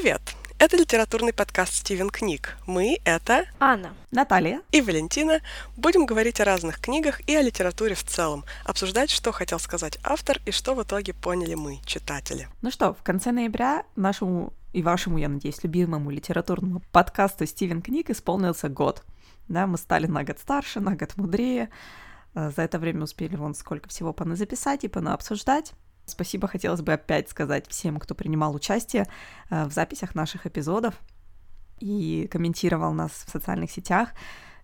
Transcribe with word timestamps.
Привет! 0.00 0.22
Это 0.60 0.76
литературный 0.76 1.32
подкаст 1.32 1.74
«Стивен 1.74 2.08
книг». 2.08 2.56
Мы— 2.68 3.00
это 3.04 3.46
Анна, 3.58 3.94
Наталья 4.12 4.62
и 4.70 4.80
Валентина. 4.80 5.40
Будем 5.76 6.06
говорить 6.06 6.40
о 6.40 6.44
разных 6.44 6.80
книгах 6.80 7.20
и 7.28 7.34
о 7.34 7.42
литературе 7.42 7.96
в 7.96 8.04
целом, 8.04 8.44
обсуждать, 8.64 9.10
что 9.10 9.32
хотел 9.32 9.58
сказать 9.58 9.98
автор 10.04 10.38
и 10.46 10.52
что 10.52 10.76
в 10.76 10.82
итоге 10.84 11.14
поняли 11.14 11.54
мы, 11.54 11.80
читатели. 11.84 12.46
Ну 12.62 12.70
что, 12.70 12.94
в 12.94 13.02
конце 13.02 13.32
ноября 13.32 13.82
нашему 13.96 14.52
и 14.72 14.84
вашему, 14.84 15.18
я 15.18 15.28
надеюсь, 15.28 15.64
любимому 15.64 16.10
литературному 16.10 16.80
подкасту 16.92 17.44
«Стивен 17.44 17.82
книг» 17.82 18.08
исполнился 18.08 18.68
год. 18.68 19.02
Да, 19.48 19.66
мы 19.66 19.78
стали 19.78 20.06
на 20.06 20.22
год 20.22 20.38
старше, 20.38 20.78
на 20.78 20.94
год 20.94 21.16
мудрее. 21.16 21.70
Э, 22.36 22.52
за 22.54 22.62
это 22.62 22.78
время 22.78 23.02
успели 23.02 23.34
вон 23.34 23.52
сколько 23.52 23.88
всего 23.88 24.12
поназаписать 24.12 24.84
и 24.84 24.88
понаобсуждать. 24.88 25.72
Спасибо 26.10 26.48
хотелось 26.48 26.82
бы 26.82 26.92
опять 26.92 27.28
сказать 27.28 27.68
всем, 27.68 27.98
кто 27.98 28.14
принимал 28.14 28.54
участие 28.54 29.06
э, 29.50 29.64
в 29.66 29.72
записях 29.72 30.14
наших 30.14 30.46
эпизодов 30.46 30.94
и 31.80 32.28
комментировал 32.30 32.92
нас 32.92 33.10
в 33.26 33.30
социальных 33.30 33.70
сетях. 33.70 34.10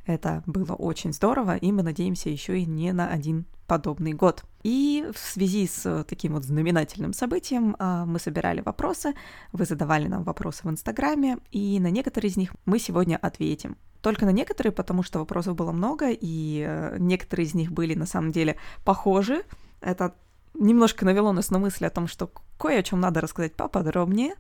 Это 0.06 0.42
было 0.46 0.74
очень 0.74 1.12
здорово, 1.12 1.56
и 1.56 1.72
мы 1.72 1.82
надеемся 1.82 2.28
еще 2.28 2.58
и 2.58 2.66
не 2.66 2.92
на 2.92 3.08
один 3.08 3.46
подобный 3.66 4.12
год. 4.12 4.44
И 4.62 5.08
в 5.14 5.18
связи 5.18 5.66
с 5.66 6.04
таким 6.04 6.34
вот 6.34 6.44
знаменательным 6.44 7.12
событием 7.12 7.76
э, 7.78 8.04
мы 8.06 8.18
собирали 8.18 8.60
вопросы, 8.60 9.14
вы 9.52 9.64
задавали 9.64 10.06
нам 10.06 10.22
вопросы 10.22 10.62
в 10.64 10.70
Инстаграме, 10.70 11.38
и 11.50 11.80
на 11.80 11.90
некоторые 11.90 12.30
из 12.30 12.36
них 12.36 12.54
мы 12.66 12.78
сегодня 12.78 13.16
ответим. 13.16 13.76
Только 14.02 14.26
на 14.26 14.32
некоторые, 14.32 14.72
потому 14.72 15.02
что 15.02 15.18
вопросов 15.18 15.56
было 15.56 15.72
много, 15.72 16.10
и 16.10 16.62
э, 16.66 16.96
некоторые 16.98 17.46
из 17.46 17.54
них 17.54 17.72
были 17.72 17.94
на 17.94 18.04
самом 18.04 18.32
деле 18.32 18.56
похожи. 18.84 19.44
Это 19.80 20.14
немножко 20.54 21.04
навело 21.04 21.32
нас 21.32 21.50
на 21.50 21.58
мысль 21.58 21.86
о 21.86 21.90
том, 21.90 22.06
что 22.06 22.30
кое 22.58 22.78
о 22.78 22.82
чем 22.82 23.00
надо 23.00 23.20
рассказать 23.20 23.54
поподробнее. 23.54 24.34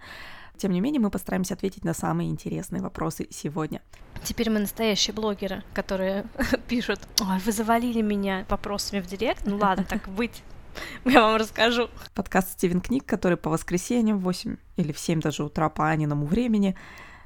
Тем 0.56 0.70
не 0.70 0.80
менее, 0.80 1.00
мы 1.00 1.10
постараемся 1.10 1.54
ответить 1.54 1.84
на 1.84 1.94
самые 1.94 2.30
интересные 2.30 2.80
вопросы 2.80 3.26
сегодня. 3.30 3.82
Теперь 4.22 4.50
мы 4.50 4.60
настоящие 4.60 5.12
блогеры, 5.12 5.64
которые 5.74 6.26
пишут, 6.68 7.00
Ой, 7.20 7.38
вы 7.44 7.52
завалили 7.52 8.02
меня 8.02 8.46
вопросами 8.48 9.00
в 9.00 9.06
директ. 9.06 9.42
Ну 9.46 9.56
ладно, 9.56 9.84
так 9.84 10.08
быть. 10.08 10.42
Я 11.04 11.22
вам 11.22 11.36
расскажу. 11.36 11.88
Подкаст 12.14 12.52
Стивен 12.52 12.80
Книг, 12.80 13.04
который 13.04 13.36
по 13.36 13.50
воскресеньям 13.50 14.18
в 14.18 14.22
8 14.22 14.56
или 14.76 14.92
в 14.92 14.98
7 14.98 15.20
даже 15.20 15.44
утра 15.44 15.68
по 15.68 15.88
Аниному 15.88 16.26
времени 16.26 16.76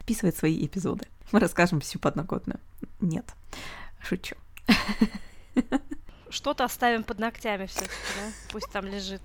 записывает 0.09 0.37
свои 0.37 0.65
эпизоды. 0.65 1.07
Мы 1.33 1.41
расскажем 1.41 1.81
всю 1.81 1.99
подноготную. 1.99 2.61
Нет, 3.01 3.27
шучу. 4.01 4.37
Что-то 6.31 6.65
оставим 6.65 7.05
под 7.05 7.19
ногтями 7.19 7.67
все 7.67 7.81
таки 7.81 7.91
да? 7.91 8.33
Пусть 8.53 8.71
там 8.71 8.85
лежит. 8.87 9.23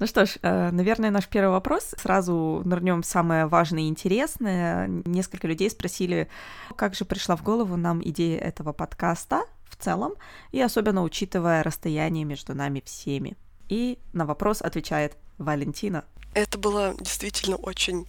Ну 0.00 0.06
что 0.06 0.24
ж, 0.24 0.38
э, 0.40 0.70
наверное, 0.70 1.10
наш 1.10 1.28
первый 1.28 1.50
вопрос. 1.50 1.94
Сразу 1.98 2.62
нырнем 2.64 3.02
в 3.02 3.06
самое 3.06 3.46
важное 3.46 3.82
и 3.82 3.88
интересное. 3.88 4.88
Несколько 4.88 5.46
людей 5.46 5.68
спросили, 5.68 6.28
как 6.74 6.94
же 6.94 7.04
пришла 7.04 7.36
в 7.36 7.42
голову 7.42 7.76
нам 7.76 8.02
идея 8.02 8.40
этого 8.40 8.72
подкаста 8.72 9.44
в 9.68 9.76
целом, 9.76 10.14
и 10.52 10.60
особенно 10.62 11.02
учитывая 11.02 11.62
расстояние 11.62 12.24
между 12.24 12.54
нами 12.54 12.82
всеми. 12.84 13.36
И 13.68 13.98
на 14.14 14.24
вопрос 14.24 14.62
отвечает 14.62 15.16
Валентина. 15.36 16.04
Это 16.32 16.56
была 16.56 16.94
действительно 16.94 17.56
очень 17.56 18.06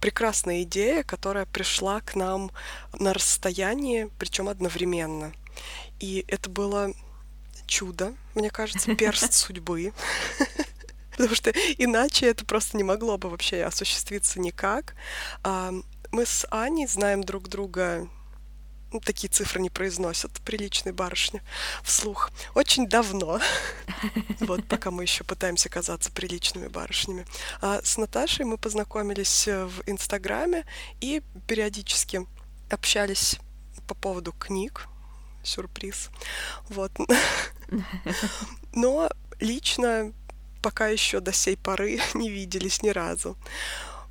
прекрасная 0.00 0.62
идея, 0.62 1.04
которая 1.04 1.46
пришла 1.46 2.00
к 2.00 2.16
нам 2.16 2.50
на 2.98 3.14
расстоянии, 3.14 4.10
причем 4.18 4.48
одновременно. 4.48 5.32
И 6.00 6.24
это 6.28 6.50
было 6.50 6.92
чудо, 7.70 8.12
мне 8.34 8.50
кажется, 8.50 8.94
перст 8.96 9.32
судьбы. 9.32 9.94
Потому 11.12 11.34
что 11.34 11.50
иначе 11.78 12.26
это 12.26 12.44
просто 12.44 12.76
не 12.76 12.82
могло 12.82 13.16
бы 13.16 13.30
вообще 13.30 13.62
осуществиться 13.62 14.40
никак. 14.40 14.94
А, 15.42 15.72
мы 16.12 16.26
с 16.26 16.46
Аней 16.50 16.86
знаем 16.86 17.22
друг 17.22 17.48
друга 17.48 18.08
ну, 18.92 18.98
такие 18.98 19.28
цифры 19.28 19.60
не 19.60 19.70
произносят 19.70 20.32
приличные 20.40 20.92
барышни 20.92 21.42
вслух. 21.84 22.30
Очень 22.54 22.88
давно, 22.88 23.40
вот 24.40 24.64
пока 24.66 24.90
мы 24.90 25.04
еще 25.04 25.22
пытаемся 25.22 25.68
казаться 25.68 26.10
приличными 26.10 26.66
барышнями. 26.66 27.24
А 27.60 27.80
с 27.84 27.98
Наташей 27.98 28.44
мы 28.44 28.58
познакомились 28.58 29.46
в 29.46 29.82
Инстаграме 29.86 30.64
и 31.00 31.22
периодически 31.46 32.26
общались 32.68 33.38
по 33.86 33.94
поводу 33.94 34.32
книг, 34.32 34.88
сюрприз. 35.42 36.10
Вот. 36.68 36.92
Но 38.74 39.10
лично 39.40 40.12
пока 40.62 40.88
еще 40.88 41.20
до 41.20 41.32
сей 41.32 41.56
поры 41.56 42.00
не 42.14 42.30
виделись 42.30 42.82
ни 42.82 42.90
разу. 42.90 43.36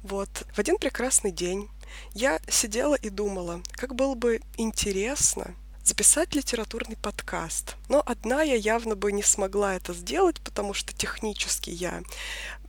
Вот. 0.03 0.29
В 0.53 0.59
один 0.59 0.77
прекрасный 0.77 1.31
день 1.31 1.69
я 2.13 2.39
сидела 2.47 2.95
и 2.95 3.09
думала, 3.09 3.61
как 3.71 3.95
было 3.95 4.15
бы 4.15 4.41
интересно 4.57 5.55
записать 5.83 6.35
литературный 6.35 6.97
подкаст. 6.97 7.75
Но 7.87 8.03
одна 8.05 8.43
я 8.43 8.53
явно 8.53 8.95
бы 8.95 9.11
не 9.11 9.23
смогла 9.23 9.75
это 9.75 9.93
сделать, 9.93 10.39
потому 10.41 10.75
что 10.75 10.93
технически 10.93 11.71
я, 11.71 12.03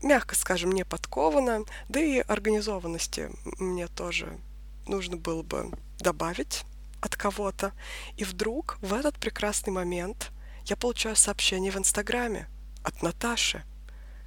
мягко 0.02 0.34
скажем, 0.34 0.72
не 0.72 0.86
подкована, 0.86 1.64
да 1.90 2.00
и 2.00 2.20
организованности 2.20 3.30
мне 3.58 3.88
тоже 3.88 4.38
нужно 4.86 5.18
было 5.18 5.42
бы 5.42 5.70
добавить 5.98 6.64
от 7.02 7.14
кого-то. 7.14 7.72
И 8.16 8.24
вдруг 8.24 8.78
в 8.80 8.94
этот 8.94 9.18
прекрасный 9.18 9.72
момент 9.72 10.30
я 10.70 10.76
получаю 10.76 11.16
сообщение 11.16 11.72
в 11.72 11.76
Инстаграме 11.76 12.48
от 12.84 13.03
Наташи, 13.03 13.64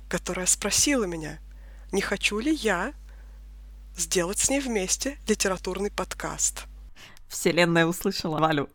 которая 0.09 0.45
спросила 0.45 1.05
меня, 1.05 1.39
не 1.93 2.01
хочу 2.01 2.37
ли 2.39 2.53
я 2.53 2.93
сделать 3.95 4.39
с 4.39 4.49
ней 4.49 4.59
вместе 4.59 5.17
литературный 5.25 5.89
подкаст. 5.89 6.65
Вселенная 7.29 7.85
услышала 7.85 8.39
Валю. 8.39 8.69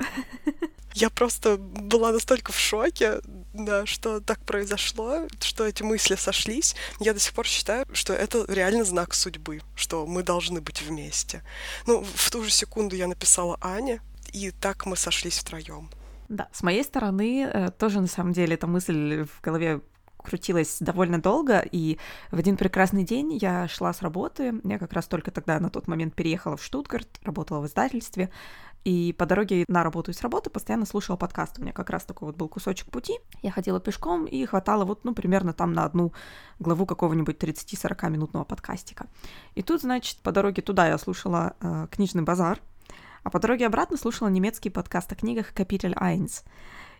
Я 0.94 1.10
просто 1.10 1.58
была 1.58 2.10
настолько 2.10 2.52
в 2.52 2.58
шоке, 2.58 3.20
да, 3.52 3.84
что 3.84 4.20
так 4.20 4.42
произошло, 4.44 5.28
что 5.40 5.66
эти 5.66 5.82
мысли 5.82 6.16
сошлись. 6.16 6.74
Я 6.98 7.12
до 7.12 7.20
сих 7.20 7.34
пор 7.34 7.46
считаю, 7.46 7.86
что 7.92 8.14
это 8.14 8.46
реально 8.48 8.84
знак 8.84 9.14
судьбы, 9.14 9.60
что 9.76 10.06
мы 10.06 10.22
должны 10.22 10.62
быть 10.62 10.80
вместе. 10.80 11.42
Ну, 11.86 12.02
в 12.02 12.30
ту 12.30 12.42
же 12.42 12.50
секунду 12.50 12.96
я 12.96 13.06
написала 13.06 13.58
Ане, 13.60 14.00
и 14.32 14.50
так 14.50 14.86
мы 14.86 14.96
сошлись 14.96 15.38
втроем. 15.38 15.90
Да, 16.28 16.48
с 16.52 16.62
моей 16.62 16.84
стороны 16.84 17.44
э, 17.44 17.70
тоже 17.70 18.00
на 18.00 18.06
самом 18.06 18.32
деле 18.32 18.54
эта 18.54 18.66
мысль 18.66 19.24
в 19.24 19.40
голове 19.40 19.80
крутилась 20.18 20.78
довольно 20.80 21.20
долго, 21.20 21.60
и 21.60 21.98
в 22.30 22.38
один 22.38 22.56
прекрасный 22.56 23.04
день 23.04 23.38
я 23.40 23.66
шла 23.68 23.92
с 23.92 24.02
работы, 24.02 24.60
я 24.64 24.78
как 24.78 24.92
раз 24.92 25.06
только 25.06 25.30
тогда 25.30 25.58
на 25.58 25.70
тот 25.70 25.88
момент 25.88 26.14
переехала 26.14 26.56
в 26.56 26.62
Штутгарт, 26.62 27.08
работала 27.24 27.60
в 27.60 27.66
издательстве, 27.66 28.30
и 28.84 29.14
по 29.18 29.26
дороге 29.26 29.64
на 29.68 29.82
работу 29.82 30.10
и 30.10 30.14
с 30.14 30.22
работы 30.22 30.50
постоянно 30.50 30.86
слушала 30.86 31.16
подкаст. 31.16 31.58
У 31.58 31.62
меня 31.62 31.72
как 31.72 31.90
раз 31.90 32.04
такой 32.04 32.26
вот 32.26 32.36
был 32.36 32.48
кусочек 32.48 32.90
пути. 32.90 33.18
Я 33.42 33.50
ходила 33.50 33.80
пешком 33.80 34.24
и 34.24 34.44
хватало 34.46 34.84
вот, 34.84 35.04
ну, 35.04 35.14
примерно 35.14 35.52
там 35.52 35.72
на 35.72 35.84
одну 35.84 36.12
главу 36.58 36.86
какого-нибудь 36.86 37.36
30-40 37.36 38.10
минутного 38.10 38.44
подкастика. 38.44 39.06
И 39.54 39.62
тут, 39.62 39.82
значит, 39.82 40.18
по 40.18 40.32
дороге 40.32 40.62
туда 40.62 40.86
я 40.86 40.96
слушала 40.96 41.54
э, 41.60 41.88
книжный 41.90 42.22
базар, 42.22 42.60
а 43.22 43.30
по 43.30 43.38
дороге 43.38 43.66
обратно 43.66 43.96
слушала 43.96 44.28
немецкий 44.28 44.70
подкаст 44.70 45.12
о 45.12 45.16
книгах 45.16 45.52
«Капитель 45.52 45.94
Айнс». 45.96 46.44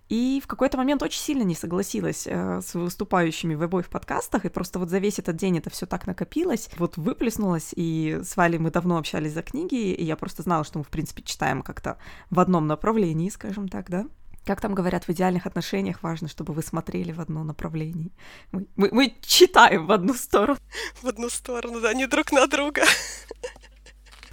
И 0.08 0.40
в 0.42 0.46
какой-то 0.46 0.78
момент 0.78 1.02
очень 1.02 1.20
сильно 1.20 1.42
не 1.42 1.54
согласилась 1.54 2.26
э, 2.26 2.62
с 2.62 2.72
выступающими 2.72 3.54
в 3.54 3.62
обоих 3.62 3.90
подкастах, 3.90 4.46
и 4.46 4.48
просто 4.48 4.78
вот 4.78 4.88
за 4.88 4.98
весь 4.98 5.18
этот 5.18 5.36
день 5.36 5.58
это 5.58 5.68
все 5.68 5.84
так 5.84 6.06
накопилось, 6.06 6.70
вот 6.78 6.96
выплеснулось, 6.96 7.72
и 7.76 8.20
с 8.22 8.36
Валей 8.36 8.58
мы 8.58 8.70
давно 8.70 8.96
общались 8.96 9.32
за 9.32 9.42
книги, 9.42 9.92
и 9.92 10.02
я 10.02 10.16
просто 10.16 10.42
знала, 10.42 10.64
что 10.64 10.78
мы, 10.78 10.84
в 10.84 10.88
принципе, 10.88 11.22
читаем 11.22 11.62
как-то 11.62 11.98
в 12.30 12.40
одном 12.40 12.66
направлении, 12.66 13.28
скажем 13.28 13.68
так, 13.68 13.90
да? 13.90 14.06
Как 14.46 14.62
там 14.62 14.74
говорят, 14.74 15.04
в 15.04 15.10
идеальных 15.10 15.46
отношениях 15.46 16.02
важно, 16.02 16.26
чтобы 16.26 16.54
вы 16.54 16.62
смотрели 16.62 17.12
в 17.12 17.20
одно 17.20 17.44
направление. 17.44 18.10
Мы, 18.50 18.66
мы, 18.76 18.88
мы 18.90 19.14
читаем 19.20 19.86
в 19.86 19.92
одну 19.92 20.14
сторону. 20.14 20.58
В 21.02 21.06
одну 21.06 21.28
сторону, 21.28 21.82
да, 21.82 21.92
не 21.92 22.06
друг 22.06 22.32
на 22.32 22.46
друга. 22.46 22.80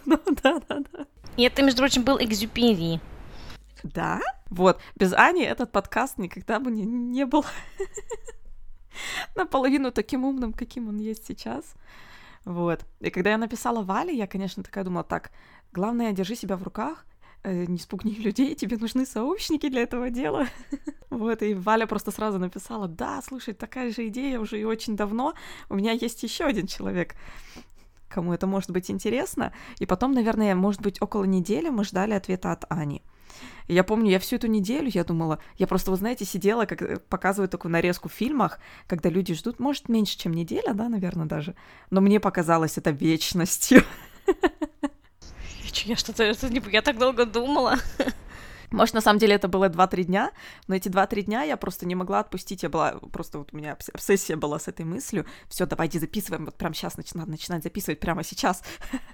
Ну 0.08 0.20
да, 0.44 0.60
да, 0.70 0.80
да. 0.92 1.06
И 1.38 1.44
это, 1.44 1.64
между 1.64 1.80
прочим, 1.82 2.04
был 2.04 2.18
Экзюпери. 2.18 3.00
Да? 3.84 4.22
Вот. 4.50 4.80
Без 4.96 5.14
Ани 5.14 5.44
этот 5.44 5.72
подкаст 5.72 6.18
никогда 6.18 6.60
бы 6.60 6.72
не, 6.72 6.84
не 6.84 7.26
был 7.26 7.46
наполовину 9.36 9.92
таким 9.92 10.24
умным, 10.26 10.54
каким 10.54 10.88
он 10.88 10.98
есть 10.98 11.26
сейчас. 11.26 11.76
Вот. 12.46 12.86
И 13.00 13.10
когда 13.10 13.32
я 13.32 13.38
написала 13.38 13.82
Вале, 13.84 14.16
я, 14.16 14.28
конечно, 14.28 14.64
такая 14.64 14.84
думала, 14.84 15.04
так, 15.04 15.32
главное, 15.74 16.14
держи 16.14 16.36
себя 16.36 16.56
в 16.56 16.64
руках, 16.64 17.06
э, 17.44 17.66
не 17.66 17.80
спугни 17.80 18.14
людей, 18.20 18.56
тебе 18.56 18.78
нужны 18.78 19.06
сообщники 19.06 19.70
для 19.70 19.82
этого 19.82 20.12
дела. 20.12 20.48
вот, 21.10 21.42
и 21.42 21.56
Валя 21.56 21.88
просто 21.88 22.12
сразу 22.12 22.38
написала, 22.38 22.88
да, 22.88 23.22
слушай, 23.24 23.54
такая 23.54 23.92
же 23.92 24.08
идея 24.08 24.40
уже 24.40 24.60
и 24.60 24.64
очень 24.64 24.96
давно, 24.96 25.34
у 25.70 25.76
меня 25.76 25.92
есть 25.92 26.22
еще 26.24 26.46
один 26.46 26.68
человек, 26.68 27.16
кому 28.16 28.34
это 28.34 28.48
может 28.48 28.72
быть 28.72 28.90
интересно. 28.90 29.52
И 29.80 29.86
потом, 29.86 30.14
наверное, 30.14 30.56
может 30.56 30.82
быть, 30.82 31.02
около 31.02 31.26
недели 31.26 31.70
мы 31.70 31.84
ждали 31.84 32.14
ответа 32.14 32.54
от 32.54 32.64
Ани. 32.70 33.02
Я 33.68 33.84
помню, 33.84 34.10
я 34.10 34.20
всю 34.20 34.38
эту 34.38 34.48
неделю, 34.48 34.90
я 34.94 35.04
думала, 35.04 35.40
я 35.58 35.68
просто, 35.68 35.92
вы 35.92 35.98
знаете, 35.98 36.24
сидела, 36.24 36.66
как 36.66 36.82
э, 36.82 36.98
показывают 37.10 37.52
такую 37.52 37.74
нарезку 37.74 38.08
в 38.08 38.14
фильмах, 38.14 38.60
когда 38.88 39.10
люди 39.10 39.34
ждут, 39.34 39.60
может, 39.60 39.90
меньше, 39.90 40.18
чем 40.18 40.34
неделя, 40.34 40.74
да, 40.74 40.88
наверное, 40.88 41.26
даже. 41.26 41.56
Но 41.90 42.00
мне 42.00 42.20
показалось 42.20 42.78
это 42.78 42.92
вечностью. 42.92 43.84
Я 45.84 45.98
что-то, 45.98 46.24
я 46.72 46.82
так 46.82 46.98
долго 46.98 47.26
думала. 47.26 47.78
Может, 48.72 48.96
на 48.96 49.02
самом 49.02 49.20
деле 49.20 49.36
это 49.36 49.48
было 49.48 49.70
2-3 49.70 50.04
дня, 50.04 50.32
но 50.68 50.76
эти 50.76 50.90
2-3 50.90 51.24
дня 51.24 51.44
я 51.44 51.58
просто 51.58 51.86
не 51.86 51.96
могла 51.96 52.20
отпустить. 52.20 52.64
Я 52.64 52.70
была, 52.70 52.94
просто 53.12 53.40
вот 53.40 53.50
у 53.54 53.58
меня 53.58 53.74
обсессия 53.74 54.38
была 54.38 54.60
с 54.60 54.68
этой 54.68 54.86
мыслью. 54.86 55.26
Все, 55.50 55.66
давайте 55.66 56.00
записываем, 56.00 56.46
вот 56.46 56.56
прямо 56.56 56.74
сейчас 56.74 56.98
надо 57.14 57.32
начинать 57.32 57.64
записывать, 57.64 58.00
прямо 58.00 58.24
сейчас. 58.24 58.64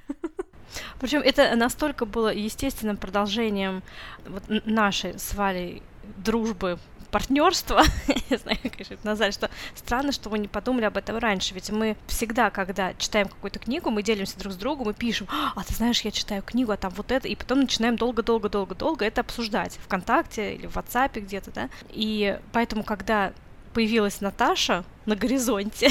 Причем 1.00 1.22
это 1.22 1.56
настолько 1.56 2.06
было 2.06 2.34
естественным 2.34 2.98
продолжением 2.98 3.84
вот 4.26 4.44
нашей 4.66 5.20
с 5.20 5.34
Валей 5.34 5.84
дружбы 6.18 6.80
партнерство, 7.12 7.84
я 8.30 8.38
знаю, 8.38 8.58
конечно, 8.62 8.94
это 8.94 9.06
назвать, 9.06 9.34
что 9.34 9.50
странно, 9.76 10.12
что 10.12 10.30
мы 10.30 10.40
не 10.40 10.48
подумали 10.48 10.86
об 10.86 10.98
этом 10.98 11.18
раньше, 11.18 11.54
ведь 11.54 11.70
мы 11.70 11.98
всегда, 12.08 12.50
когда 12.50 12.94
читаем 12.96 13.28
какую-то 13.28 13.60
книгу, 13.60 13.90
мы 13.90 14.02
делимся 14.02 14.40
друг 14.40 14.54
с 14.54 14.56
другом 14.56 14.90
и 14.90 14.94
пишем, 14.94 15.28
а 15.30 15.64
ты 15.64 15.74
знаешь, 15.74 16.02
я 16.02 16.12
читаю 16.12 16.42
книгу, 16.42 16.72
а 16.72 16.78
там 16.78 16.92
вот 16.96 17.12
это, 17.12 17.28
и 17.28 17.36
потом 17.36 17.62
начинаем 17.62 17.98
долго-долго-долго-долго 17.98 19.06
это 19.06 19.22
обсуждать 19.22 19.78
ВКонтакте 19.86 20.56
или 20.56 20.68
в 20.68 20.78
WhatsApp 20.78 21.20
где-то, 21.20 21.52
да, 21.52 21.70
и 21.90 22.40
поэтому, 22.54 22.84
когда 22.84 23.34
появилась 23.74 24.22
Наташа 24.22 24.84
на 25.06 25.16
горизонте, 25.16 25.90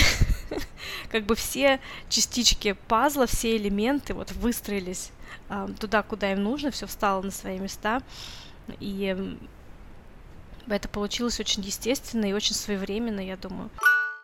как 1.10 1.24
бы 1.24 1.34
все 1.34 1.80
частички 2.08 2.76
пазла, 2.88 3.26
все 3.26 3.56
элементы 3.56 4.14
вот 4.14 4.32
выстроились 4.32 5.10
э, 5.48 5.68
туда, 5.78 6.02
куда 6.02 6.32
им 6.32 6.42
нужно, 6.42 6.70
все 6.70 6.86
встало 6.86 7.22
на 7.22 7.30
свои 7.30 7.58
места, 7.58 8.02
и 8.80 9.38
это 10.76 10.88
получилось 10.88 11.40
очень 11.40 11.62
естественно 11.62 12.26
и 12.26 12.32
очень 12.32 12.54
своевременно, 12.54 13.20
я 13.20 13.36
думаю. 13.36 13.70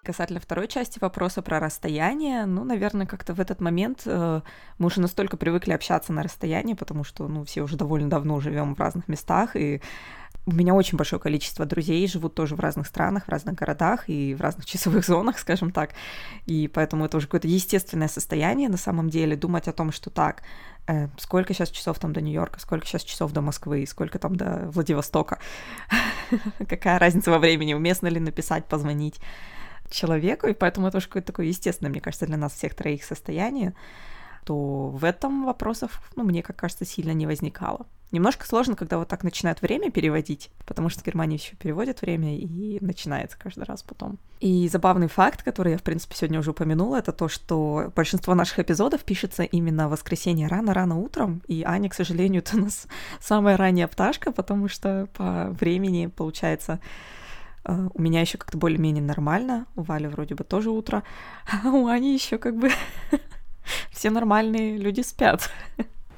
Касательно 0.04 0.38
второй 0.38 0.68
части 0.68 0.98
вопроса 1.00 1.42
про 1.42 1.58
расстояние, 1.58 2.46
ну, 2.46 2.62
наверное, 2.62 3.06
как-то 3.06 3.34
в 3.34 3.40
этот 3.40 3.60
момент 3.60 4.02
э, 4.06 4.40
мы 4.78 4.86
уже 4.86 5.00
настолько 5.00 5.36
привыкли 5.36 5.72
общаться 5.72 6.12
на 6.12 6.22
расстоянии, 6.22 6.74
потому 6.74 7.02
что, 7.02 7.26
ну, 7.26 7.44
все 7.44 7.62
уже 7.62 7.76
довольно 7.76 8.08
давно 8.08 8.38
живем 8.38 8.76
в 8.76 8.78
разных 8.78 9.08
местах, 9.08 9.56
и 9.56 9.82
у 10.46 10.52
меня 10.52 10.74
очень 10.74 10.96
большое 10.96 11.20
количество 11.20 11.66
друзей 11.66 12.06
живут 12.06 12.36
тоже 12.36 12.54
в 12.54 12.60
разных 12.60 12.86
странах, 12.86 13.24
в 13.24 13.28
разных 13.28 13.56
городах 13.56 14.08
и 14.08 14.32
в 14.34 14.40
разных 14.40 14.64
часовых 14.66 15.04
зонах, 15.04 15.40
скажем 15.40 15.72
так. 15.72 15.90
И 16.46 16.68
поэтому 16.68 17.04
это 17.04 17.16
уже 17.16 17.26
какое-то 17.26 17.48
естественное 17.48 18.08
состояние 18.08 18.68
на 18.68 18.76
самом 18.76 19.10
деле, 19.10 19.34
думать 19.34 19.66
о 19.66 19.72
том, 19.72 19.90
что 19.90 20.08
так, 20.08 20.42
э, 20.86 21.08
сколько 21.18 21.54
сейчас 21.54 21.70
часов 21.70 21.98
там 21.98 22.12
до 22.12 22.20
Нью-Йорка, 22.20 22.60
сколько 22.60 22.86
сейчас 22.86 23.02
часов 23.02 23.32
до 23.32 23.40
Москвы, 23.40 23.86
сколько 23.86 24.18
там 24.18 24.36
до 24.36 24.68
Владивостока. 24.70 25.38
Какая 26.68 26.98
разница 26.98 27.30
во 27.30 27.38
времени, 27.38 27.74
уместно 27.74 28.08
ли 28.08 28.20
написать, 28.20 28.66
позвонить 28.66 29.20
человеку, 29.90 30.48
и 30.48 30.52
поэтому 30.52 30.88
это 30.88 30.98
уже 30.98 31.06
какое-то 31.06 31.28
такое 31.28 31.46
естественное, 31.46 31.90
мне 31.90 32.00
кажется, 32.00 32.26
для 32.26 32.36
нас 32.36 32.52
всех 32.52 32.74
троих 32.74 33.04
состояние 33.04 33.74
то 34.46 34.90
в 34.90 35.04
этом 35.04 35.44
вопросов, 35.44 36.00
ну, 36.14 36.22
мне, 36.22 36.40
как 36.40 36.54
кажется, 36.54 36.84
сильно 36.84 37.10
не 37.10 37.26
возникало. 37.26 37.84
Немножко 38.12 38.46
сложно, 38.46 38.76
когда 38.76 38.98
вот 38.98 39.08
так 39.08 39.24
начинают 39.24 39.60
время 39.62 39.90
переводить, 39.90 40.50
потому 40.64 40.88
что 40.88 41.00
в 41.00 41.04
Германии 41.04 41.38
еще 41.38 41.56
переводят 41.56 42.02
время 42.02 42.38
и 42.38 42.78
начинается 42.80 43.36
каждый 43.36 43.64
раз 43.64 43.82
потом. 43.82 44.18
И 44.38 44.68
забавный 44.68 45.08
факт, 45.08 45.42
который 45.42 45.72
я, 45.72 45.78
в 45.78 45.82
принципе, 45.82 46.14
сегодня 46.14 46.38
уже 46.38 46.52
упомянула, 46.52 46.96
это 46.96 47.12
то, 47.12 47.28
что 47.28 47.90
большинство 47.96 48.34
наших 48.36 48.60
эпизодов 48.60 49.02
пишется 49.02 49.42
именно 49.42 49.88
в 49.88 49.90
воскресенье 49.90 50.46
рано-рано 50.46 50.96
утром, 50.98 51.42
и 51.48 51.64
Аня, 51.64 51.88
к 51.90 51.94
сожалению, 51.94 52.42
это 52.42 52.56
у 52.56 52.60
нас 52.60 52.86
самая 53.20 53.56
ранняя 53.56 53.88
пташка, 53.88 54.30
потому 54.30 54.68
что 54.68 55.08
по 55.14 55.48
времени, 55.50 56.06
получается, 56.06 56.78
э, 57.64 57.88
у 57.92 58.00
меня 58.00 58.20
еще 58.20 58.38
как-то 58.38 58.56
более-менее 58.56 59.02
нормально, 59.02 59.66
у 59.74 59.82
Вали 59.82 60.06
вроде 60.06 60.36
бы 60.36 60.44
тоже 60.44 60.70
утро, 60.70 61.02
а 61.50 61.70
у 61.70 61.88
Ани 61.88 62.14
еще 62.14 62.38
как 62.38 62.56
бы 62.56 62.70
все 63.90 64.10
нормальные 64.10 64.78
люди 64.78 65.00
спят. 65.00 65.50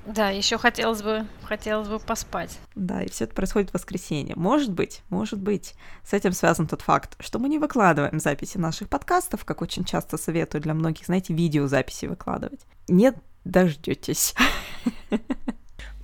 Да, 0.09 0.31
еще 0.31 0.57
хотелось 0.57 1.03
бы, 1.03 1.27
хотелось 1.43 1.89
бы 1.89 1.99
поспать. 1.99 2.59
Да, 2.75 3.03
и 3.03 3.11
все 3.11 3.25
это 3.25 3.35
происходит 3.35 3.71
в 3.71 3.75
воскресенье. 3.75 4.35
Может 4.37 4.73
быть, 4.73 5.03
может 5.11 5.39
быть, 5.39 5.75
с 6.03 6.15
этим 6.15 6.33
связан 6.33 6.67
тот 6.67 6.81
факт, 6.81 7.15
что 7.21 7.39
мы 7.39 7.51
не 7.51 7.59
выкладываем 7.59 8.19
записи 8.19 8.57
наших 8.57 8.89
подкастов, 8.89 9.45
как 9.45 9.61
очень 9.61 9.85
часто 9.85 10.17
советую 10.17 10.63
для 10.63 10.73
многих, 10.73 11.05
знаете, 11.07 11.35
видеозаписи 11.35 12.07
выкладывать. 12.07 12.61
Не 12.89 13.13
дождетесь. 13.45 14.35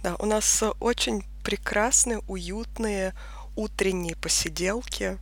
Да, 0.03 0.17
у 0.19 0.27
нас 0.27 0.63
очень 0.81 1.25
прекрасные, 1.43 2.19
уютные 2.29 3.15
утренние 3.57 4.17
посиделки, 4.17 5.19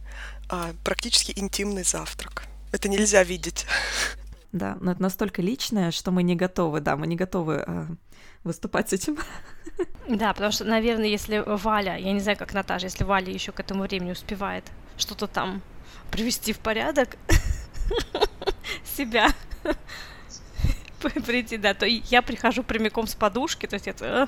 а, 0.49 0.73
практически 0.83 1.33
интимный 1.39 1.85
завтрак. 1.85 2.49
Это 2.73 2.89
нельзя 2.89 3.23
видеть. 3.23 3.65
Да, 4.53 4.77
но 4.81 4.93
это 4.93 5.01
настолько 5.01 5.41
личное, 5.41 5.91
что 5.91 6.11
мы 6.11 6.23
не 6.23 6.37
готовы, 6.37 6.81
да, 6.81 6.97
мы 6.97 7.07
не 7.07 7.17
готовы 7.17 7.65
э, 7.67 7.87
выступать 8.45 8.91
с 8.91 8.93
этим. 8.93 9.17
Да, 10.09 10.33
потому 10.35 10.53
что, 10.53 10.65
наверное, 10.65 11.07
если 11.07 11.43
Валя, 11.47 11.97
я 11.97 12.13
не 12.13 12.21
знаю, 12.21 12.37
как 12.37 12.53
Наташа, 12.53 12.87
если 12.87 13.05
Валя 13.05 13.33
еще 13.33 13.53
к 13.53 13.61
этому 13.61 13.85
времени 13.85 14.13
успевает 14.13 14.65
что-то 14.99 15.27
там 15.27 15.63
привести 16.11 16.53
в 16.53 16.59
порядок 16.59 17.17
себя, 18.85 19.29
прийти, 21.27 21.57
да, 21.57 21.73
то 21.75 21.87
я 21.87 22.21
прихожу 22.21 22.63
прямиком 22.63 23.07
с 23.07 23.15
подушки, 23.15 23.67
то 23.67 23.75
есть 23.75 23.89
это 23.89 24.05
э, 24.05 24.27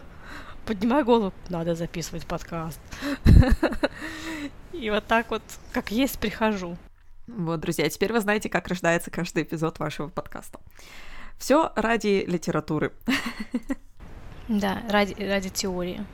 поднимаю 0.64 1.04
голову, 1.04 1.32
надо 1.48 1.74
записывать 1.74 2.26
подкаст. 2.26 2.80
И 4.72 4.90
вот 4.90 5.06
так 5.06 5.30
вот, 5.30 5.42
как 5.72 5.90
есть, 5.90 6.18
прихожу. 6.18 6.76
Вот, 7.26 7.60
друзья, 7.60 7.88
теперь 7.88 8.12
вы 8.12 8.20
знаете, 8.20 8.48
как 8.48 8.68
рождается 8.68 9.10
каждый 9.10 9.44
эпизод 9.44 9.78
вашего 9.78 10.08
подкаста. 10.08 10.60
Все 11.38 11.72
ради 11.76 12.24
литературы. 12.26 12.92
Да, 14.46 14.82
ради, 14.90 15.14
ради 15.14 15.48
теории. 15.48 16.04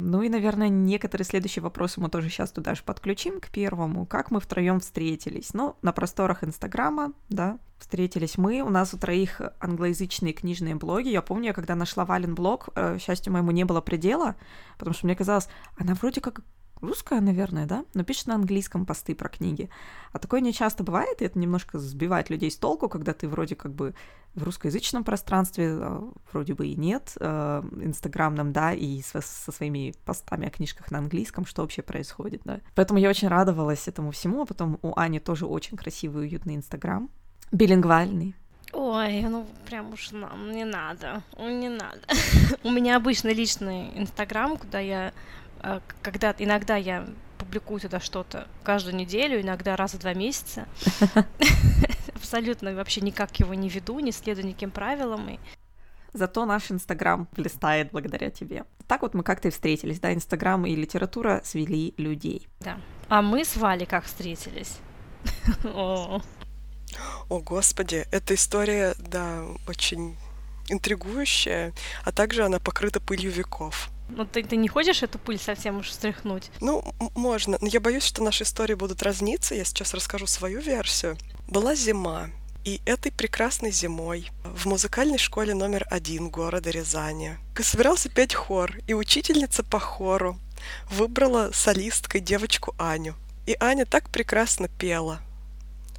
Ну 0.00 0.22
и, 0.22 0.28
наверное, 0.28 0.68
некоторые 0.68 1.24
следующие 1.24 1.62
вопросы 1.62 2.00
мы 2.00 2.08
тоже 2.08 2.28
сейчас 2.28 2.50
туда 2.50 2.74
же 2.74 2.82
подключим 2.82 3.40
к 3.40 3.48
первому. 3.48 4.06
Как 4.06 4.30
мы 4.30 4.40
втроем 4.40 4.80
встретились? 4.80 5.54
Ну, 5.54 5.76
на 5.82 5.92
просторах 5.92 6.44
Инстаграма, 6.44 7.12
да, 7.28 7.58
встретились 7.78 8.36
мы. 8.36 8.60
У 8.60 8.70
нас 8.70 8.92
у 8.92 8.98
троих 8.98 9.40
англоязычные 9.60 10.32
книжные 10.32 10.74
блоги. 10.74 11.08
Я 11.08 11.22
помню, 11.22 11.46
я 11.46 11.52
когда 11.52 11.74
нашла 11.74 12.04
Вален 12.04 12.34
блог, 12.34 12.68
э, 12.74 12.98
счастью 13.00 13.32
моему 13.32 13.50
не 13.50 13.64
было 13.64 13.80
предела, 13.80 14.36
потому 14.78 14.94
что 14.94 15.06
мне 15.06 15.16
казалось, 15.16 15.48
она 15.76 15.94
вроде 15.94 16.20
как 16.20 16.40
русская, 16.84 17.20
наверное, 17.20 17.66
да, 17.66 17.84
но 17.94 18.04
пишет 18.04 18.26
на 18.26 18.34
английском 18.34 18.86
посты 18.86 19.14
про 19.14 19.28
книги. 19.28 19.68
А 20.12 20.18
такое 20.18 20.40
не 20.40 20.52
часто 20.52 20.84
бывает, 20.84 21.20
и 21.20 21.24
это 21.24 21.38
немножко 21.38 21.78
сбивает 21.78 22.30
людей 22.30 22.50
с 22.50 22.56
толку, 22.56 22.88
когда 22.88 23.12
ты 23.12 23.28
вроде 23.28 23.56
как 23.56 23.74
бы 23.74 23.94
в 24.34 24.42
русскоязычном 24.42 25.04
пространстве, 25.04 25.70
а, 25.70 26.10
вроде 26.32 26.54
бы 26.54 26.66
и 26.66 26.74
нет, 26.74 27.12
э, 27.20 27.62
инстаграмном, 27.80 28.52
да, 28.52 28.72
и 28.72 29.00
со, 29.02 29.20
со 29.20 29.52
своими 29.52 29.94
постами 30.04 30.46
о 30.46 30.50
книжках 30.50 30.90
на 30.90 30.98
английском, 30.98 31.46
что 31.46 31.62
вообще 31.62 31.82
происходит, 31.82 32.42
да. 32.44 32.60
Поэтому 32.74 32.98
я 32.98 33.08
очень 33.08 33.28
радовалась 33.28 33.86
этому 33.86 34.10
всему, 34.10 34.42
а 34.42 34.46
потом 34.46 34.78
у 34.82 34.98
Ани 34.98 35.20
тоже 35.20 35.46
очень 35.46 35.76
красивый, 35.76 36.26
уютный 36.26 36.56
инстаграм, 36.56 37.08
билингвальный, 37.52 38.34
Ой, 38.74 39.20
ну 39.22 39.46
прям 39.66 39.92
уж 39.92 40.10
нам 40.10 40.50
не 40.50 40.64
надо, 40.64 41.22
не 41.38 41.68
надо. 41.80 42.00
У 42.64 42.70
меня 42.70 42.96
обычно 42.96 43.28
личный 43.28 43.90
инстаграм, 43.96 44.56
куда 44.56 44.80
я 44.80 45.08
а, 45.08 45.12
когда 46.02 46.34
иногда 46.38 46.76
я 46.76 47.06
публикую 47.38 47.80
туда 47.80 48.00
что-то 48.00 48.48
каждую 48.62 48.96
неделю, 48.96 49.40
иногда 49.40 49.76
раз 49.76 49.94
в 49.94 49.98
два 49.98 50.14
месяца. 50.14 50.66
Абсолютно 52.14 52.74
вообще 52.74 53.00
никак 53.00 53.38
его 53.40 53.54
не 53.54 53.68
веду, 53.68 53.98
не 54.00 54.12
следую 54.12 54.46
никаким 54.46 54.70
правилам. 54.70 55.28
И... 55.28 55.38
Зато 56.12 56.44
наш 56.46 56.70
Инстаграм 56.70 57.28
блистает 57.32 57.90
благодаря 57.92 58.30
тебе. 58.30 58.64
Так 58.86 59.02
вот 59.02 59.14
мы 59.14 59.22
как-то 59.22 59.48
и 59.48 59.50
встретились, 59.50 60.00
да, 60.00 60.12
Инстаграм 60.12 60.64
и 60.66 60.74
литература 60.74 61.40
свели 61.44 61.94
людей. 61.96 62.48
Да. 62.60 62.78
А 63.08 63.22
мы 63.22 63.44
с 63.44 63.56
Валей 63.56 63.86
как 63.86 64.04
встретились? 64.04 64.78
О, 65.64 66.20
господи, 67.28 68.06
эта 68.12 68.34
история, 68.34 68.94
да, 68.98 69.44
очень 69.66 70.16
интригующая, 70.68 71.72
а 72.04 72.12
также 72.12 72.44
она 72.44 72.58
покрыта 72.58 73.00
пылью 73.00 73.30
веков. 73.30 73.90
Ну, 74.08 74.26
ты, 74.26 74.42
ты 74.42 74.56
не 74.56 74.68
хочешь 74.68 75.02
эту 75.02 75.18
пыль 75.18 75.38
совсем 75.38 75.78
уж 75.78 75.90
стряхнуть? 75.90 76.50
Ну, 76.60 76.84
можно. 77.14 77.58
Но 77.60 77.66
я 77.66 77.80
боюсь, 77.80 78.04
что 78.04 78.22
наши 78.22 78.44
истории 78.44 78.74
будут 78.74 79.02
разниться. 79.02 79.54
Я 79.54 79.64
сейчас 79.64 79.94
расскажу 79.94 80.26
свою 80.26 80.60
версию. 80.60 81.16
Была 81.48 81.74
зима, 81.74 82.28
и 82.64 82.80
этой 82.86 83.12
прекрасной 83.12 83.70
зимой 83.70 84.30
в 84.42 84.64
музыкальной 84.66 85.18
школе 85.18 85.52
номер 85.52 85.86
один 85.90 86.30
города 86.30 86.70
Рязани 86.70 87.36
собирался 87.62 88.08
петь 88.08 88.34
хор, 88.34 88.78
и 88.86 88.94
учительница 88.94 89.62
по 89.62 89.78
хору 89.78 90.38
выбрала 90.90 91.50
солисткой 91.52 92.22
девочку 92.22 92.74
Аню. 92.78 93.14
И 93.46 93.54
Аня 93.60 93.84
так 93.84 94.08
прекрасно 94.08 94.68
пела, 94.68 95.20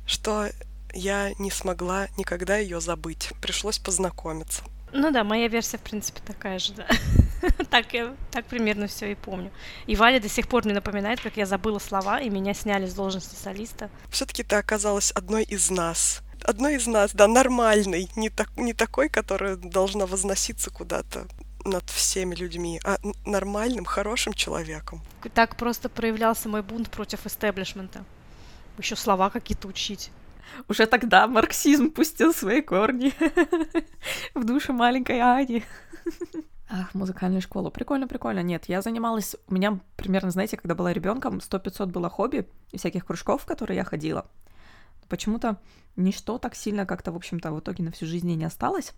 что 0.08 0.50
я 0.92 1.34
не 1.38 1.52
смогла 1.52 2.08
никогда 2.18 2.58
ее 2.58 2.82
забыть. 2.82 3.30
Пришлось 3.42 3.78
познакомиться. 3.78 4.64
Ну 4.92 5.12
да, 5.12 5.24
моя 5.24 5.48
версия, 5.48 5.78
в 5.78 5.82
принципе, 5.82 6.22
такая 6.26 6.58
же, 6.58 6.74
да. 6.74 6.88
так, 7.70 7.94
я 7.94 8.16
так 8.32 8.46
примерно 8.46 8.88
все 8.88 9.12
и 9.12 9.16
помню. 9.16 9.52
И 9.88 9.96
Валя 9.96 10.20
до 10.20 10.30
сих 10.30 10.48
пор 10.48 10.66
мне 10.66 10.74
напоминает, 10.74 11.20
как 11.22 11.38
я 11.38 11.46
забыла 11.46 11.80
слова, 11.80 12.20
и 12.20 12.30
меня 12.30 12.54
сняли 12.54 12.86
с 12.86 12.94
должности 12.94 13.36
солиста. 13.36 13.90
Все-таки 14.10 14.44
ты 14.44 14.56
оказалась 14.56 15.12
одной 15.12 15.44
из 15.44 15.70
нас. 15.70 16.22
Одной 16.42 16.76
из 16.76 16.88
нас, 16.88 17.14
да, 17.14 17.28
нормальной, 17.28 18.10
не, 18.16 18.30
так, 18.30 18.56
не 18.58 18.74
такой, 18.74 19.10
которая 19.10 19.56
должна 19.56 20.06
возноситься 20.06 20.70
куда-то 20.70 21.26
над 21.64 21.90
всеми 21.90 22.36
людьми, 22.36 22.80
а 22.84 22.98
нормальным, 23.26 23.86
хорошим 23.86 24.34
человеком. 24.34 25.02
Так 25.34 25.56
просто 25.56 25.90
проявлялся 25.90 26.48
мой 26.48 26.62
бунт 26.62 26.92
против 26.92 27.26
истеблишмента. 27.26 28.06
Еще 28.78 28.96
слова 28.96 29.30
какие-то 29.30 29.68
учить. 29.68 30.12
Уже 30.70 30.86
тогда 30.86 31.28
марксизм 31.28 31.90
пустил 31.90 32.34
свои 32.34 32.62
корни 32.62 33.14
в 34.36 34.44
душе 34.44 34.74
маленькой 34.74 35.20
Ани. 35.22 35.64
Ах, 36.68 36.96
музыкальную 36.96 37.42
школу. 37.42 37.70
Прикольно, 37.70 38.08
прикольно. 38.08 38.42
Нет, 38.42 38.66
я 38.68 38.82
занималась... 38.82 39.36
У 39.48 39.54
меня 39.54 39.80
примерно, 39.98 40.32
знаете, 40.32 40.58
когда 40.58 40.74
была 40.74 40.94
ребенком, 40.94 41.38
100-500 41.38 41.88
было 41.88 42.10
хобби 42.10 42.48
и 42.72 42.78
всяких 42.78 43.06
кружков, 43.06 43.44
в 43.44 43.46
которые 43.46 43.78
я 43.78 43.84
ходила. 43.84 44.26
Почему-то 45.08 45.58
ничто 45.96 46.40
так 46.40 46.56
сильно 46.56 46.86
как-то, 46.86 47.12
в 47.12 47.16
общем-то, 47.16 47.52
в 47.52 47.60
итоге 47.60 47.84
на 47.84 47.92
всю 47.92 48.08
жизнь 48.08 48.34
не 48.34 48.46
осталось. 48.46 48.94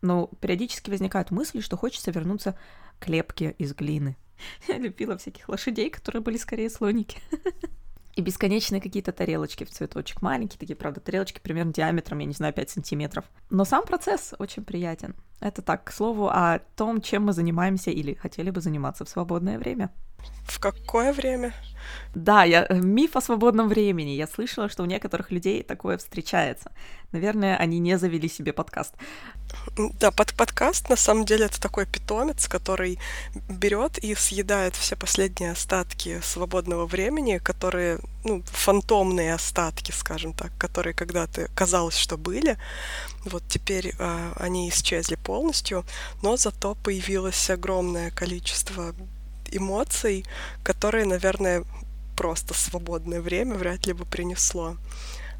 Но 0.00 0.28
периодически 0.40 0.88
возникают 0.88 1.30
мысли, 1.30 1.60
что 1.60 1.76
хочется 1.76 2.10
вернуться 2.10 2.58
к 2.98 3.08
лепке 3.08 3.54
из 3.58 3.74
глины. 3.74 4.16
Я 4.68 4.78
любила 4.78 5.18
всяких 5.18 5.48
лошадей, 5.48 5.90
которые 5.90 6.22
были 6.22 6.38
скорее 6.38 6.70
слоники. 6.70 7.20
И 8.14 8.22
бесконечные 8.22 8.80
какие-то 8.80 9.12
тарелочки 9.12 9.64
в 9.64 9.70
цветочек. 9.70 10.22
Маленькие 10.22 10.58
такие, 10.58 10.74
правда, 10.74 11.00
тарелочки 11.00 11.40
примерно 11.40 11.72
диаметром, 11.72 12.18
я 12.18 12.26
не 12.26 12.32
знаю, 12.32 12.52
5 12.52 12.70
сантиметров. 12.70 13.24
Но 13.50 13.64
сам 13.64 13.84
процесс 13.84 14.34
очень 14.38 14.64
приятен. 14.64 15.14
Это 15.40 15.62
так, 15.62 15.84
к 15.84 15.92
слову, 15.92 16.28
о 16.28 16.60
том, 16.76 17.00
чем 17.00 17.26
мы 17.26 17.32
занимаемся 17.32 17.90
или 17.90 18.14
хотели 18.14 18.50
бы 18.50 18.60
заниматься 18.60 19.04
в 19.04 19.08
свободное 19.08 19.58
время. 19.58 19.90
В 20.44 20.58
какое 20.60 21.12
время? 21.12 21.52
Да, 22.14 22.44
я, 22.44 22.66
э, 22.68 22.74
миф 22.74 23.16
о 23.16 23.20
свободном 23.20 23.68
времени. 23.68 24.10
Я 24.10 24.26
слышала, 24.26 24.68
что 24.68 24.82
у 24.82 24.86
некоторых 24.86 25.30
людей 25.30 25.62
такое 25.62 25.98
встречается. 25.98 26.72
Наверное, 27.12 27.56
они 27.56 27.78
не 27.78 27.98
завели 27.98 28.28
себе 28.28 28.52
подкаст. 28.52 28.94
Да, 30.00 30.10
под 30.10 30.34
подкаст 30.34 30.90
на 30.90 30.96
самом 30.96 31.24
деле 31.24 31.46
это 31.46 31.60
такой 31.60 31.86
питомец, 31.86 32.48
который 32.48 32.98
берет 33.48 33.98
и 33.98 34.14
съедает 34.14 34.74
все 34.76 34.96
последние 34.96 35.52
остатки 35.52 36.20
свободного 36.22 36.86
времени, 36.86 37.38
которые, 37.38 37.98
ну, 38.24 38.42
фантомные 38.46 39.34
остатки, 39.34 39.92
скажем 39.92 40.32
так, 40.32 40.50
которые 40.58 40.94
когда-то 40.94 41.48
казалось, 41.54 41.96
что 41.96 42.16
были. 42.16 42.58
Вот 43.24 43.42
теперь 43.48 43.94
э, 43.98 44.32
они 44.36 44.68
исчезли 44.68 45.16
полностью, 45.16 45.84
но 46.22 46.36
зато 46.36 46.74
появилось 46.74 47.50
огромное 47.50 48.10
количество 48.10 48.94
эмоций, 49.50 50.24
которые, 50.62 51.04
наверное, 51.04 51.64
просто 52.16 52.54
свободное 52.54 53.20
время 53.20 53.54
вряд 53.54 53.86
ли 53.86 53.92
бы 53.92 54.04
принесло. 54.04 54.76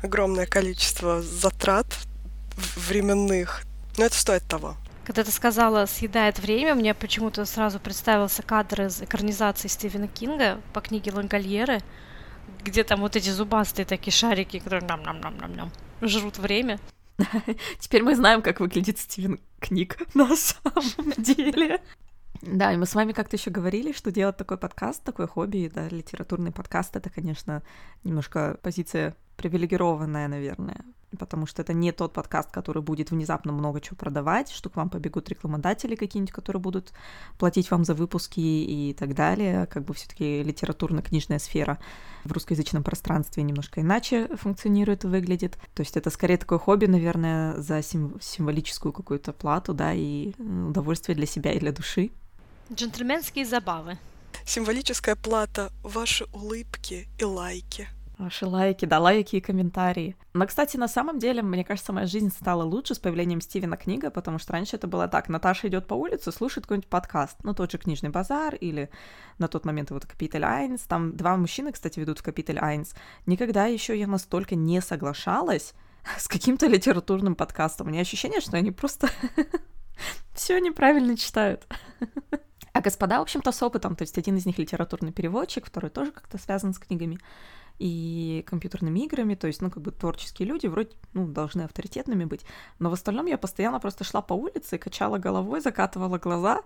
Огромное 0.02 0.46
количество 0.46 1.22
затрат 1.22 1.86
временных, 2.76 3.64
но 3.96 4.04
это 4.04 4.14
стоит 4.14 4.44
того. 4.44 4.76
Когда 5.04 5.24
ты 5.24 5.30
сказала 5.30 5.86
«съедает 5.86 6.38
время», 6.38 6.74
мне 6.74 6.92
почему-то 6.92 7.44
сразу 7.46 7.80
представился 7.80 8.42
кадр 8.42 8.82
из 8.82 9.00
экранизации 9.00 9.66
Стивена 9.66 10.06
Кинга 10.06 10.60
по 10.74 10.80
книге 10.80 11.12
Лангольеры, 11.12 11.80
где 12.62 12.84
там 12.84 13.00
вот 13.00 13.16
эти 13.16 13.30
зубастые 13.30 13.86
такие 13.86 14.12
шарики, 14.12 14.58
которые 14.58 14.86
нам-нам-нам-нам-нам 14.86 15.72
жрут 16.02 16.38
время. 16.38 16.78
Теперь 17.80 18.02
мы 18.02 18.14
знаем, 18.14 18.42
как 18.42 18.60
выглядит 18.60 18.98
Стивен 18.98 19.40
Книг 19.60 19.98
на 20.14 20.36
самом 20.36 21.12
деле. 21.16 21.80
Да, 22.42 22.72
и 22.72 22.76
мы 22.76 22.86
с 22.86 22.94
вами 22.94 23.12
как-то 23.12 23.36
еще 23.36 23.50
говорили, 23.50 23.92
что 23.92 24.12
делать 24.12 24.36
такой 24.36 24.58
подкаст, 24.58 25.02
такой 25.02 25.26
хобби, 25.26 25.70
да, 25.74 25.88
литературный 25.88 26.52
подкаст, 26.52 26.96
это, 26.96 27.10
конечно, 27.10 27.62
немножко 28.04 28.58
позиция 28.62 29.16
привилегированная, 29.36 30.28
наверное, 30.28 30.84
потому 31.16 31.46
что 31.46 31.62
это 31.62 31.72
не 31.72 31.92
тот 31.92 32.12
подкаст, 32.12 32.50
который 32.50 32.82
будет 32.82 33.12
внезапно 33.12 33.52
много 33.52 33.80
чего 33.80 33.96
продавать, 33.96 34.50
что 34.50 34.68
к 34.68 34.76
вам 34.76 34.90
побегут 34.90 35.28
рекламодатели 35.28 35.94
какие-нибудь, 35.94 36.32
которые 36.32 36.60
будут 36.60 36.92
платить 37.38 37.70
вам 37.70 37.84
за 37.84 37.94
выпуски 37.94 38.40
и 38.40 38.94
так 38.98 39.14
далее. 39.14 39.66
Как 39.66 39.84
бы 39.84 39.94
все 39.94 40.08
таки 40.08 40.42
литературно-книжная 40.42 41.38
сфера 41.38 41.78
в 42.24 42.32
русскоязычном 42.32 42.82
пространстве 42.82 43.44
немножко 43.44 43.80
иначе 43.80 44.28
функционирует 44.36 45.04
и 45.04 45.08
выглядит. 45.08 45.56
То 45.74 45.82
есть 45.82 45.96
это 45.96 46.10
скорее 46.10 46.36
такое 46.36 46.58
хобби, 46.58 46.86
наверное, 46.86 47.56
за 47.60 47.80
сим- 47.80 48.18
символическую 48.20 48.92
какую-то 48.92 49.32
плату, 49.32 49.72
да, 49.72 49.92
и 49.94 50.32
удовольствие 50.40 51.14
для 51.14 51.26
себя 51.26 51.52
и 51.52 51.60
для 51.60 51.72
души. 51.72 52.10
Джентльменские 52.72 53.46
забавы. 53.46 53.98
Символическая 54.44 55.16
плата— 55.16 55.72
ваши 55.82 56.26
улыбки 56.32 57.08
и 57.18 57.24
лайки. 57.24 57.88
Ваши 58.18 58.46
лайки, 58.46 58.84
да, 58.84 58.98
лайки 58.98 59.36
и 59.36 59.40
комментарии. 59.40 60.16
Но, 60.34 60.46
кстати, 60.46 60.76
на 60.76 60.88
самом 60.88 61.18
деле, 61.18 61.40
мне 61.40 61.64
кажется, 61.64 61.92
моя 61.92 62.06
жизнь 62.06 62.30
стала 62.30 62.64
лучше 62.64 62.94
с 62.94 62.98
появлением 62.98 63.40
Стивена 63.40 63.76
книга, 63.76 64.10
потому 64.10 64.38
что 64.38 64.52
раньше 64.52 64.76
это 64.76 64.86
было 64.86 65.08
так. 65.08 65.28
Наташа 65.28 65.68
идет 65.68 65.86
по 65.86 65.94
улице, 65.94 66.30
слушает 66.30 66.66
какой-нибудь 66.66 66.90
подкаст, 66.90 67.36
ну, 67.42 67.54
тот 67.54 67.70
же 67.70 67.78
«Книжный 67.78 68.10
базар» 68.10 68.54
или 68.56 68.90
на 69.38 69.48
тот 69.48 69.64
момент 69.64 69.90
вот 69.90 70.04
«Капитель 70.04 70.44
Айнс». 70.44 70.82
Там 70.82 71.16
два 71.16 71.36
мужчины, 71.36 71.72
кстати, 71.72 72.00
ведут 72.00 72.18
в 72.18 72.22
«Капитель 72.22 72.58
Айнс». 72.58 72.92
Никогда 73.24 73.66
еще 73.66 73.98
я 73.98 74.06
настолько 74.06 74.56
не 74.56 74.82
соглашалась 74.82 75.72
с 76.18 76.28
каким-то 76.28 76.66
литературным 76.66 77.34
подкастом. 77.34 77.86
У 77.86 77.90
меня 77.90 78.02
ощущение, 78.02 78.40
что 78.40 78.56
они 78.56 78.72
просто 78.72 79.08
все 80.34 80.58
неправильно 80.58 81.16
читают. 81.16 81.66
А 82.72 82.80
господа, 82.80 83.18
в 83.18 83.22
общем-то, 83.22 83.52
с 83.52 83.62
опытом, 83.62 83.96
то 83.96 84.02
есть 84.02 84.18
один 84.18 84.36
из 84.36 84.46
них 84.46 84.58
литературный 84.58 85.12
переводчик, 85.12 85.66
второй 85.66 85.90
тоже 85.90 86.12
как-то 86.12 86.38
связан 86.38 86.72
с 86.74 86.78
книгами 86.78 87.18
и 87.78 88.44
компьютерными 88.46 89.00
играми, 89.00 89.34
то 89.34 89.46
есть, 89.46 89.62
ну, 89.62 89.70
как 89.70 89.82
бы 89.82 89.92
творческие 89.92 90.48
люди 90.48 90.66
вроде, 90.66 90.90
ну, 91.12 91.26
должны 91.26 91.62
авторитетными 91.62 92.24
быть, 92.24 92.44
но 92.78 92.90
в 92.90 92.92
остальном 92.92 93.26
я 93.26 93.38
постоянно 93.38 93.78
просто 93.78 94.04
шла 94.04 94.20
по 94.20 94.34
улице, 94.34 94.78
качала 94.78 95.18
головой, 95.18 95.60
закатывала 95.60 96.18
глаза 96.18 96.62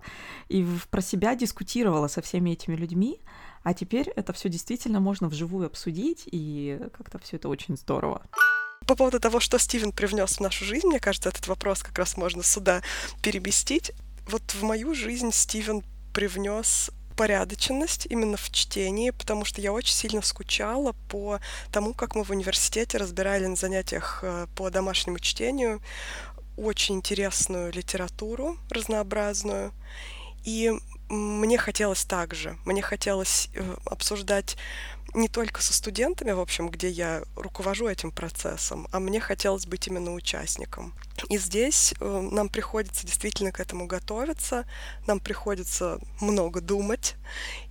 и 0.49 0.65
про 0.89 1.01
себя 1.01 1.35
дискутировала 1.35 2.07
со 2.07 2.21
всеми 2.21 2.51
этими 2.51 2.75
людьми, 2.75 3.21
а 3.63 3.73
теперь 3.73 4.09
это 4.09 4.33
все 4.33 4.49
действительно 4.49 4.99
можно 4.99 5.29
вживую 5.29 5.67
обсудить, 5.67 6.23
и 6.25 6.79
как-то 6.97 7.19
все 7.19 7.37
это 7.37 7.47
очень 7.47 7.77
здорово. 7.77 8.23
По 8.87 8.95
поводу 8.95 9.19
того, 9.19 9.39
что 9.39 9.57
Стивен 9.59 9.91
привнес 9.91 10.37
в 10.37 10.41
нашу 10.41 10.65
жизнь, 10.65 10.87
мне 10.87 10.99
кажется, 10.99 11.29
этот 11.29 11.47
вопрос 11.47 11.83
как 11.83 11.97
раз 11.97 12.17
можно 12.17 12.43
сюда 12.43 12.81
переместить. 13.21 13.93
Вот 14.27 14.41
в 14.53 14.63
мою 14.63 14.93
жизнь 14.93 15.31
Стивен 15.31 15.83
привнес 16.13 16.91
порядочность 17.15 18.07
именно 18.09 18.37
в 18.37 18.49
чтении, 18.51 19.11
потому 19.11 19.45
что 19.45 19.61
я 19.61 19.71
очень 19.71 19.93
сильно 19.93 20.21
скучала 20.21 20.93
по 21.09 21.39
тому, 21.71 21.93
как 21.93 22.15
мы 22.15 22.23
в 22.23 22.31
университете 22.31 22.97
разбирали 22.97 23.45
на 23.45 23.55
занятиях 23.55 24.19
э, 24.23 24.47
по 24.55 24.69
домашнему 24.69 25.19
чтению 25.19 25.81
очень 26.57 26.95
интересную 26.95 27.71
литературу 27.71 28.57
разнообразную. 28.69 29.71
И 30.43 30.71
мне 31.13 31.57
хотелось 31.57 32.05
также. 32.05 32.57
Мне 32.65 32.81
хотелось 32.81 33.49
э, 33.53 33.75
обсуждать 33.85 34.57
не 35.13 35.27
только 35.27 35.61
со 35.61 35.73
студентами, 35.73 36.31
в 36.31 36.39
общем, 36.39 36.69
где 36.69 36.89
я 36.89 37.23
руковожу 37.35 37.87
этим 37.87 38.11
процессом, 38.11 38.87
а 38.91 38.99
мне 38.99 39.19
хотелось 39.19 39.67
быть 39.67 39.87
именно 39.87 40.13
участником. 40.13 40.93
И 41.29 41.37
здесь 41.37 41.93
э, 41.99 42.29
нам 42.31 42.49
приходится 42.49 43.05
действительно 43.05 43.51
к 43.51 43.59
этому 43.59 43.85
готовиться, 43.85 44.65
нам 45.05 45.19
приходится 45.19 45.99
много 46.19 46.61
думать, 46.61 47.15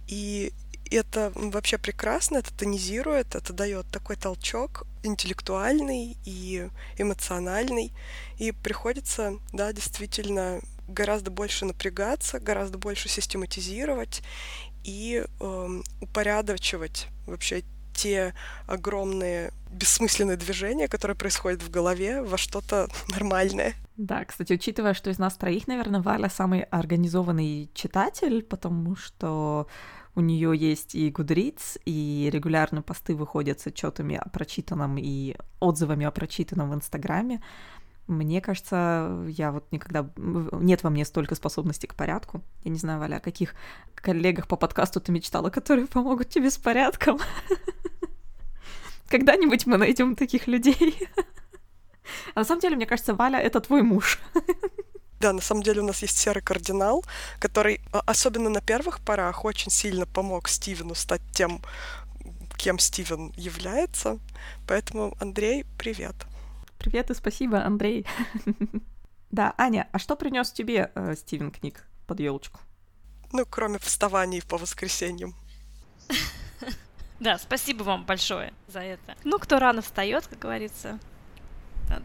и 0.06 0.52
это 0.90 1.32
вообще 1.34 1.78
прекрасно, 1.78 2.38
это 2.38 2.52
тонизирует, 2.52 3.34
это 3.34 3.52
дает 3.52 3.86
такой 3.90 4.16
толчок 4.16 4.86
интеллектуальный 5.02 6.16
и 6.24 6.68
эмоциональный, 6.96 7.92
и 8.38 8.52
приходится, 8.52 9.38
да, 9.52 9.72
действительно 9.72 10.60
гораздо 10.88 11.30
больше 11.30 11.64
напрягаться, 11.64 12.40
гораздо 12.40 12.78
больше 12.78 13.08
систематизировать 13.08 14.22
и 14.84 15.24
э, 15.40 15.80
упорядочивать 16.00 17.08
вообще 17.26 17.62
те 17.94 18.34
огромные 18.66 19.52
бессмысленные 19.70 20.36
движения, 20.36 20.88
которые 20.88 21.16
происходят 21.16 21.62
в 21.62 21.70
голове, 21.70 22.22
во 22.22 22.38
что-то 22.38 22.88
нормальное. 23.08 23.74
Да, 23.96 24.24
кстати, 24.24 24.54
учитывая, 24.54 24.94
что 24.94 25.10
из 25.10 25.18
нас 25.18 25.36
троих, 25.36 25.68
наверное, 25.68 26.00
Валя 26.00 26.28
самый 26.28 26.62
организованный 26.62 27.70
читатель, 27.74 28.42
потому 28.42 28.96
что 28.96 29.68
у 30.14 30.20
нее 30.20 30.56
есть 30.56 30.94
и 30.94 31.10
Goodreads, 31.10 31.80
и 31.86 32.28
регулярно 32.32 32.82
посты 32.82 33.14
выходят 33.14 33.60
с 33.60 33.66
отчетами 33.66 34.16
о 34.16 34.28
прочитанном 34.28 34.98
и 34.98 35.36
отзывами 35.60 36.04
о 36.04 36.10
прочитанном 36.10 36.70
в 36.70 36.74
Инстаграме. 36.74 37.42
Мне 38.12 38.40
кажется, 38.40 39.24
я 39.28 39.50
вот 39.50 39.66
никогда... 39.72 40.08
Нет 40.16 40.82
во 40.82 40.90
мне 40.90 41.04
столько 41.04 41.34
способностей 41.34 41.86
к 41.86 41.94
порядку. 41.94 42.42
Я 42.64 42.70
не 42.70 42.78
знаю, 42.78 43.00
Валя, 43.00 43.16
о 43.16 43.20
каких 43.20 43.54
коллегах 43.94 44.46
по 44.46 44.56
подкасту 44.56 45.00
ты 45.00 45.12
мечтала, 45.12 45.50
которые 45.50 45.86
помогут 45.86 46.28
тебе 46.28 46.50
с 46.50 46.58
порядком. 46.58 47.18
Когда-нибудь 49.08 49.66
мы 49.66 49.78
найдем 49.78 50.14
таких 50.14 50.46
людей. 50.46 51.08
А 52.34 52.40
на 52.40 52.44
самом 52.44 52.60
деле, 52.60 52.76
мне 52.76 52.86
кажется, 52.86 53.14
Валя— 53.14 53.38
это 53.40 53.60
твой 53.60 53.82
муж. 53.82 54.20
Да, 55.20 55.32
на 55.32 55.40
самом 55.40 55.62
деле 55.62 55.82
у 55.82 55.86
нас 55.86 56.02
есть 56.02 56.18
серый 56.18 56.42
кардинал, 56.42 57.04
который, 57.38 57.80
а, 57.92 58.00
особенно 58.06 58.50
на 58.50 58.60
первых 58.60 58.98
порах, 58.98 59.44
очень 59.44 59.70
сильно 59.70 60.04
помог 60.04 60.48
Стивену 60.48 60.96
стать 60.96 61.20
тем, 61.32 61.60
кем 62.56 62.80
Стивен 62.80 63.32
является. 63.36 64.18
Поэтому, 64.66 65.16
Андрей, 65.20 65.64
привет. 65.78 66.16
Привет 66.82 67.12
и 67.12 67.14
спасибо, 67.14 67.64
Андрей. 67.64 68.04
Да, 69.30 69.54
Аня, 69.56 69.88
а 69.92 69.98
что 69.98 70.14
принес 70.14 70.52
тебе 70.52 70.90
э, 70.94 71.14
Стивен 71.14 71.52
книг 71.52 71.86
под 72.06 72.20
елочку? 72.20 72.60
Ну, 73.32 73.46
кроме 73.48 73.78
вставаний 73.78 74.42
по 74.42 74.58
воскресеньям. 74.58 75.34
Да, 77.20 77.38
спасибо 77.38 77.84
вам 77.84 78.04
большое 78.04 78.52
за 78.66 78.80
это. 78.80 79.14
Ну, 79.22 79.38
кто 79.38 79.60
рано 79.60 79.80
встает, 79.80 80.26
как 80.26 80.40
говорится, 80.40 80.98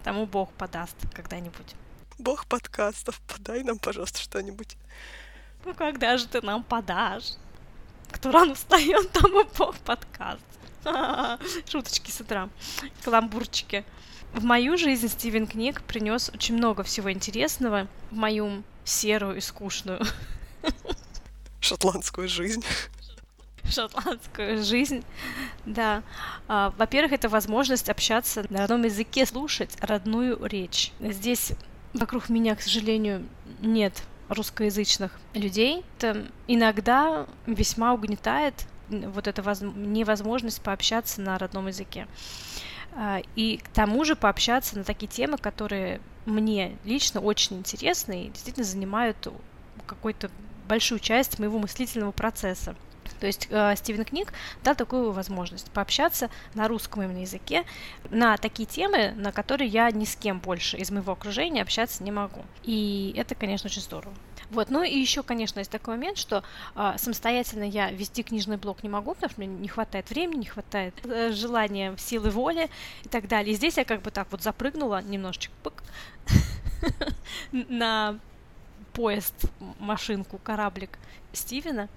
тому 0.04 0.28
Бог 0.28 0.54
подаст 0.54 0.96
когда-нибудь. 1.12 1.74
Бог 2.20 2.46
подкастов, 2.46 3.20
подай 3.22 3.64
нам, 3.64 3.80
пожалуйста, 3.80 4.20
что-нибудь. 4.20 4.78
Ну, 5.66 5.74
когда 5.74 6.18
же 6.20 6.28
ты 6.28 6.40
нам 6.44 6.64
подашь? 6.64 7.34
Кто 8.12 8.32
рано 8.32 8.54
встает, 8.54 9.12
тому 9.12 9.44
Бог 9.58 9.76
подкаст. 9.80 10.46
Шуточки 11.68 12.12
с 12.12 12.22
утра, 12.22 12.48
каламбурчики. 13.04 13.84
В 14.34 14.44
мою 14.44 14.78
жизнь 14.78 15.08
Стивен 15.08 15.48
Книг 15.48 15.82
принес 15.82 16.30
очень 16.34 16.56
много 16.56 16.84
всего 16.84 17.12
интересного 17.12 17.88
в 18.12 18.16
мою 18.16 18.64
серую 18.84 19.38
и 19.38 19.42
скучную 19.42 20.02
шотландскую 21.60 22.28
жизнь. 22.28 22.64
Шотландскую 23.70 24.64
жизнь, 24.64 25.04
да. 25.66 26.02
А, 26.48 26.74
во-первых, 26.78 27.12
это 27.12 27.28
возможность 27.28 27.90
общаться 27.90 28.46
на 28.50 28.60
родном 28.60 28.84
языке, 28.84 29.26
слушать 29.26 29.76
родную 29.82 30.44
речь. 30.46 30.94
Здесь 31.02 31.52
вокруг 31.94 32.30
меня, 32.30 32.56
к 32.56 32.62
сожалению, 32.62 33.28
нет 33.60 34.04
русскоязычных 34.30 35.20
людей. 35.34 35.84
Это 35.98 36.28
иногда 36.48 37.28
весьма 37.46 37.94
угнетает 37.94 38.54
вот 38.90 39.28
эта 39.28 39.42
воз... 39.42 39.62
невозможность 39.62 40.62
пообщаться 40.62 41.20
на 41.20 41.38
родном 41.38 41.68
языке. 41.68 42.08
А, 43.00 43.22
и 43.36 43.58
к 43.58 43.68
тому 43.70 44.04
же 44.04 44.16
пообщаться 44.16 44.76
на 44.76 44.84
такие 44.84 45.08
темы, 45.08 45.38
которые 45.38 46.02
мне 46.26 46.78
лично 46.84 47.22
очень 47.22 47.58
интересны 47.58 48.26
и 48.26 48.30
действительно 48.30 48.66
занимают 48.66 49.28
какой-то 49.86 50.32
большую 50.68 51.00
часть 51.00 51.38
моего 51.38 51.60
мыслительного 51.60 52.12
процесса. 52.12 52.76
То 53.20 53.28
есть 53.28 53.48
э, 53.50 53.76
Стивен 53.76 54.06
Книг 54.06 54.34
дал 54.64 54.76
такую 54.76 55.12
возможность 55.12 55.70
пообщаться 55.72 56.30
на 56.54 56.68
русском 56.68 57.04
именно 57.04 57.20
языке 57.20 57.66
на 58.10 58.38
такие 58.38 58.66
темы, 58.66 59.14
на 59.16 59.32
которые 59.32 59.68
я 59.68 59.90
ни 59.92 60.06
с 60.06 60.16
кем 60.16 60.40
больше 60.40 60.78
из 60.78 60.92
моего 60.92 61.14
окружения 61.14 61.62
общаться 61.62 62.04
не 62.04 62.12
могу. 62.12 62.44
И 62.64 63.14
это, 63.18 63.36
конечно, 63.36 63.68
очень 63.68 63.82
здорово. 63.82 64.14
Вот, 64.50 64.70
ну 64.70 64.82
и 64.82 64.98
еще, 64.98 65.24
конечно, 65.24 65.60
есть 65.60 65.72
такой 65.72 65.96
момент, 65.96 66.18
что 66.18 66.44
э, 66.76 66.94
самостоятельно 66.98 67.64
я 67.64 67.92
вести 67.92 68.24
книжный 68.24 68.58
блог 68.58 68.82
не 68.82 68.90
могу, 68.90 69.14
потому 69.14 69.32
что 69.32 69.42
мне 69.42 69.50
не 69.50 69.68
хватает 69.68 70.10
времени, 70.10 70.40
не 70.40 70.46
хватает 70.46 70.94
э, 71.06 71.32
желания, 71.32 71.96
силы 71.98 72.30
воли 72.30 72.70
и 73.04 73.10
так 73.10 73.28
далее. 73.28 73.54
И 73.54 73.56
здесь 73.56 73.78
я 73.78 73.84
как 73.84 74.02
бы 74.02 74.12
так 74.12 74.28
вот 74.32 74.42
запрыгнула 74.42 75.02
немножечко 75.02 75.52
на 77.52 78.20
поезд, 78.94 79.34
машинку, 79.80 80.38
кораблик 80.38 80.98
Стивена. 81.34 81.90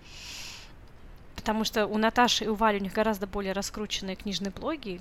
Потому 1.41 1.65
что 1.65 1.87
у 1.87 1.97
Наташи 1.97 2.45
и 2.45 2.49
у 2.49 2.55
Вали 2.55 2.79
у 2.79 2.83
них 2.83 2.93
гораздо 2.93 3.27
более 3.27 3.55
раскрученные 3.55 4.15
книжные 4.15 4.51
блоги, 4.51 5.01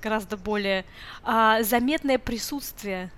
гораздо 0.00 0.36
более 0.36 0.84
а, 1.24 1.64
заметное 1.64 2.16
присутствие 2.16 3.10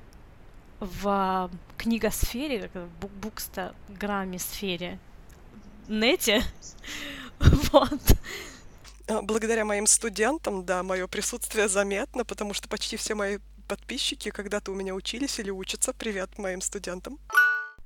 в 0.81 1.07
а, 1.07 1.51
книгосфере, 1.77 2.71
в 2.73 3.07
букстаграмме 3.21 4.39
сфере, 4.39 4.99
нете. 5.87 6.43
вот. 7.41 8.01
А, 9.07 9.21
благодаря 9.21 9.67
моим 9.67 9.87
студентам, 9.87 10.65
да, 10.65 10.83
мое 10.83 11.07
присутствие 11.07 11.69
заметно, 11.69 12.25
потому 12.25 12.55
что 12.55 12.71
почти 12.71 12.97
все 12.97 13.15
мои 13.15 13.37
подписчики 13.69 14.31
когда-то 14.31 14.73
у 14.73 14.75
меня 14.75 14.95
учились 14.95 15.39
или 15.39 15.51
учатся. 15.51 15.93
Привет 15.93 16.39
моим 16.39 16.63
студентам. 16.63 17.19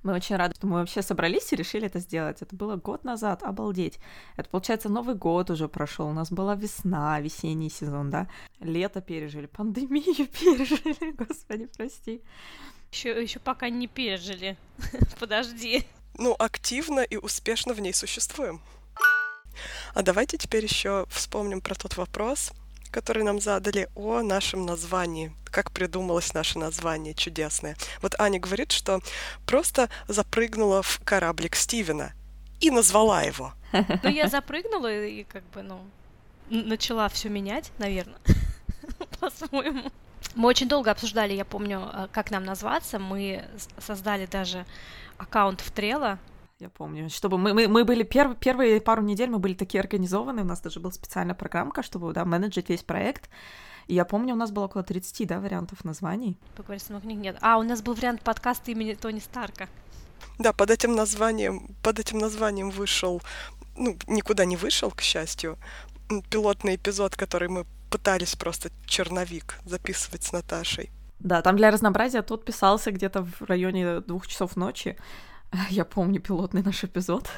Мы 0.03 0.15
очень 0.15 0.37
рады, 0.37 0.55
что 0.55 0.67
мы 0.67 0.77
вообще 0.77 1.03
собрались 1.03 1.53
и 1.53 1.57
решили 1.57 1.87
это 1.87 1.99
сделать. 1.99 2.41
Это 2.41 2.55
было 2.55 2.77
год 2.77 3.05
назад, 3.05 3.43
обалдеть. 3.43 3.99
Это, 4.37 4.49
получается, 4.49 4.89
Новый 4.89 5.17
год 5.17 5.51
уже 5.51 5.69
прошел. 5.69 6.09
У 6.09 6.13
нас 6.13 6.31
была 6.31 6.55
весна, 6.55 7.21
весенний 7.21 7.71
сезон, 7.71 8.11
да? 8.11 8.29
Лето 8.61 9.01
пережили, 9.01 9.47
пандемию 9.47 10.05
пережили, 10.27 11.13
господи, 11.13 11.69
прости. 11.77 12.23
Еще, 12.93 13.23
еще 13.23 13.39
пока 13.41 13.69
не 13.69 13.89
пережили. 13.89 14.57
Подожди. 15.21 15.85
Ну, 16.15 16.35
активно 16.39 17.01
и 17.01 17.17
успешно 17.17 17.75
в 17.75 17.81
ней 17.81 17.93
существуем. 17.93 18.61
А 19.95 20.03
давайте 20.03 20.39
теперь 20.39 20.65
еще 20.65 21.07
вспомним 21.11 21.61
про 21.61 21.75
тот 21.75 21.97
вопрос, 21.97 22.53
который 22.91 23.23
нам 23.23 23.41
задали 23.41 23.89
о 23.95 24.23
нашем 24.23 24.67
названии. 24.67 25.33
Как 25.45 25.71
придумалось 25.73 26.35
наше 26.35 26.59
название 26.59 27.15
чудесное. 27.15 27.77
Вот 28.03 28.15
Аня 28.19 28.39
говорит, 28.39 28.73
что 28.73 29.01
просто 29.47 29.89
запрыгнула 30.09 30.83
в 30.83 31.01
кораблик 31.05 31.57
Стивена 31.57 32.13
и 32.61 32.71
назвала 32.71 33.23
его. 33.23 33.53
Ну, 34.03 34.09
я 34.09 34.29
запрыгнула 34.29 34.93
и 35.05 35.25
как 35.25 35.45
бы, 35.51 35.63
ну, 35.63 35.81
начала 36.51 37.09
все 37.09 37.29
менять, 37.29 37.71
наверное, 37.79 38.21
по-своему. 39.21 39.91
Мы 40.35 40.49
очень 40.49 40.69
долго 40.69 40.91
обсуждали, 40.91 41.35
я 41.35 41.45
помню, 41.45 41.89
э, 41.93 42.09
как 42.13 42.31
нам 42.31 42.45
назваться. 42.45 42.99
Мы 42.99 43.45
создали 43.79 44.27
даже 44.27 44.65
аккаунт 45.17 45.61
в 45.61 45.71
Трело, 45.71 46.19
я 46.59 46.69
помню. 46.69 47.09
Чтобы 47.09 47.39
мы, 47.39 47.55
мы, 47.55 47.69
мы 47.69 47.85
были 47.85 48.03
перв, 48.03 48.37
первые 48.39 48.81
пару 48.81 49.03
недель 49.03 49.31
мы 49.31 49.39
были 49.39 49.55
такие 49.55 49.81
организованы, 49.81 50.43
у 50.43 50.45
нас 50.45 50.61
даже 50.61 50.81
была 50.81 50.93
специальная 50.93 51.35
программка, 51.35 51.83
чтобы 51.83 52.13
да, 52.13 52.25
менеджить 52.25 52.69
весь 52.69 52.83
проект. 52.83 53.31
И 53.87 53.95
я 53.95 54.05
помню, 54.05 54.35
у 54.35 54.37
нас 54.37 54.51
было 54.51 54.65
около 54.65 54.83
30 54.83 55.27
да, 55.27 55.41
вариантов 55.41 55.85
названий. 55.85 56.37
Поговорить 56.57 56.83
с 56.83 57.01
книг 57.01 57.19
нет. 57.19 57.39
А, 57.41 57.59
у 57.59 57.63
нас 57.63 57.81
был 57.81 57.95
вариант 57.95 58.23
подкаста 58.23 58.71
имени 58.71 58.95
Тони 58.95 59.21
Старка. 59.21 59.69
Да, 60.39 60.53
под 60.53 60.71
этим 60.71 60.95
названием, 60.95 61.75
под 61.83 61.99
этим 62.01 62.19
названием 62.19 62.71
вышел, 62.71 63.23
ну, 63.77 63.97
никуда 64.07 64.45
не 64.45 64.57
вышел, 64.57 64.91
к 64.91 65.01
счастью, 65.01 65.59
пилотный 66.31 66.75
эпизод, 66.75 67.17
который 67.17 67.49
мы 67.49 67.67
пытались 67.91 68.35
просто 68.35 68.71
черновик 68.85 69.59
записывать 69.65 70.25
с 70.25 70.33
Наташей. 70.33 70.91
Да, 71.21 71.41
там 71.43 71.57
для 71.57 71.71
разнообразия 71.71 72.23
тот 72.23 72.45
писался 72.45 72.91
где-то 72.91 73.25
в 73.25 73.43
районе 73.43 74.01
двух 74.01 74.27
часов 74.27 74.57
ночи. 74.57 74.97
Я 75.71 75.85
помню 75.85 76.21
пилотный 76.21 76.63
наш 76.63 76.85
эпизод. 76.85 77.31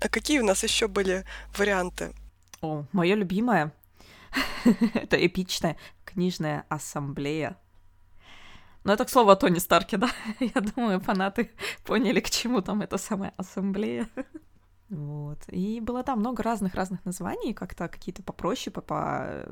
А 0.00 0.08
какие 0.08 0.40
у 0.40 0.44
нас 0.44 0.62
еще 0.62 0.88
были 0.88 1.24
варианты? 1.56 2.14
О, 2.62 2.84
мое 2.92 3.14
любимое. 3.14 3.72
это 4.94 5.26
эпичная 5.26 5.76
книжная 6.04 6.64
ассамблея. 6.68 7.56
Но 8.84 8.94
это 8.94 9.04
к 9.04 9.10
слову 9.10 9.30
о 9.30 9.36
Тони 9.36 9.58
Старке, 9.58 9.98
да? 9.98 10.10
Я 10.40 10.60
думаю, 10.60 11.00
фанаты 11.00 11.50
поняли, 11.84 12.20
к 12.20 12.30
чему 12.30 12.62
там 12.62 12.80
эта 12.80 12.96
самая 12.98 13.34
ассамблея. 13.36 14.08
Вот. 14.88 15.38
И 15.48 15.80
было 15.80 16.02
там 16.02 16.20
много 16.20 16.42
разных-разных 16.42 17.04
названий, 17.04 17.52
как-то 17.52 17.88
какие-то 17.88 18.22
попроще, 18.22 18.72
по, 18.72 19.46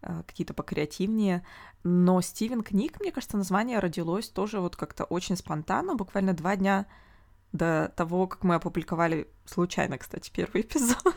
какие-то 0.00 0.54
покреативнее. 0.54 1.44
Но 1.84 2.20
Стивен 2.20 2.62
Книг, 2.62 3.00
мне 3.00 3.12
кажется, 3.12 3.36
название 3.36 3.78
родилось 3.78 4.28
тоже 4.28 4.60
вот 4.60 4.76
как-то 4.76 5.04
очень 5.04 5.36
спонтанно, 5.36 5.94
буквально 5.94 6.32
два 6.32 6.56
дня 6.56 6.86
до 7.52 7.92
того, 7.96 8.26
как 8.26 8.44
мы 8.44 8.56
опубликовали 8.56 9.28
случайно, 9.44 9.98
кстати, 9.98 10.30
первый 10.30 10.62
эпизод. 10.62 11.16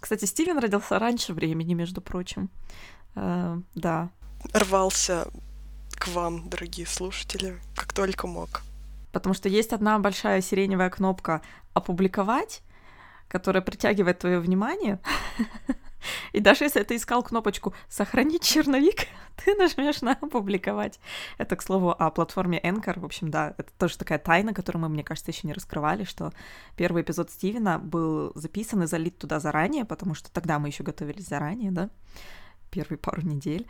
Кстати, 0.00 0.24
Стивен 0.24 0.58
родился 0.58 0.98
раньше 0.98 1.34
времени, 1.34 1.74
между 1.74 2.00
прочим. 2.00 2.50
Uh, 3.14 3.62
да. 3.74 4.10
Рвался 4.54 5.28
к 5.96 6.08
вам, 6.08 6.48
дорогие 6.48 6.86
слушатели, 6.86 7.60
как 7.76 7.92
только 7.92 8.26
мог. 8.26 8.62
Потому 9.12 9.34
что 9.34 9.48
есть 9.48 9.72
одна 9.72 9.98
большая 9.98 10.40
сиреневая 10.40 10.88
кнопка 10.88 11.42
«Опубликовать», 11.74 12.62
которая 13.28 13.62
притягивает 13.62 14.18
твое 14.18 14.40
внимание, 14.40 15.00
И 16.32 16.40
даже 16.40 16.64
если 16.64 16.82
ты 16.82 16.96
искал 16.96 17.22
кнопочку 17.22 17.74
«Сохранить 17.88 18.42
черновик», 18.42 19.06
ты 19.44 19.54
нажмешь 19.54 20.02
на 20.02 20.12
«Опубликовать». 20.12 21.00
Это, 21.38 21.56
к 21.56 21.62
слову, 21.62 21.90
о 21.90 22.10
платформе 22.10 22.60
Anchor. 22.62 23.00
В 23.00 23.04
общем, 23.04 23.30
да, 23.30 23.54
это 23.58 23.70
тоже 23.78 23.98
такая 23.98 24.18
тайна, 24.18 24.54
которую 24.54 24.82
мы, 24.82 24.88
мне 24.88 25.04
кажется, 25.04 25.30
еще 25.30 25.46
не 25.46 25.52
раскрывали, 25.52 26.04
что 26.04 26.32
первый 26.76 27.02
эпизод 27.02 27.30
Стивена 27.30 27.78
был 27.78 28.32
записан 28.34 28.82
и 28.82 28.86
залит 28.86 29.18
туда 29.18 29.40
заранее, 29.40 29.84
потому 29.84 30.14
что 30.14 30.30
тогда 30.30 30.58
мы 30.58 30.68
еще 30.68 30.82
готовились 30.82 31.26
заранее, 31.26 31.70
да, 31.70 31.90
первые 32.70 32.98
пару 32.98 33.22
недель 33.22 33.66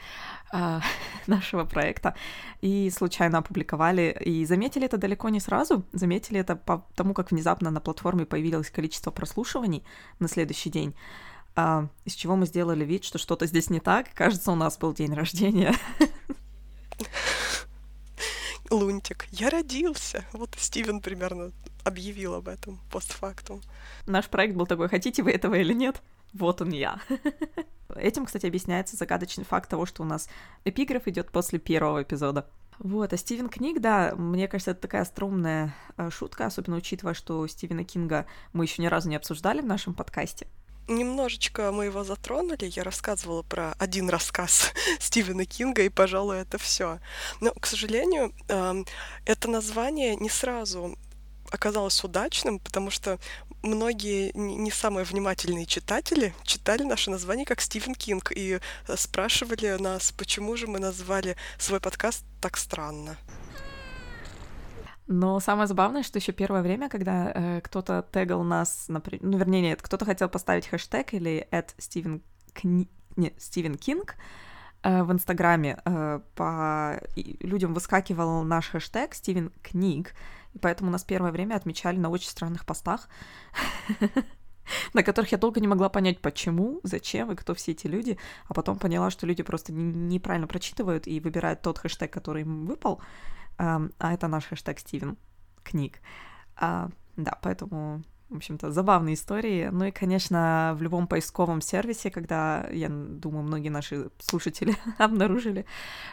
э, 0.53 0.81
нашего 1.27 1.65
проекта 1.65 2.15
и 2.61 2.91
случайно 2.91 3.39
опубликовали. 3.39 4.17
И 4.25 4.45
заметили 4.45 4.87
это 4.87 4.99
далеко 4.99 5.29
не 5.29 5.41
сразу. 5.41 5.85
Заметили 5.93 6.41
это 6.41 6.57
по 6.57 6.87
тому, 6.95 7.15
как 7.15 7.31
внезапно 7.31 7.71
на 7.71 7.81
платформе 7.81 8.27
появилось 8.27 8.71
количество 8.71 9.11
прослушиваний 9.11 9.85
на 10.19 10.29
следующий 10.29 10.71
день 10.71 10.95
а, 11.57 11.89
из 12.05 12.15
чего 12.15 12.37
мы 12.37 12.47
сделали 12.47 12.85
вид, 12.85 13.05
что 13.05 13.19
что-то 13.19 13.47
здесь 13.47 13.71
не 13.71 13.81
так. 13.81 14.13
Кажется, 14.15 14.53
у 14.53 14.55
нас 14.55 14.79
был 14.79 14.93
день 14.93 15.15
рождения. 15.15 15.75
Лунтик, 18.71 19.27
я 19.33 19.51
родился. 19.51 20.25
Вот 20.33 20.51
Стивен 20.57 21.01
примерно 21.01 21.51
объявил 21.85 22.35
об 22.35 22.49
этом 22.49 22.79
постфактум. 22.91 23.63
Наш 24.07 24.29
проект 24.29 24.55
был 24.55 24.67
такой, 24.67 24.89
хотите 24.89 25.23
вы 25.23 25.33
этого 25.33 25.55
или 25.55 25.73
нет? 25.73 26.03
Вот 26.33 26.61
он 26.61 26.71
я. 26.71 27.01
Этим, 27.97 28.27
кстати, 28.27 28.47
объясняется 28.47 28.97
загадочный 28.97 29.45
факт 29.45 29.69
того, 29.69 29.87
что 29.87 30.03
у 30.03 30.07
нас 30.07 30.29
эпиграф 30.65 31.09
идет 31.09 31.33
после 31.33 31.59
первого 31.59 32.03
эпизода. 32.03 32.49
Вот, 32.79 33.13
а 33.13 33.17
Стивен 33.17 33.49
Книг, 33.49 33.81
да, 33.81 34.15
мне 34.17 34.49
кажется, 34.49 34.71
это 34.71 34.81
такая 34.81 35.03
остромная 35.03 35.75
э, 35.99 36.09
шутка, 36.11 36.47
особенно 36.47 36.77
учитывая, 36.77 37.13
что 37.13 37.47
Стивена 37.47 37.85
Кинга 37.85 38.25
мы 38.55 38.65
еще 38.65 38.81
ни 38.81 38.87
разу 38.87 39.11
не 39.11 39.17
обсуждали 39.17 39.61
в 39.61 39.67
нашем 39.67 39.93
подкасте. 39.93 40.47
Немножечко 40.89 41.71
мы 41.73 41.85
его 41.87 42.05
затронули. 42.05 42.71
Я 42.75 42.83
рассказывала 42.83 43.43
про 43.43 43.75
один 43.79 44.09
рассказ 44.09 44.73
Стивена 45.01 45.45
Кинга, 45.45 45.83
и, 45.83 45.89
пожалуй, 45.89 46.39
это 46.39 46.59
все. 46.59 46.99
Но, 47.41 47.53
к 47.53 47.67
сожалению, 47.67 48.33
эм, 48.49 48.87
это 49.25 49.49
название 49.49 50.17
не 50.17 50.29
сразу 50.29 50.97
оказалось 51.51 52.03
удачным, 52.05 52.59
потому 52.59 52.91
что 52.91 53.19
многие 53.63 54.31
не 54.35 54.71
самые 54.71 55.05
внимательные 55.05 55.67
читатели 55.67 56.35
читали 56.45 56.83
наше 56.83 57.11
название 57.11 57.45
как 57.45 57.61
Стивен 57.61 57.95
Кинг 57.95 58.33
и 58.35 58.61
э, 58.89 58.97
спрашивали 58.97 59.77
нас, 59.81 60.13
почему 60.13 60.57
же 60.57 60.67
мы 60.67 60.79
назвали 60.79 61.37
свой 61.59 61.81
подкаст 61.81 62.25
так 62.41 62.57
странно. 62.57 63.19
Но 65.13 65.41
самое 65.41 65.67
забавное, 65.67 66.05
что 66.05 66.21
еще 66.21 66.31
первое 66.31 66.63
время, 66.63 66.89
когда 66.89 67.33
э, 67.35 67.61
кто-то 67.63 68.07
тегал 68.13 68.45
нас, 68.45 68.85
например, 68.87 69.25
ну, 69.25 69.39
вернее, 69.39 69.61
нет, 69.61 69.83
кто-то 69.83 70.05
хотел 70.05 70.29
поставить 70.29 70.69
хэштег 70.69 71.15
или 71.15 71.49
at 71.51 71.71
Стивен, 71.79 72.23
Кни... 72.55 72.89
не, 73.17 73.35
Стивен 73.37 73.75
Кинг, 73.75 74.15
э, 74.85 75.03
в 75.03 75.11
Инстаграме 75.11 75.81
э, 75.85 76.21
по 76.37 77.01
людям 77.17 77.75
выскакивал 77.75 78.45
наш 78.45 78.69
хэштег 78.69 79.15
Стивен 79.15 79.51
Книг, 79.63 80.15
и 80.55 80.59
поэтому 80.59 80.93
нас 80.93 81.03
первое 81.03 81.33
время 81.33 81.57
отмечали 81.57 81.97
на 81.97 82.09
очень 82.09 82.31
странных 82.31 82.65
постах, 82.65 83.09
на 84.95 85.03
которых 85.03 85.33
я 85.33 85.39
долго 85.39 85.59
не 85.59 85.67
могла 85.67 85.89
понять, 85.89 86.21
почему, 86.21 86.79
зачем 86.85 87.33
и 87.33 87.35
кто 87.35 87.55
все 87.55 87.73
эти 87.73 87.89
люди, 87.89 88.17
а 88.47 88.55
потом 88.55 88.79
поняла, 88.79 89.11
что 89.11 89.27
люди 89.27 89.43
просто 89.43 89.73
неправильно 89.73 90.47
прочитывают 90.47 91.09
и 91.09 91.19
выбирают 91.19 91.63
тот 91.63 91.79
хэштег, 91.79 92.13
который 92.13 92.43
им 92.43 92.65
выпал, 92.67 93.03
а 93.59 94.13
это 94.13 94.29
наш 94.29 94.47
хэштег 94.47 94.79
Стивен 94.79 95.17
книг. 95.63 96.01
А, 96.57 96.89
да, 97.17 97.39
поэтому 97.43 98.03
в 98.31 98.37
общем-то, 98.37 98.71
забавные 98.71 99.15
истории. 99.15 99.69
Ну 99.73 99.87
и, 99.87 99.91
конечно, 99.91 100.75
в 100.79 100.83
любом 100.83 101.09
поисковом 101.09 101.61
сервисе, 101.61 102.11
когда, 102.11 102.69
я 102.71 102.89
думаю, 102.89 103.43
многие 103.43 103.71
наши 103.71 104.11
слушатели 104.21 104.77
обнаружили, 104.99 105.67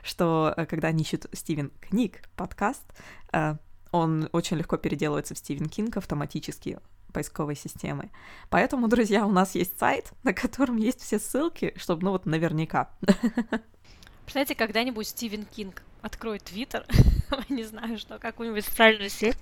что 0.03 0.53
э, 0.57 0.65
когда 0.65 0.87
они 0.87 1.03
ищут 1.03 1.27
Стивен 1.33 1.71
Книг 1.79 2.23
подкаст, 2.35 2.83
э, 3.31 3.57
он 3.91 4.29
очень 4.31 4.57
легко 4.57 4.77
переделывается 4.77 5.35
в 5.35 5.37
Стивен 5.37 5.69
Кинг 5.69 5.97
автоматически 5.97 6.79
поисковой 7.13 7.55
системы. 7.55 8.09
Поэтому, 8.49 8.87
друзья, 8.89 9.25
у 9.25 9.31
нас 9.31 9.53
есть 9.53 9.77
сайт, 9.77 10.11
на 10.23 10.33
котором 10.33 10.77
есть 10.77 11.01
все 11.01 11.19
ссылки, 11.19 11.73
чтобы, 11.75 12.03
ну 12.03 12.11
вот, 12.11 12.25
наверняка. 12.25 12.89
Представляете, 14.25 14.55
когда-нибудь 14.55 15.07
Стивен 15.07 15.45
Кинг 15.45 15.83
откроет 16.07 16.43
Твиттер, 16.43 16.85
не 17.49 17.63
знаю 17.63 17.97
что, 17.99 18.17
какую-нибудь 18.17 18.65
социальную 18.65 19.09
сеть, 19.09 19.37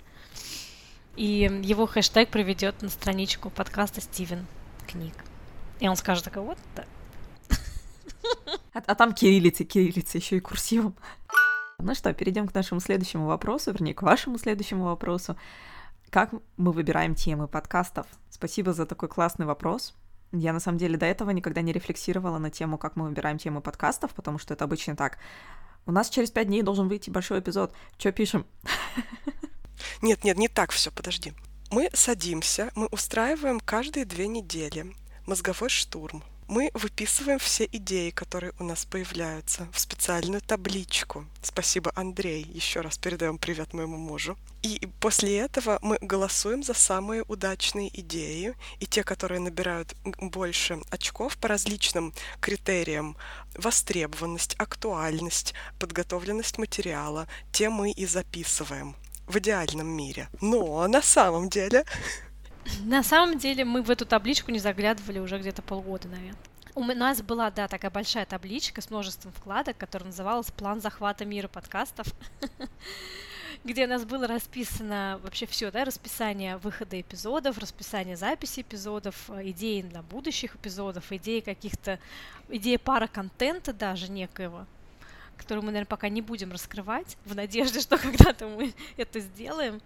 и 1.15 1.49
его 1.63 1.85
хэштег 1.85 2.29
приведет 2.29 2.81
на 2.81 2.89
страничку 2.89 3.49
подкаста 3.49 4.01
Стивен 4.01 4.45
Книг. 4.85 5.13
И 5.79 5.87
он 5.87 5.95
скажет 5.95 6.25
такой, 6.25 6.43
вот 6.43 6.57
так. 6.75 6.87
А, 8.73 8.79
а 8.85 8.95
там 8.95 9.13
кириллица, 9.13 9.63
кириллица, 9.63 10.17
еще 10.17 10.37
и 10.37 10.41
курсивом. 10.41 10.95
Ну 11.77 11.93
что, 11.93 12.13
перейдем 12.13 12.47
к 12.47 12.53
нашему 12.53 12.81
следующему 12.81 13.27
вопросу, 13.27 13.71
вернее, 13.71 13.93
к 13.93 14.01
вашему 14.01 14.37
следующему 14.37 14.85
вопросу. 14.85 15.37
Как 16.09 16.31
мы 16.57 16.71
выбираем 16.71 17.15
темы 17.15 17.47
подкастов? 17.47 18.07
Спасибо 18.29 18.73
за 18.73 18.85
такой 18.85 19.07
классный 19.07 19.45
вопрос. 19.45 19.93
Я, 20.31 20.53
на 20.53 20.59
самом 20.59 20.77
деле, 20.77 20.97
до 20.97 21.05
этого 21.05 21.29
никогда 21.29 21.61
не 21.61 21.71
рефлексировала 21.71 22.39
на 22.39 22.49
тему, 22.49 22.77
как 22.77 22.95
мы 22.95 23.05
выбираем 23.05 23.37
темы 23.37 23.61
подкастов, 23.61 24.13
потому 24.13 24.37
что 24.39 24.53
это 24.53 24.65
обычно 24.65 24.95
так. 24.95 25.19
У 25.85 25.91
нас 25.91 26.09
через 26.09 26.31
пять 26.31 26.47
дней 26.47 26.61
должен 26.61 26.87
выйти 26.87 27.09
большой 27.09 27.39
эпизод. 27.39 27.73
Что 27.97 28.11
пишем? 28.11 28.45
Нет, 30.01 30.23
нет, 30.23 30.37
не 30.37 30.47
так 30.47 30.71
все, 30.71 30.91
подожди. 30.91 31.33
Мы 31.71 31.89
садимся, 31.93 32.71
мы 32.75 32.87
устраиваем 32.87 33.59
каждые 33.59 34.05
две 34.05 34.27
недели 34.27 34.95
мозговой 35.25 35.69
штурм– 35.69 36.23
мы 36.47 36.69
выписываем 36.73 37.39
все 37.39 37.65
идеи, 37.71 38.11
которые 38.11 38.53
у 38.59 38.63
нас 38.63 38.85
появляются, 38.85 39.67
в 39.71 39.79
специальную 39.79 40.41
табличку. 40.41 41.25
Спасибо, 41.41 41.91
Андрей. 41.95 42.43
Еще 42.43 42.81
раз 42.81 42.97
передаем 42.97 43.37
привет 43.37 43.73
моему 43.73 43.97
мужу. 43.97 44.37
И 44.61 44.87
после 44.99 45.37
этого 45.37 45.79
мы 45.81 45.97
голосуем 46.01 46.63
за 46.63 46.73
самые 46.73 47.23
удачные 47.27 47.89
идеи, 47.99 48.55
и 48.79 48.85
те, 48.85 49.03
которые 49.03 49.39
набирают 49.39 49.95
больше 50.03 50.79
очков 50.89 51.37
по 51.37 51.47
различным 51.47 52.13
критериям, 52.39 53.15
востребованность, 53.55 54.55
актуальность, 54.57 55.53
подготовленность 55.79 56.57
материала, 56.57 57.27
те 57.51 57.69
мы 57.69 57.91
и 57.91 58.05
записываем 58.05 58.95
в 59.27 59.37
идеальном 59.37 59.87
мире. 59.87 60.29
Но 60.41 60.87
на 60.87 61.01
самом 61.01 61.49
деле 61.49 61.85
на 62.83 63.03
самом 63.03 63.37
деле 63.37 63.65
мы 63.65 63.81
в 63.81 63.89
эту 63.89 64.05
табличку 64.05 64.51
не 64.51 64.59
заглядывали 64.59 65.19
уже 65.19 65.37
где-то 65.39 65.61
полгода, 65.61 66.07
наверное. 66.07 66.35
У 66.75 66.83
нас 66.83 67.21
была, 67.21 67.51
да, 67.51 67.69
такая 67.69 67.89
большая 67.89 68.25
табличка 68.25 68.81
с 68.81 68.89
множеством 68.89 69.31
вкладок, 69.31 69.77
которая 69.77 70.07
называлась 70.07 70.51
«План 70.51 70.81
захвата 70.81 71.23
мира 71.23 71.47
подкастов», 71.47 72.07
где 73.63 73.85
у 73.85 73.87
нас 73.87 74.03
было 74.03 74.27
расписано 74.27 75.21
вообще 75.23 75.45
все, 75.45 75.71
да, 75.71 75.85
расписание 75.85 76.57
выхода 76.57 76.99
эпизодов, 76.99 77.57
расписание 77.59 78.17
записи 78.17 78.59
эпизодов, 78.59 79.15
э, 79.29 79.51
идеи 79.51 79.83
для 79.83 80.01
будущих 80.01 80.57
эпизодов, 80.57 81.11
идеи 81.13 81.39
каких-то, 81.39 81.97
идеи 82.49 82.75
пара 82.75 83.07
контента 83.07 83.71
даже 83.71 84.11
некоего, 84.11 84.65
которую 85.37 85.63
мы, 85.63 85.71
наверное, 85.71 85.87
пока 85.87 86.09
не 86.09 86.21
будем 86.21 86.51
раскрывать, 86.51 87.17
в 87.25 87.35
надежде, 87.35 87.79
что 87.81 87.97
когда-то 87.99 88.47
мы 88.47 88.73
это 88.97 89.19
сделаем 89.19 89.81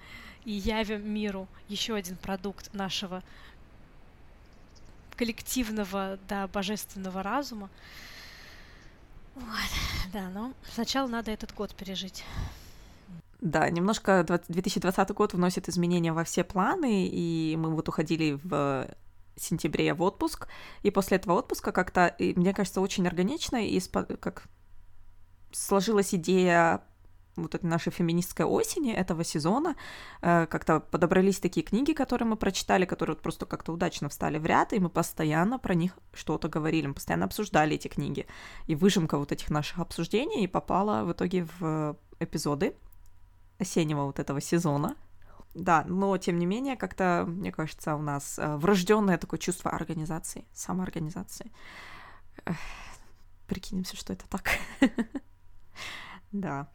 и 0.46 0.52
явим 0.52 1.08
миру 1.12 1.48
еще 1.68 1.96
один 1.96 2.16
продукт 2.16 2.74
нашего 2.74 3.24
коллективного, 5.16 6.18
да, 6.30 6.48
божественного 6.48 7.22
разума. 7.24 7.70
Вот, 9.36 10.12
да, 10.14 10.30
но 10.30 10.54
сначала 10.74 11.08
надо 11.08 11.32
этот 11.32 11.54
год 11.54 11.76
пережить. 11.76 12.24
Да, 13.42 13.70
немножко 13.70 14.26
2020 14.48 15.12
год 15.12 15.34
вносит 15.34 15.70
изменения 15.70 16.12
во 16.12 16.24
все 16.24 16.44
планы, 16.44 17.08
и 17.08 17.56
мы 17.58 17.74
вот 17.74 17.88
уходили 17.88 18.40
в 18.44 18.90
сентябре 19.38 19.94
в 19.94 20.02
отпуск, 20.02 20.48
и 20.84 20.92
после 20.92 21.18
этого 21.18 21.34
отпуска 21.34 21.72
как-то, 21.72 22.16
мне 22.20 22.54
кажется, 22.54 22.82
очень 22.82 23.08
органично, 23.08 23.66
и 23.66 23.80
как 23.80 24.44
сложилась 25.52 26.14
идея 26.14 26.84
вот 27.40 27.56
этой 27.56 27.66
нашей 27.66 27.92
феминистской 27.92 28.46
осени 28.46 28.94
этого 28.94 29.24
сезона 29.24 29.76
э, 30.22 30.46
как-то 30.48 30.80
подобрались 30.80 31.40
такие 31.40 31.66
книги, 31.66 31.94
которые 31.94 32.28
мы 32.28 32.36
прочитали, 32.36 32.86
которые 32.86 33.16
вот 33.16 33.24
просто 33.24 33.46
как-то 33.46 33.72
удачно 33.74 34.10
встали 34.10 34.38
в 34.38 34.46
ряд, 34.46 34.74
и 34.74 34.80
мы 34.80 34.90
постоянно 34.90 35.60
про 35.60 35.74
них 35.74 35.98
что-то 36.14 36.50
говорили, 36.50 36.88
мы 36.88 36.94
постоянно 36.94 37.26
обсуждали 37.26 37.76
эти 37.76 37.88
книги. 37.88 38.28
И 38.68 38.76
выжимка 38.76 39.18
вот 39.18 39.32
этих 39.32 39.50
наших 39.50 39.80
обсуждений 39.80 40.48
попала 40.48 41.04
в 41.04 41.12
итоге 41.12 41.48
в 41.60 41.98
эпизоды 42.20 42.76
осеннего 43.58 44.04
вот 44.04 44.20
этого 44.20 44.42
сезона. 44.42 44.96
Да, 45.56 45.84
но 45.88 46.16
тем 46.18 46.38
не 46.38 46.46
менее, 46.46 46.76
как-то, 46.76 47.26
мне 47.28 47.52
кажется, 47.52 47.96
у 47.96 48.02
нас 48.02 48.38
э, 48.38 48.56
врожденное 48.58 49.18
такое 49.18 49.40
чувство 49.40 49.72
организации, 49.72 50.46
самоорганизации. 50.54 51.52
Прикинемся, 53.48 53.98
что 53.98 54.14
это 54.14 54.26
так. 54.30 54.52
Да. 56.32 56.68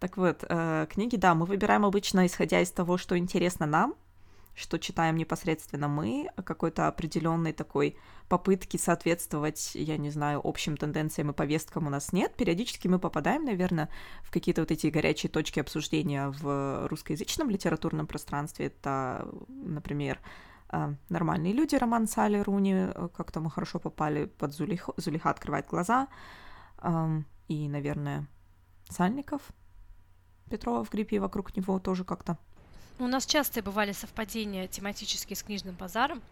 Так 0.00 0.16
вот, 0.16 0.44
э, 0.48 0.86
книги, 0.90 1.16
да, 1.16 1.34
мы 1.34 1.46
выбираем 1.46 1.84
обычно 1.84 2.26
исходя 2.26 2.60
из 2.60 2.70
того, 2.70 2.96
что 2.96 3.16
интересно 3.18 3.66
нам, 3.66 3.94
что 4.54 4.78
читаем 4.78 5.16
непосредственно 5.16 5.88
мы, 5.88 6.28
какой-то 6.44 6.88
определенной 6.88 7.52
такой 7.52 7.96
попытки 8.28 8.76
соответствовать, 8.76 9.74
я 9.74 9.96
не 9.96 10.10
знаю, 10.10 10.40
общим 10.44 10.76
тенденциям 10.76 11.30
и 11.30 11.34
повесткам 11.34 11.86
у 11.86 11.90
нас 11.90 12.12
нет. 12.12 12.34
Периодически 12.36 12.88
мы 12.88 12.98
попадаем, 12.98 13.44
наверное, 13.44 13.88
в 14.22 14.30
какие-то 14.30 14.62
вот 14.62 14.70
эти 14.70 14.88
горячие 14.88 15.30
точки 15.30 15.60
обсуждения 15.60 16.28
в 16.28 16.86
русскоязычном 16.88 17.48
литературном 17.50 18.06
пространстве. 18.06 18.66
Это, 18.66 19.26
например, 19.48 20.20
э, 20.70 20.94
«Нормальные 21.08 21.52
люди» 21.52 21.76
роман 21.76 22.06
Салли 22.06 22.38
Руни, 22.38 22.88
как-то 23.16 23.40
мы 23.40 23.50
хорошо 23.50 23.78
попали 23.78 24.26
под 24.26 24.52
Зулих... 24.52 24.88
«Зулиха 24.96 25.30
открывает 25.30 25.66
глаза», 25.66 26.08
и, 27.48 27.68
наверное, 27.68 28.26
Сальников, 28.92 29.42
Петрова 30.50 30.84
в 30.84 30.90
гриппе 30.90 31.16
и 31.16 31.18
вокруг 31.18 31.56
него 31.56 31.78
тоже 31.78 32.04
как-то. 32.04 32.38
У 32.98 33.06
нас 33.06 33.26
часто 33.26 33.62
бывали 33.62 33.92
совпадения 33.92 34.68
тематические 34.68 35.36
с 35.36 35.42
книжным 35.42 35.74
базаром, 35.74 36.22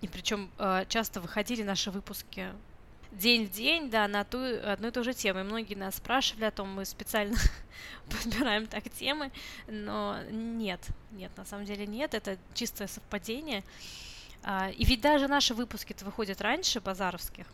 и 0.00 0.08
причем 0.08 0.50
э, 0.58 0.84
часто 0.88 1.20
выходили 1.20 1.62
наши 1.62 1.90
выпуски 1.90 2.52
день 3.12 3.46
в 3.46 3.50
день, 3.50 3.90
да, 3.90 4.06
на 4.08 4.24
ту, 4.24 4.38
одну 4.38 4.88
и 4.88 4.90
ту 4.90 5.02
же 5.02 5.14
тему. 5.14 5.40
И 5.40 5.42
многие 5.42 5.74
нас 5.74 5.96
спрашивали 5.96 6.44
о 6.44 6.50
том, 6.50 6.68
мы 6.68 6.84
специально 6.84 7.36
подбираем 8.10 8.66
так 8.66 8.90
темы, 8.90 9.32
но 9.66 10.18
нет, 10.30 10.80
нет, 11.12 11.30
на 11.36 11.44
самом 11.44 11.64
деле 11.64 11.86
нет, 11.86 12.14
это 12.14 12.36
чистое 12.54 12.88
совпадение. 12.88 13.64
А, 14.42 14.70
и 14.70 14.84
ведь 14.84 15.00
даже 15.00 15.26
наши 15.26 15.54
выпуски-то 15.54 16.04
выходят 16.04 16.40
раньше 16.40 16.80
базаровских. 16.80 17.46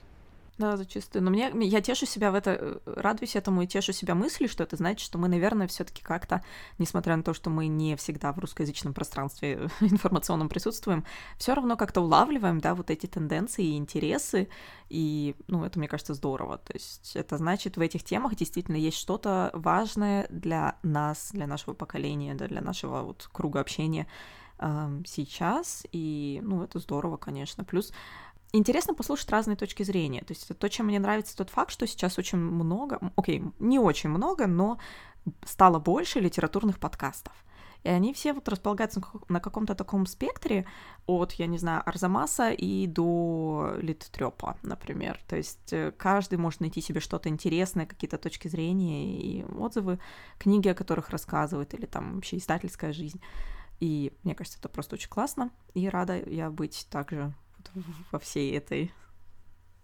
Да, 0.61 0.77
зачастую. 0.77 1.25
Но 1.25 1.31
мне, 1.31 1.51
я 1.55 1.81
тешу 1.81 2.05
себя 2.05 2.31
в 2.31 2.35
это, 2.35 2.51
э, 2.51 2.79
радуюсь 2.85 3.35
этому 3.35 3.63
и 3.63 3.67
тешу 3.67 3.95
себя 3.95 4.15
мыслью, 4.15 4.47
что 4.47 4.63
это 4.63 4.77
значит, 4.77 5.01
что 5.01 5.17
мы, 5.17 5.27
наверное, 5.27 5.67
все 5.67 5.85
таки 5.85 6.03
как-то, 6.03 6.45
несмотря 6.77 7.17
на 7.17 7.23
то, 7.23 7.33
что 7.33 7.49
мы 7.49 7.67
не 7.67 7.97
всегда 7.97 8.31
в 8.35 8.39
русскоязычном 8.39 8.93
пространстве 8.93 9.71
информационном 9.81 10.51
присутствуем, 10.51 11.07
все 11.39 11.55
равно 11.55 11.79
как-то 11.79 12.03
улавливаем, 12.03 12.61
да, 12.61 12.75
вот 12.75 12.91
эти 12.91 13.07
тенденции 13.07 13.65
и 13.69 13.79
интересы, 13.79 14.51
и, 14.91 15.35
ну, 15.47 15.65
это, 15.65 15.79
мне 15.79 15.89
кажется, 15.89 16.13
здорово. 16.13 16.59
То 16.59 16.75
есть 16.75 17.17
это 17.17 17.39
значит, 17.39 17.79
в 17.79 17.81
этих 17.81 18.05
темах 18.05 18.37
действительно 18.37 18.77
есть 18.77 18.99
что-то 18.99 19.51
важное 19.55 20.27
для 20.29 20.77
нас, 20.83 21.31
для 21.33 21.47
нашего 21.47 21.73
поколения, 21.73 22.35
да, 22.35 22.49
для 22.49 22.61
нашего 22.61 23.01
вот 23.01 23.31
круга 23.33 23.61
общения 23.61 24.07
сейчас, 25.07 25.87
и, 25.91 26.41
ну, 26.43 26.63
это 26.63 26.81
здорово, 26.81 27.17
конечно. 27.17 27.65
Плюс 27.65 27.95
интересно 28.53 28.95
послушать 28.95 29.31
разные 29.31 29.57
точки 29.57 29.83
зрения. 29.83 30.21
То 30.21 30.33
есть 30.33 30.49
то, 30.59 30.69
чем 30.69 30.87
мне 30.87 30.99
нравится 30.99 31.37
тот 31.37 31.51
факт, 31.51 31.71
что 31.71 31.87
сейчас 31.87 32.19
очень 32.19 32.39
много, 32.39 33.13
окей, 33.17 33.43
не 33.59 33.79
очень 33.79 34.11
много, 34.11 34.47
но 34.47 34.79
стало 35.45 35.79
больше 35.79 36.21
литературных 36.21 36.79
подкастов. 36.79 37.33
И 37.83 37.89
они 37.89 38.13
все 38.13 38.35
вот 38.35 38.49
располагаются 38.49 39.03
на 39.29 39.41
каком-то 39.41 39.75
таком 39.75 40.05
спектре 40.05 40.67
от, 41.07 41.33
я 41.33 41.47
не 41.47 41.57
знаю, 41.57 41.83
Арзамаса 41.87 42.51
и 42.51 42.87
до 42.87 43.75
Литтрёпа, 43.81 44.59
например. 44.63 45.19
То 45.27 45.37
есть 45.37 45.73
э, 45.73 45.93
каждый 45.97 46.37
может 46.37 46.61
найти 46.61 46.83
себе 46.83 47.01
что-то 47.01 47.31
интересное, 47.31 47.87
какие-то 47.87 48.19
точки 48.19 48.49
зрения 48.49 49.19
и 49.19 49.45
отзывы, 49.45 49.99
книги, 50.39 50.69
о 50.69 50.75
которых 50.75 51.09
рассказывают, 51.09 51.73
или 51.73 51.87
там 51.87 52.17
вообще 52.17 52.37
издательская 52.37 52.93
жизнь. 52.93 53.21
И 53.81 54.13
мне 54.25 54.35
кажется, 54.35 54.59
это 54.59 54.69
просто 54.69 54.97
очень 54.97 55.09
классно. 55.09 55.51
И 55.73 55.89
рада 55.89 56.21
я 56.29 56.51
быть 56.51 56.87
также 56.91 57.33
во 58.11 58.19
всей 58.19 58.57
этой 58.57 58.93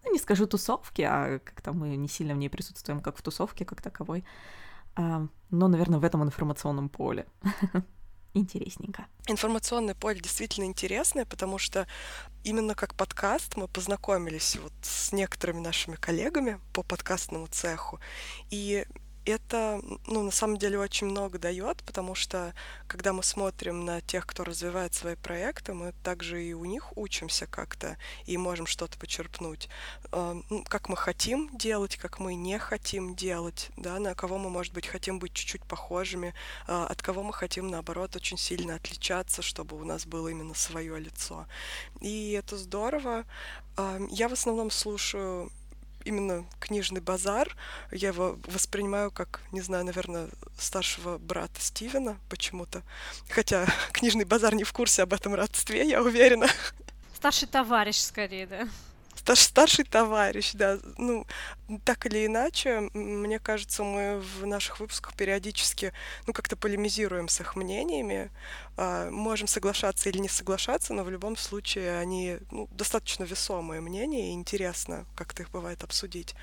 ну, 0.04 0.12
не 0.12 0.18
скажу 0.18 0.46
тусовке, 0.46 1.06
а 1.06 1.38
как-то 1.40 1.72
мы 1.72 1.96
не 1.96 2.08
сильно 2.08 2.34
в 2.34 2.38
ней 2.38 2.48
присутствуем, 2.48 3.00
как 3.00 3.16
в 3.16 3.22
тусовке, 3.22 3.64
как 3.64 3.82
таковой. 3.82 4.24
А, 4.94 5.26
но, 5.50 5.68
наверное, 5.68 5.98
в 5.98 6.04
этом 6.04 6.22
информационном 6.22 6.88
поле. 6.88 7.26
Интересненько. 8.34 9.06
Информационное 9.26 9.94
поле 9.94 10.20
действительно 10.20 10.66
интересное, 10.66 11.24
потому 11.24 11.58
что 11.58 11.86
именно 12.44 12.74
как 12.74 12.94
подкаст 12.94 13.56
мы 13.56 13.66
познакомились 13.66 14.56
вот 14.56 14.72
с 14.82 15.12
некоторыми 15.12 15.60
нашими 15.60 15.96
коллегами 15.96 16.60
по 16.72 16.82
подкастному 16.82 17.46
цеху. 17.46 17.98
И 18.50 18.86
это, 19.26 19.80
ну, 20.06 20.22
на 20.22 20.30
самом 20.30 20.56
деле 20.56 20.78
очень 20.78 21.08
много 21.08 21.38
дает, 21.38 21.82
потому 21.84 22.14
что, 22.14 22.54
когда 22.86 23.12
мы 23.12 23.22
смотрим 23.22 23.84
на 23.84 24.00
тех, 24.00 24.26
кто 24.26 24.44
развивает 24.44 24.94
свои 24.94 25.16
проекты, 25.16 25.74
мы 25.74 25.92
также 26.04 26.42
и 26.42 26.52
у 26.52 26.64
них 26.64 26.96
учимся 26.96 27.46
как-то 27.46 27.98
и 28.24 28.36
можем 28.36 28.66
что-то 28.66 28.98
почерпнуть. 28.98 29.68
А, 30.12 30.36
ну, 30.48 30.64
как 30.68 30.88
мы 30.88 30.96
хотим 30.96 31.50
делать, 31.56 31.96
как 31.96 32.20
мы 32.20 32.34
не 32.34 32.58
хотим 32.58 33.16
делать, 33.16 33.70
да, 33.76 33.98
на 33.98 34.14
кого 34.14 34.38
мы, 34.38 34.48
может 34.48 34.72
быть, 34.72 34.86
хотим 34.86 35.18
быть 35.18 35.32
чуть-чуть 35.32 35.64
похожими, 35.64 36.32
а, 36.68 36.86
от 36.86 37.02
кого 37.02 37.22
мы 37.22 37.32
хотим, 37.32 37.68
наоборот, 37.68 38.14
очень 38.16 38.38
сильно 38.38 38.76
отличаться, 38.76 39.42
чтобы 39.42 39.76
у 39.76 39.84
нас 39.84 40.06
было 40.06 40.28
именно 40.28 40.54
свое 40.54 40.98
лицо. 40.98 41.46
И 42.00 42.32
это 42.32 42.56
здорово. 42.56 43.24
А, 43.76 43.98
я 44.10 44.28
в 44.28 44.32
основном 44.32 44.70
слушаю 44.70 45.50
именно 46.06 46.46
книжный 46.60 47.00
базар. 47.00 47.54
Я 47.90 48.08
его 48.08 48.38
воспринимаю 48.46 49.10
как, 49.10 49.40
не 49.52 49.60
знаю, 49.60 49.84
наверное, 49.84 50.28
старшего 50.58 51.18
брата 51.18 51.60
Стивена 51.60 52.16
почему-то. 52.28 52.82
Хотя 53.28 53.66
книжный 53.92 54.24
базар 54.24 54.54
не 54.54 54.64
в 54.64 54.72
курсе 54.72 55.02
об 55.02 55.12
этом 55.12 55.34
родстве, 55.34 55.88
я 55.88 56.02
уверена. 56.02 56.48
Старший 57.14 57.48
товарищ, 57.48 57.98
скорее, 57.98 58.46
да 58.46 58.68
старший 59.34 59.84
товарищ, 59.84 60.52
да. 60.52 60.78
Ну, 60.98 61.26
так 61.84 62.06
или 62.06 62.26
иначе, 62.26 62.88
мне 62.94 63.38
кажется, 63.38 63.82
мы 63.82 64.20
в 64.20 64.46
наших 64.46 64.78
выпусках 64.80 65.14
периодически, 65.14 65.92
ну, 66.26 66.32
как-то 66.32 66.56
полемизируем 66.56 67.28
с 67.28 67.40
их 67.40 67.56
мнениями, 67.56 68.30
э, 68.76 69.10
можем 69.10 69.48
соглашаться 69.48 70.08
или 70.08 70.18
не 70.18 70.28
соглашаться, 70.28 70.94
но 70.94 71.02
в 71.02 71.10
любом 71.10 71.36
случае 71.36 71.98
они 71.98 72.38
ну, 72.50 72.68
достаточно 72.72 73.24
весомые 73.24 73.80
мнения, 73.80 74.30
и 74.30 74.34
интересно 74.34 75.06
как-то 75.16 75.42
их 75.42 75.50
бывает 75.50 75.82
обсудить. 75.82 76.34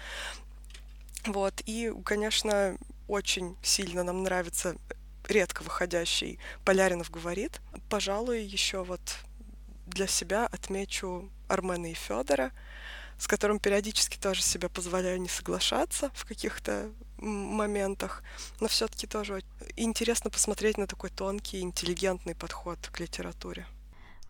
Вот, 1.26 1.62
и, 1.66 1.94
конечно, 2.04 2.78
очень 3.08 3.56
сильно 3.64 4.04
нам 4.04 4.24
нравится 4.24 4.76
редко 5.28 5.64
выходящий 5.64 6.40
Поляринов 6.66 7.10
говорит. 7.10 7.62
Пожалуй, 7.90 8.44
еще 8.44 8.84
вот 8.84 9.00
для 9.88 10.08
себя 10.08 10.48
отмечу 10.48 11.30
Армена 11.48 11.92
и 11.92 11.94
Федора 11.94 12.52
с 13.24 13.28
которым 13.28 13.58
периодически 13.58 14.18
тоже 14.18 14.42
себе 14.42 14.68
позволяю 14.68 15.22
не 15.22 15.30
соглашаться 15.30 16.12
в 16.14 16.26
каких-то 16.26 16.92
моментах, 17.20 18.22
но 18.60 18.68
все-таки 18.68 19.08
тоже 19.08 19.44
интересно 19.78 20.30
посмотреть 20.30 20.78
на 20.78 20.88
такой 20.88 21.10
тонкий, 21.10 21.62
интеллигентный 21.62 22.36
подход 22.36 22.80
к 22.92 23.00
литературе. 23.00 23.66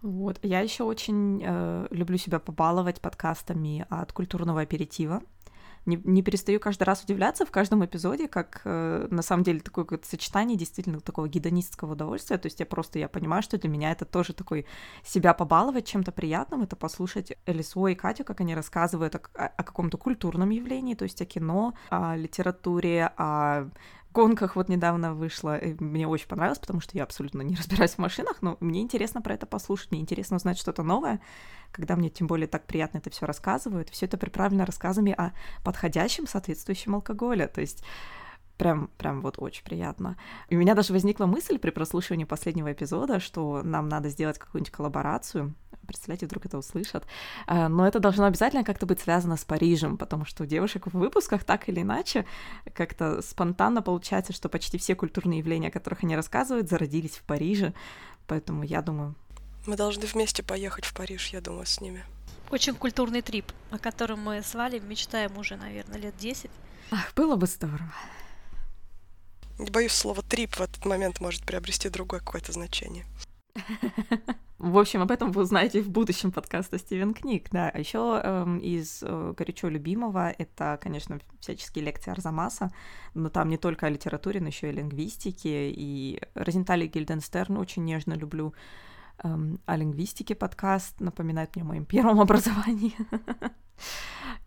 Вот. 0.03 0.37
Я 0.43 0.59
еще 0.59 0.83
очень 0.83 1.41
э, 1.43 1.87
люблю 1.89 2.19
себя 2.19 2.37
побаловать 2.37 3.01
подкастами 3.01 3.87
от 3.89 4.13
культурного 4.13 4.61
аперитива 4.61 5.23
не, 5.85 5.99
не 6.03 6.21
перестаю 6.21 6.59
каждый 6.59 6.83
раз 6.83 7.03
удивляться 7.03 7.45
в 7.45 7.51
каждом 7.51 7.83
эпизоде, 7.85 8.27
как 8.27 8.61
э, 8.65 9.07
на 9.09 9.21
самом 9.21 9.43
деле 9.43 9.59
такое 9.59 9.85
как 9.85 10.05
сочетание 10.05 10.57
действительно 10.57 10.99
такого 10.99 11.27
гедонистского 11.27 11.93
удовольствия. 11.93 12.37
То 12.37 12.47
есть 12.47 12.59
я 12.59 12.65
просто 12.65 12.99
я 12.99 13.09
понимаю, 13.09 13.43
что 13.43 13.57
для 13.57 13.69
меня 13.69 13.91
это 13.91 14.05
тоже 14.05 14.33
такой 14.33 14.65
себя 15.03 15.33
побаловать 15.33 15.85
чем-то 15.85 16.11
приятным, 16.11 16.63
это 16.63 16.75
послушать 16.75 17.33
Элисо 17.45 17.87
и 17.87 17.95
Катю, 17.95 18.23
как 18.23 18.41
они 18.41 18.55
рассказывают 18.55 19.15
о, 19.15 19.19
о 19.19 19.63
каком-то 19.63 19.97
культурном 19.97 20.49
явлении, 20.49 20.95
то 20.95 21.03
есть 21.03 21.21
о 21.21 21.25
кино, 21.25 21.73
о 21.89 22.15
литературе, 22.15 23.11
о 23.17 23.69
гонках 24.13 24.55
вот 24.55 24.69
недавно 24.69 25.13
вышло, 25.13 25.57
и 25.57 25.75
мне 25.83 26.07
очень 26.07 26.27
понравилось, 26.27 26.59
потому 26.59 26.79
что 26.79 26.95
я 26.97 27.03
абсолютно 27.03 27.41
не 27.41 27.55
разбираюсь 27.57 27.95
в 27.95 27.97
машинах, 27.97 28.41
но 28.41 28.57
мне 28.61 28.81
интересно 28.81 29.21
про 29.21 29.33
это 29.33 29.45
послушать, 29.45 29.91
мне 29.91 29.99
интересно 29.99 30.37
узнать 30.37 30.57
что-то 30.57 30.83
новое, 30.83 31.19
когда 31.71 31.95
мне 31.95 32.09
тем 32.09 32.27
более 32.27 32.47
так 32.47 32.65
приятно 32.65 32.99
это 32.99 33.09
все 33.09 33.25
рассказывают. 33.25 33.89
Все 33.89 34.05
это 34.05 34.17
приправлено 34.17 34.65
рассказами 34.65 35.11
о 35.11 35.33
подходящем 35.63 36.27
соответствующем 36.27 36.95
алкоголе, 36.95 37.47
то 37.47 37.61
есть 37.61 37.83
Прям, 38.57 38.87
прям 38.99 39.21
вот 39.21 39.39
очень 39.39 39.63
приятно. 39.63 40.15
И 40.47 40.55
у 40.55 40.59
меня 40.59 40.75
даже 40.75 40.93
возникла 40.93 41.25
мысль 41.25 41.57
при 41.57 41.71
прослушивании 41.71 42.23
последнего 42.23 42.71
эпизода, 42.71 43.19
что 43.19 43.63
нам 43.63 43.89
надо 43.89 44.09
сделать 44.09 44.37
какую-нибудь 44.37 44.71
коллаборацию. 44.71 45.55
Представляете, 45.87 46.25
вдруг 46.25 46.45
это 46.45 46.57
услышат. 46.57 47.05
А, 47.45 47.67
но 47.67 47.85
это 47.87 47.99
должно 47.99 48.25
обязательно 48.25 48.63
как-то 48.63 48.85
быть 48.85 49.01
связано 49.01 49.37
с 49.37 49.43
Парижем, 49.43 49.97
потому 49.97 50.25
что 50.25 50.43
у 50.43 50.45
девушек 50.45 50.87
в 50.87 50.97
выпусках 50.97 51.43
так 51.43 51.67
или 51.69 51.81
иначе 51.81 52.25
как-то 52.73 53.21
спонтанно 53.21 53.81
получается, 53.81 54.33
что 54.33 54.49
почти 54.49 54.77
все 54.77 54.95
культурные 54.95 55.39
явления, 55.39 55.67
о 55.67 55.71
которых 55.71 56.03
они 56.03 56.15
рассказывают, 56.15 56.69
зародились 56.69 57.17
в 57.17 57.23
Париже. 57.23 57.73
Поэтому 58.27 58.63
я 58.63 58.81
думаю... 58.81 59.15
Мы 59.65 59.75
должны 59.77 60.05
вместе 60.05 60.43
поехать 60.43 60.85
в 60.85 60.93
Париж, 60.93 61.29
я 61.29 61.41
думаю, 61.41 61.65
с 61.65 61.79
ними. 61.79 62.03
Очень 62.51 62.75
культурный 62.75 63.21
трип, 63.21 63.51
о 63.71 63.79
котором 63.79 64.19
мы 64.19 64.41
с 64.41 64.53
Валей 64.53 64.79
мечтаем 64.79 65.37
уже, 65.37 65.55
наверное, 65.55 65.97
лет 65.97 66.15
10. 66.17 66.49
Ах, 66.91 67.13
было 67.15 67.35
бы 67.35 67.47
здорово. 67.47 67.91
Боюсь, 69.57 69.93
слово 69.93 70.21
«трип» 70.23 70.55
в 70.55 70.61
этот 70.61 70.83
момент 70.85 71.19
может 71.19 71.43
приобрести 71.43 71.89
другое 71.89 72.19
какое-то 72.19 72.51
значение. 72.51 73.05
В 74.57 74.77
общем, 74.77 75.01
об 75.01 75.11
этом 75.11 75.31
вы 75.31 75.41
узнаете 75.41 75.81
в 75.81 75.89
будущем 75.89 76.31
подкаста 76.31 76.77
Стивен 76.77 77.13
Книг. 77.13 77.49
Да, 77.51 77.69
а 77.69 77.79
еще 77.79 78.21
эм, 78.23 78.59
из 78.59 79.03
э, 79.03 79.33
горячо 79.35 79.67
любимого 79.67 80.31
это, 80.37 80.79
конечно, 80.81 81.19
всяческие 81.39 81.85
лекции 81.85 82.11
Арзамаса, 82.11 82.71
но 83.13 83.29
там 83.29 83.49
не 83.49 83.57
только 83.57 83.87
о 83.87 83.89
литературе, 83.89 84.39
но 84.39 84.47
еще 84.47 84.69
и 84.69 84.73
лингвистике. 84.73 85.69
И 85.69 86.21
Розентали 86.33 86.87
Гильденстерн 86.87 87.57
очень 87.57 87.83
нежно 87.83 88.13
люблю. 88.13 88.53
Эм, 89.19 89.59
о 89.65 89.77
лингвистике 89.77 90.33
подкаст 90.33 90.99
напоминает 90.99 91.55
мне 91.55 91.63
о 91.63 91.67
моем 91.67 91.85
первом 91.85 92.19
образовании. 92.21 92.95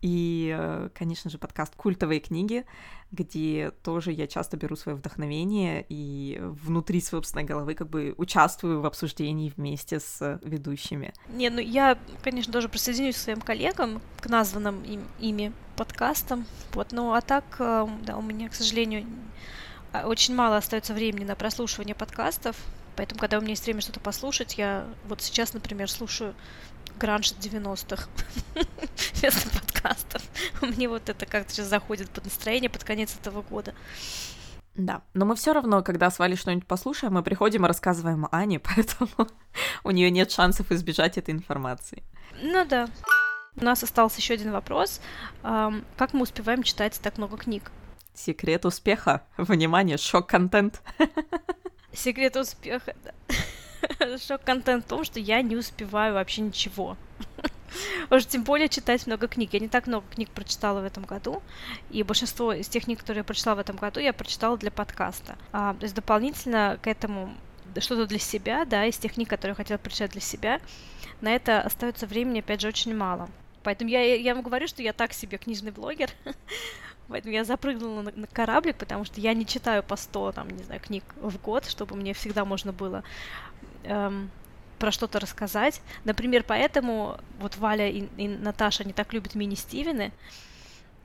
И, 0.01 0.53
э, 0.55 0.89
конечно 0.93 1.31
же, 1.31 1.37
подкаст 1.37 1.75
«Культовые 1.75 2.19
книги», 2.19 2.65
где 3.11 3.71
тоже 3.81 4.11
я 4.11 4.27
часто 4.27 4.57
беру 4.57 4.75
свое 4.75 4.95
вдохновение 4.97 5.85
и 5.89 6.39
внутри 6.41 7.01
собственной 7.01 7.45
головы 7.45 7.73
как 7.73 7.89
бы 7.89 8.13
участвую 8.17 8.81
в 8.81 8.85
обсуждении 8.85 9.51
вместе 9.55 9.99
с 9.99 10.39
ведущими. 10.43 11.13
Не, 11.29 11.49
ну 11.49 11.59
я, 11.59 11.97
конечно, 12.21 12.53
тоже 12.53 12.69
присоединюсь 12.69 13.15
к 13.15 13.19
своим 13.19 13.41
коллегам, 13.41 14.01
к 14.19 14.27
названным 14.27 14.83
им, 14.83 15.01
ими 15.19 15.51
подкастам. 15.75 16.45
Вот, 16.73 16.91
ну 16.91 17.13
а 17.13 17.21
так, 17.21 17.45
э, 17.59 17.87
да, 18.03 18.17
у 18.17 18.21
меня, 18.21 18.49
к 18.49 18.53
сожалению, 18.53 19.05
очень 20.03 20.35
мало 20.35 20.57
остается 20.57 20.93
времени 20.93 21.23
на 21.23 21.35
прослушивание 21.35 21.95
подкастов, 21.95 22.57
поэтому, 22.97 23.19
когда 23.19 23.37
у 23.37 23.41
меня 23.41 23.51
есть 23.51 23.63
время 23.63 23.81
что-то 23.81 23.99
послушать, 23.99 24.57
я 24.57 24.85
вот 25.07 25.21
сейчас, 25.21 25.53
например, 25.53 25.89
слушаю 25.89 26.33
гранж 26.99 27.31
90-х 27.33 28.09
вместо 29.13 29.49
подкастов. 29.49 30.21
Мне 30.61 30.89
вот 30.89 31.07
это 31.07 31.25
как-то 31.25 31.53
сейчас 31.53 31.67
заходит 31.67 32.09
под 32.09 32.25
настроение 32.25 32.69
под 32.69 32.83
конец 32.83 33.15
этого 33.19 33.43
года. 33.43 33.73
Да, 34.75 35.01
но 35.13 35.25
мы 35.25 35.35
все 35.35 35.53
равно, 35.53 35.81
когда 35.81 36.11
с 36.11 36.19
Валей 36.19 36.35
что-нибудь 36.35 36.67
послушаем, 36.67 37.13
мы 37.13 37.23
приходим 37.23 37.65
и 37.65 37.67
рассказываем 37.67 38.27
Ане, 38.31 38.59
поэтому 38.75 39.29
у 39.83 39.91
нее 39.91 40.11
нет 40.11 40.31
шансов 40.31 40.71
избежать 40.71 41.17
этой 41.17 41.31
информации. 41.31 42.03
Ну 42.41 42.65
да. 42.65 42.89
У 43.55 43.63
нас 43.63 43.81
остался 43.81 44.19
еще 44.19 44.35
один 44.35 44.51
вопрос. 44.51 45.01
Как 45.41 46.13
мы 46.13 46.21
успеваем 46.21 46.61
читать 46.61 46.99
так 47.01 47.17
много 47.17 47.37
книг? 47.37 47.71
Секрет 48.13 48.65
успеха. 48.65 49.23
Внимание, 49.37 49.97
шок-контент. 49.97 50.81
Секрет 51.97 52.35
успеха, 52.35 52.95
да. 53.03 54.17
Шок-контент 54.19 54.85
в 54.85 54.87
том, 54.87 55.03
что 55.03 55.19
я 55.19 55.41
не 55.41 55.55
успеваю 55.55 56.13
вообще 56.13 56.41
ничего. 56.41 56.95
Уж 58.11 58.25
тем 58.27 58.43
более 58.43 58.69
читать 58.69 59.07
много 59.07 59.27
книг. 59.27 59.53
Я 59.53 59.59
не 59.59 59.67
так 59.67 59.87
много 59.87 60.05
книг 60.13 60.29
прочитала 60.29 60.81
в 60.81 60.85
этом 60.85 61.05
году, 61.05 61.41
и 61.89 62.03
большинство 62.03 62.53
из 62.53 62.67
тех 62.67 62.83
книг, 62.83 62.99
которые 62.99 63.21
я 63.21 63.23
прочитала 63.23 63.55
в 63.55 63.59
этом 63.59 63.77
году, 63.77 63.99
я 63.99 64.13
прочитала 64.13 64.57
для 64.57 64.69
подкаста. 64.69 65.39
А, 65.51 65.73
то 65.73 65.83
есть 65.83 65.95
дополнительно 65.95 66.77
к 66.83 66.87
этому 66.87 67.33
что-то 67.79 68.05
для 68.05 68.19
себя, 68.19 68.65
да, 68.65 68.85
из 68.85 68.97
тех 68.97 69.13
книг, 69.13 69.29
которые 69.29 69.53
я 69.53 69.55
хотела 69.55 69.79
прочитать 69.79 70.11
для 70.11 70.21
себя, 70.21 70.61
на 71.21 71.35
это 71.35 71.61
остается 71.61 72.05
времени, 72.05 72.39
опять 72.39 72.61
же, 72.61 72.67
очень 72.67 72.95
мало. 72.95 73.27
Поэтому 73.63 73.89
я, 73.89 74.15
я 74.15 74.35
вам 74.35 74.43
говорю, 74.43 74.67
что 74.67 74.83
я 74.83 74.93
так 74.93 75.13
себе 75.13 75.39
книжный 75.39 75.71
блогер, 75.71 76.11
Поэтому 77.07 77.33
я 77.33 77.43
запрыгнула 77.43 78.01
на, 78.01 78.11
на 78.15 78.27
кораблик, 78.27 78.75
потому 78.75 79.05
что 79.05 79.21
я 79.21 79.33
не 79.33 79.45
читаю 79.45 79.83
по 79.83 79.95
100, 79.95 80.31
там, 80.33 80.49
не 80.49 80.63
знаю, 80.63 80.81
книг 80.81 81.03
в 81.15 81.39
год, 81.41 81.65
чтобы 81.65 81.95
мне 81.95 82.13
всегда 82.13 82.45
можно 82.45 82.73
было 82.73 83.03
эм, 83.83 84.29
про 84.79 84.91
что-то 84.91 85.19
рассказать. 85.19 85.81
Например, 86.03 86.43
поэтому 86.45 87.17
вот 87.39 87.57
Валя 87.57 87.89
и, 87.89 88.07
и 88.17 88.27
Наташа 88.27 88.83
не 88.83 88.93
так 88.93 89.13
любят 89.13 89.35
мини-Стивены. 89.35 90.11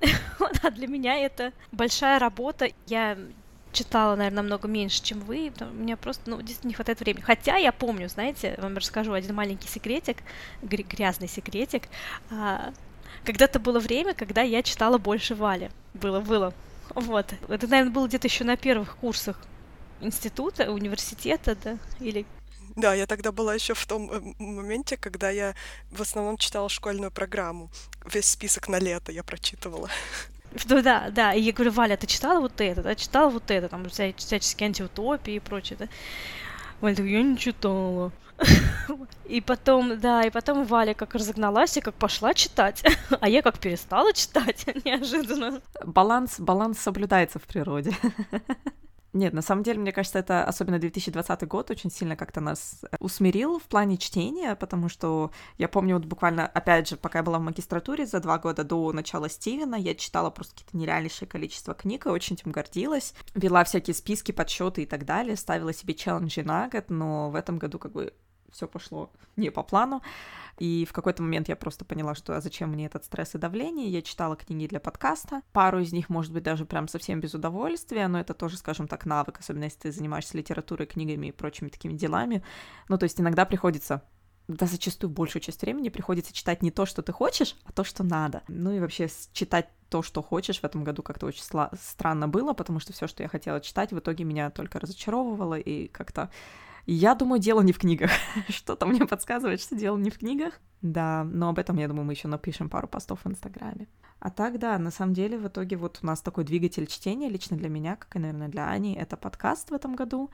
а 0.63 0.71
для 0.71 0.89
меня 0.89 1.19
это 1.19 1.53
большая 1.71 2.19
работа. 2.19 2.69
Я 2.87 3.17
читала, 3.73 4.17
наверное, 4.17 4.43
намного 4.43 4.69
меньше, 4.69 5.03
чем 5.03 5.21
вы. 5.21 5.53
У 5.61 5.65
меня 5.75 5.97
просто, 5.97 6.29
ну, 6.31 6.37
действительно 6.39 6.71
не 6.71 6.75
хватает 6.75 7.01
времени. 7.01 7.23
Хотя 7.23 7.57
я 7.57 7.73
помню, 7.73 8.09
знаете, 8.09 8.59
вам 8.59 8.77
расскажу 8.77 9.13
один 9.13 9.35
маленький 9.35 9.69
секретик, 9.69 10.19
грязный 10.63 11.29
секретик. 11.29 11.85
Когда-то 13.25 13.59
было 13.59 13.79
время, 13.79 14.15
когда 14.15 14.43
я 14.43 14.63
читала 14.63 14.99
больше 14.99 15.35
Вали. 15.35 15.71
Было, 15.95 16.21
было. 16.21 16.55
Вот. 16.95 17.33
Это, 17.49 17.67
наверное, 17.67 17.93
было 17.93 18.09
где-то 18.09 18.27
еще 18.27 18.45
на 18.45 18.57
первых 18.57 18.97
курсах 18.97 19.39
института, 20.01 20.71
университета, 20.73 21.57
да, 21.63 21.79
или 22.01 22.27
да, 22.75 22.95
я 22.95 23.07
тогда 23.07 23.33
была 23.33 23.55
еще 23.55 23.75
в 23.75 23.85
том 23.87 24.11
э, 24.11 24.21
моменте, 24.39 24.97
когда 24.97 25.29
я 25.29 25.55
в 25.91 26.01
основном 26.01 26.39
читала 26.39 26.71
школьную 26.71 27.11
программу. 27.11 27.71
Весь 28.07 28.31
список 28.31 28.69
на 28.69 28.79
лето 28.79 29.13
я 29.13 29.23
прочитывала. 29.23 29.91
Ну 30.69 30.83
да, 30.83 31.11
да, 31.11 31.33
и 31.33 31.41
я 31.41 31.53
говорю, 31.53 31.71
Валя, 31.73 31.97
ты 31.97 32.07
читала 32.07 32.41
вот 32.41 32.61
это, 32.61 32.83
да, 32.83 32.95
читала 32.95 33.31
вот 33.31 33.51
это, 33.51 33.69
там, 33.69 33.89
вся, 33.89 34.13
всяческие 34.17 34.67
антиутопии 34.67 35.35
и 35.35 35.41
прочее, 35.41 35.79
да? 35.79 35.89
Валя 36.81 37.05
я 37.05 37.23
не 37.23 37.39
читала. 37.39 38.13
И 39.25 39.41
потом, 39.41 39.99
да, 39.99 40.23
и 40.23 40.31
потом 40.31 40.65
Валя 40.65 40.95
как 40.95 41.15
разогналась 41.15 41.77
и 41.77 41.81
как 41.81 41.95
пошла 41.95 42.35
читать, 42.35 42.85
а 43.21 43.29
я 43.29 43.41
как 43.43 43.59
перестала 43.59 44.13
читать 44.13 44.67
неожиданно. 44.85 45.63
Баланс, 45.85 46.39
баланс 46.39 46.79
соблюдается 46.79 47.39
в 47.39 47.45
природе. 47.45 47.97
Нет, 49.15 49.35
на 49.35 49.43
самом 49.43 49.63
деле, 49.63 49.79
мне 49.79 49.93
кажется, 49.93 50.19
это 50.19 50.45
особенно 50.45 50.79
2020 50.79 51.47
год 51.47 51.71
очень 51.71 51.91
сильно 51.91 52.17
как-то 52.17 52.41
нас 52.41 52.83
усмирил 52.99 53.59
в 53.59 53.65
плане 53.65 53.99
чтения, 53.99 54.55
потому 54.55 54.89
что 54.89 55.31
я 55.59 55.69
помню 55.69 55.97
вот 55.97 56.07
буквально, 56.07 56.47
опять 56.47 56.89
же, 56.89 56.97
пока 56.97 57.19
я 57.19 57.23
была 57.23 57.39
в 57.39 57.43
магистратуре, 57.43 58.07
за 58.07 58.21
два 58.21 58.39
года 58.39 58.65
до 58.65 58.91
начала 58.93 59.29
Стивена, 59.29 59.77
я 59.77 59.95
читала 59.95 60.31
просто 60.31 60.55
какие-то 60.55 60.77
нереальнейшее 60.79 61.29
количество 61.29 61.75
книг 61.75 62.07
и 62.07 62.09
очень 62.09 62.37
этим 62.37 62.53
гордилась. 62.53 63.13
Вела 63.35 63.65
всякие 63.65 63.95
списки, 63.95 64.33
подсчеты 64.33 64.83
и 64.83 64.87
так 64.87 65.05
далее, 65.05 65.37
ставила 65.37 65.75
себе 65.75 65.93
челленджи 65.93 66.43
на 66.43 66.69
год, 66.69 66.89
но 66.89 67.31
в 67.31 67.35
этом 67.35 67.59
году 67.59 67.79
как 67.79 67.93
бы 67.93 68.15
все 68.53 68.69
пошло 68.69 69.11
не 69.37 69.51
по 69.51 69.63
плану. 69.63 70.03
И 70.59 70.87
в 70.89 70.93
какой-то 70.93 71.23
момент 71.23 71.49
я 71.49 71.57
просто 71.57 71.85
поняла, 71.85 72.15
что 72.15 72.37
а 72.37 72.41
зачем 72.41 72.71
мне 72.71 72.87
этот 72.87 73.05
стресс 73.05 73.35
и 73.35 73.39
давление. 73.39 73.89
Я 73.89 74.03
читала 74.03 74.37
книги 74.37 74.67
для 74.67 74.81
подкаста. 74.81 75.43
Пару 75.53 75.81
из 75.81 75.93
них, 75.93 76.09
может 76.09 76.33
быть, 76.33 76.43
даже 76.43 76.65
прям 76.67 76.89
совсем 76.89 77.21
без 77.21 77.35
удовольствия, 77.35 78.07
но 78.09 78.21
это 78.21 78.35
тоже, 78.35 78.57
скажем 78.57 78.87
так, 78.87 79.07
навык, 79.07 79.41
особенно 79.41 79.65
если 79.65 79.79
ты 79.79 79.93
занимаешься 79.93 80.37
литературой, 80.37 80.87
книгами 80.87 81.29
и 81.29 81.33
прочими 81.33 81.69
такими 81.69 81.95
делами. 81.95 82.45
Ну, 82.89 82.99
то 82.99 83.05
есть 83.05 83.21
иногда 83.21 83.45
приходится 83.45 84.03
да 84.49 84.67
зачастую 84.67 85.11
большую 85.11 85.41
часть 85.41 85.63
времени 85.63 85.89
приходится 85.89 86.33
читать 86.33 86.63
не 86.63 86.71
то, 86.71 86.87
что 86.87 87.03
ты 87.03 87.13
хочешь, 87.13 87.57
а 87.65 87.73
то, 87.73 87.85
что 87.85 88.03
надо. 88.03 88.43
Ну 88.49 88.73
и 88.73 88.81
вообще 88.81 89.09
читать 89.33 89.69
то, 89.89 90.03
что 90.03 90.23
хочешь, 90.23 90.61
в 90.61 90.65
этом 90.65 90.85
году 90.85 91.03
как-то 91.03 91.27
очень 91.27 91.43
странно 91.43 92.29
было, 92.29 92.53
потому 92.53 92.81
что 92.81 92.93
все, 92.93 93.07
что 93.07 93.23
я 93.23 93.29
хотела 93.29 93.61
читать, 93.61 93.93
в 93.93 93.99
итоге 93.99 94.25
меня 94.25 94.51
только 94.51 94.81
разочаровывало 94.81 95.59
и 95.59 95.89
как-то 95.89 96.31
я 96.87 97.15
думаю, 97.15 97.41
дело 97.41 97.61
не 97.61 97.73
в 97.73 97.79
книгах. 97.79 98.11
Что-то 98.49 98.87
мне 98.87 99.07
подсказывает, 99.07 99.61
что 99.61 99.77
дело 99.77 99.97
не 99.97 100.11
в 100.11 100.19
книгах. 100.19 100.55
Да, 100.81 101.25
но 101.25 101.49
об 101.49 101.59
этом, 101.59 101.77
я 101.79 101.87
думаю, 101.87 102.05
мы 102.05 102.13
еще 102.13 102.29
напишем 102.29 102.69
пару 102.69 102.89
постов 102.89 103.21
в 103.25 103.29
Инстаграме. 103.29 103.87
А 104.19 104.31
так, 104.31 104.59
да, 104.59 104.79
на 104.79 104.91
самом 104.91 105.15
деле, 105.15 105.39
в 105.39 105.47
итоге 105.47 105.77
вот 105.77 106.01
у 106.03 106.07
нас 106.07 106.21
такой 106.21 106.45
двигатель 106.45 106.87
чтения 106.87 107.29
лично 107.29 107.57
для 107.57 107.69
меня, 107.69 107.97
как 107.97 108.17
и, 108.17 108.19
наверное, 108.19 108.49
для 108.49 108.69
Ани, 108.69 108.95
это 108.95 109.17
подкаст 109.17 109.71
в 109.71 109.75
этом 109.75 109.95
году. 109.95 110.31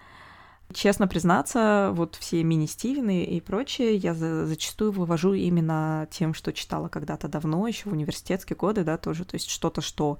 Честно 0.73 1.09
признаться, 1.09 1.91
вот 1.95 2.15
все 2.17 2.45
мини-Стивены 2.45 3.25
и 3.25 3.41
прочее 3.41 3.97
я 3.97 4.13
за 4.13 4.45
зачастую 4.45 4.93
вывожу 4.93 5.33
именно 5.33 6.07
тем, 6.11 6.35
что 6.35 6.53
читала 6.53 6.89
когда-то 6.89 7.29
давно, 7.29 7.67
еще 7.67 7.89
в 7.89 7.95
университетские 7.95 8.57
годы, 8.57 8.85
да, 8.85 8.99
тоже, 8.99 9.25
то 9.25 9.35
есть 9.35 9.49
что-то, 9.49 9.81
что 9.81 10.19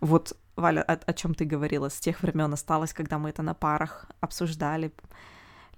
вот, 0.00 0.36
Валя, 0.56 0.82
о, 0.82 0.92
о 0.92 1.12
чем 1.14 1.34
ты 1.34 1.46
говорила, 1.46 1.88
с 1.88 1.98
тех 1.98 2.22
времен 2.22 2.52
осталось, 2.52 2.92
когда 2.92 3.18
мы 3.18 3.30
это 3.30 3.42
на 3.42 3.54
парах 3.54 4.06
обсуждали, 4.20 4.92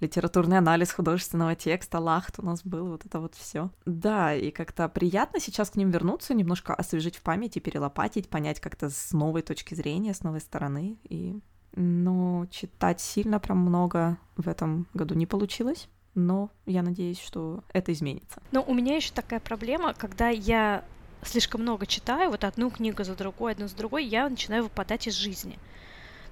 литературный 0.01 0.57
анализ 0.57 0.91
художественного 0.91 1.55
текста, 1.55 1.99
лахт 1.99 2.39
у 2.39 2.45
нас 2.45 2.63
был, 2.63 2.87
вот 2.87 3.05
это 3.05 3.19
вот 3.19 3.35
все. 3.35 3.69
Да, 3.85 4.33
и 4.33 4.51
как-то 4.51 4.89
приятно 4.89 5.39
сейчас 5.39 5.69
к 5.69 5.75
ним 5.75 5.91
вернуться, 5.91 6.33
немножко 6.33 6.73
освежить 6.73 7.15
в 7.15 7.21
памяти, 7.21 7.59
перелопатить, 7.59 8.27
понять 8.27 8.59
как-то 8.59 8.89
с 8.89 9.11
новой 9.11 9.43
точки 9.43 9.75
зрения, 9.75 10.13
с 10.13 10.23
новой 10.23 10.41
стороны. 10.41 10.97
И, 11.07 11.39
но 11.75 12.47
читать 12.49 12.99
сильно 12.99 13.39
прям 13.39 13.59
много 13.59 14.17
в 14.35 14.49
этом 14.49 14.87
году 14.93 15.15
не 15.15 15.27
получилось. 15.27 15.87
Но 16.13 16.49
я 16.65 16.81
надеюсь, 16.81 17.21
что 17.21 17.63
это 17.71 17.93
изменится. 17.93 18.41
Но 18.51 18.61
у 18.63 18.73
меня 18.73 18.97
еще 18.97 19.13
такая 19.13 19.39
проблема, 19.39 19.93
когда 19.93 20.27
я 20.27 20.83
слишком 21.23 21.61
много 21.61 21.85
читаю, 21.85 22.31
вот 22.31 22.43
одну 22.43 22.69
книгу 22.69 23.03
за 23.03 23.15
другой, 23.15 23.53
одну 23.53 23.67
за 23.67 23.77
другой, 23.77 24.05
я 24.05 24.27
начинаю 24.27 24.63
выпадать 24.63 25.07
из 25.07 25.13
жизни. 25.13 25.57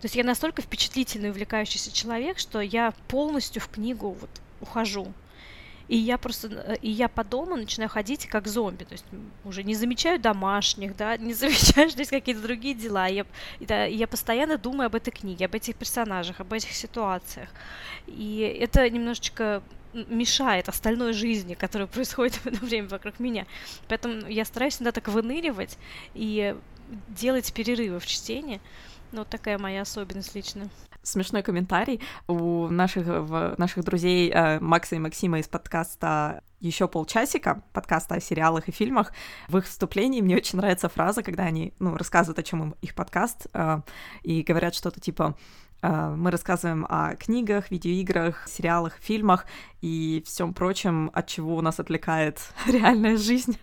То 0.01 0.05
есть 0.05 0.15
я 0.15 0.23
настолько 0.23 0.61
впечатлительный, 0.61 1.29
увлекающийся 1.29 1.91
человек, 1.91 2.39
что 2.39 2.61
я 2.61 2.93
полностью 3.07 3.61
в 3.61 3.67
книгу 3.67 4.11
вот 4.11 4.29
ухожу. 4.61 5.13
И 5.89 5.97
я 5.97 6.19
просто, 6.19 6.47
э, 6.47 6.75
и 6.83 6.91
я 6.91 7.09
по 7.09 7.23
дому 7.23 7.55
начинаю 7.55 7.89
ходить 7.89 8.27
как 8.27 8.47
зомби, 8.47 8.83
то 8.83 8.93
есть 8.93 9.05
уже 9.43 9.63
не 9.63 9.73
замечаю 9.73 10.19
домашних, 10.19 10.95
да, 10.95 11.17
не 11.17 11.33
замечаю, 11.33 11.89
что 11.89 11.99
есть 11.99 12.11
какие-то 12.11 12.41
другие 12.41 12.75
дела. 12.75 13.07
Я, 13.07 13.25
да, 13.59 13.85
я 13.85 14.07
постоянно 14.07 14.57
думаю 14.57 14.85
об 14.85 14.95
этой 14.95 15.11
книге, 15.11 15.45
об 15.45 15.55
этих 15.55 15.75
персонажах, 15.75 16.39
об 16.39 16.53
этих 16.53 16.73
ситуациях. 16.73 17.49
И 18.05 18.39
это 18.61 18.87
немножечко 18.87 19.63
мешает 19.93 20.69
остальной 20.69 21.13
жизни, 21.13 21.55
которая 21.55 21.87
происходит 21.93 22.35
в 22.35 22.45
это 22.45 22.63
время 22.63 22.87
вокруг 22.87 23.19
меня. 23.19 23.47
Поэтому 23.87 24.27
я 24.27 24.45
стараюсь 24.45 24.75
всегда 24.75 24.91
так 24.91 25.07
выныривать 25.07 25.77
и 26.13 26.55
делать 27.07 27.51
перерывы 27.51 27.99
в 27.99 28.05
чтении. 28.05 28.61
Ну, 29.11 29.25
такая 29.25 29.57
моя 29.57 29.81
особенность 29.81 30.35
лично. 30.35 30.69
Смешной 31.01 31.41
комментарий 31.41 32.01
у 32.27 32.67
наших, 32.67 33.07
в, 33.07 33.55
наших 33.57 33.83
друзей 33.83 34.29
э, 34.29 34.59
Макса 34.59 34.95
и 34.95 34.99
Максима 34.99 35.39
из 35.39 35.47
подкаста 35.47 36.43
еще 36.59 36.87
полчасика 36.87 37.63
подкаста 37.73 38.15
о 38.15 38.19
сериалах 38.19 38.67
и 38.67 38.71
фильмах. 38.71 39.13
В 39.47 39.57
их 39.57 39.65
вступлении 39.65 40.21
мне 40.21 40.35
очень 40.35 40.57
нравится 40.57 40.89
фраза, 40.89 41.23
когда 41.23 41.43
они 41.43 41.73
ну, 41.79 41.95
рассказывают, 41.95 42.37
о 42.37 42.43
чем 42.43 42.63
им 42.63 42.75
их 42.81 42.95
подкаст, 42.95 43.47
э, 43.53 43.81
и 44.23 44.43
говорят 44.43 44.75
что-то 44.75 44.99
типа 44.99 45.35
мы 45.81 46.31
рассказываем 46.31 46.85
о 46.89 47.15
книгах, 47.15 47.71
видеоиграх, 47.71 48.47
сериалах, 48.47 48.97
фильмах 48.99 49.45
и 49.81 50.23
всем 50.25 50.53
прочем, 50.53 51.09
от 51.13 51.27
чего 51.27 51.55
у 51.55 51.61
нас 51.61 51.79
отвлекает 51.79 52.39
реальная 52.67 53.17
жизнь. 53.17 53.57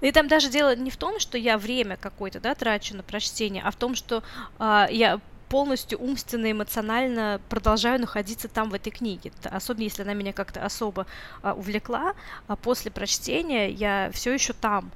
И 0.00 0.12
там 0.12 0.28
даже 0.28 0.50
дело 0.50 0.76
не 0.76 0.90
в 0.90 0.96
том, 0.96 1.18
что 1.18 1.36
я 1.36 1.58
время 1.58 1.96
какое-то, 1.96 2.40
да, 2.40 2.54
трачу 2.54 2.96
на 2.96 3.02
прочтение, 3.02 3.62
а 3.64 3.70
в 3.70 3.76
том, 3.76 3.94
что 3.94 4.22
э, 4.58 4.86
я 4.90 5.20
полностью 5.52 5.98
умственно, 5.98 6.50
эмоционально 6.50 7.38
продолжаю 7.50 8.00
находиться 8.00 8.48
там 8.48 8.70
в 8.70 8.74
этой 8.74 8.90
книге. 8.90 9.32
Особенно 9.44 9.82
если 9.82 10.00
она 10.00 10.14
меня 10.14 10.32
как-то 10.32 10.64
особо 10.64 11.06
а, 11.42 11.52
увлекла, 11.52 12.14
а 12.46 12.56
после 12.56 12.90
прочтения 12.90 13.68
я 13.68 14.10
все 14.14 14.32
еще 14.32 14.54
там. 14.54 14.90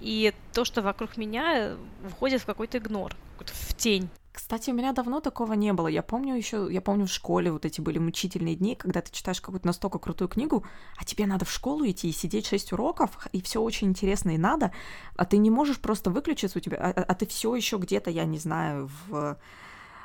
И 0.00 0.32
то, 0.54 0.64
что 0.64 0.80
вокруг 0.80 1.18
меня, 1.18 1.76
входит 2.08 2.40
в 2.40 2.46
какой-то 2.46 2.78
игнор, 2.78 3.14
в 3.38 3.74
тень. 3.74 4.08
Кстати, 4.34 4.70
у 4.70 4.74
меня 4.74 4.92
давно 4.92 5.20
такого 5.20 5.52
не 5.52 5.72
было. 5.72 5.86
Я 5.86 6.02
помню 6.02 6.34
еще, 6.34 6.66
я 6.68 6.80
помню 6.80 7.06
в 7.06 7.10
школе 7.10 7.52
вот 7.52 7.64
эти 7.64 7.80
были 7.80 7.98
мучительные 7.98 8.56
дни, 8.56 8.74
когда 8.74 9.00
ты 9.00 9.12
читаешь 9.12 9.40
какую-то 9.40 9.64
настолько 9.64 10.00
крутую 10.00 10.28
книгу, 10.28 10.66
а 10.96 11.04
тебе 11.04 11.26
надо 11.26 11.44
в 11.44 11.52
школу 11.52 11.88
идти 11.88 12.08
и 12.08 12.12
сидеть 12.12 12.48
6 12.48 12.72
уроков, 12.72 13.28
и 13.30 13.40
все 13.40 13.62
очень 13.62 13.90
интересно 13.90 14.30
и 14.30 14.36
надо, 14.36 14.72
а 15.14 15.24
ты 15.24 15.36
не 15.36 15.50
можешь 15.50 15.78
просто 15.78 16.10
выключиться 16.10 16.58
у 16.58 16.60
тебя, 16.60 16.78
а, 16.78 16.90
а 16.90 17.14
ты 17.14 17.26
все 17.26 17.54
еще 17.54 17.76
где-то, 17.76 18.10
я 18.10 18.24
не 18.24 18.38
знаю, 18.38 18.90
в, 19.06 19.38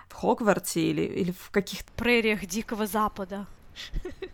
в 0.10 0.14
Хогвартсе 0.14 0.82
или, 0.82 1.02
или 1.02 1.32
в 1.32 1.50
каких-то... 1.50 1.92
Прериях 1.94 2.46
Дикого 2.46 2.86
Запада. 2.86 3.48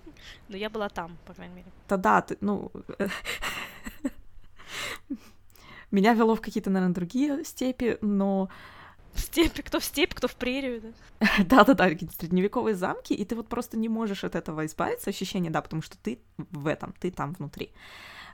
Но 0.50 0.58
я 0.58 0.70
была 0.70 0.90
там, 0.90 1.18
по 1.26 1.34
крайней 1.34 1.56
мере. 1.56 1.68
Тогда 1.88 2.22
ты, 2.22 2.38
ну... 2.42 2.70
Меня 5.90 6.14
вело 6.14 6.36
в 6.36 6.42
какие-то, 6.42 6.70
наверное, 6.70 6.94
другие 6.94 7.46
степи, 7.46 7.98
но 8.02 8.50
степи, 9.20 9.62
кто 9.62 9.80
в 9.80 9.84
степь, 9.84 10.14
кто 10.14 10.28
в 10.28 10.36
прерию, 10.36 10.82
да? 10.82 11.28
Да-да-да, 11.46 11.90
какие-то 11.90 12.16
средневековые 12.16 12.76
замки, 12.76 13.14
и 13.14 13.26
ты 13.26 13.36
вот 13.36 13.48
просто 13.48 13.78
не 13.78 13.90
можешь 13.90 14.24
от 14.24 14.36
этого 14.36 14.66
избавиться, 14.66 15.10
ощущение, 15.10 15.52
да, 15.52 15.62
потому 15.62 15.82
что 15.82 15.98
ты 15.98 16.20
в 16.38 16.68
этом, 16.68 16.94
ты 17.00 17.12
там 17.12 17.34
внутри. 17.34 17.72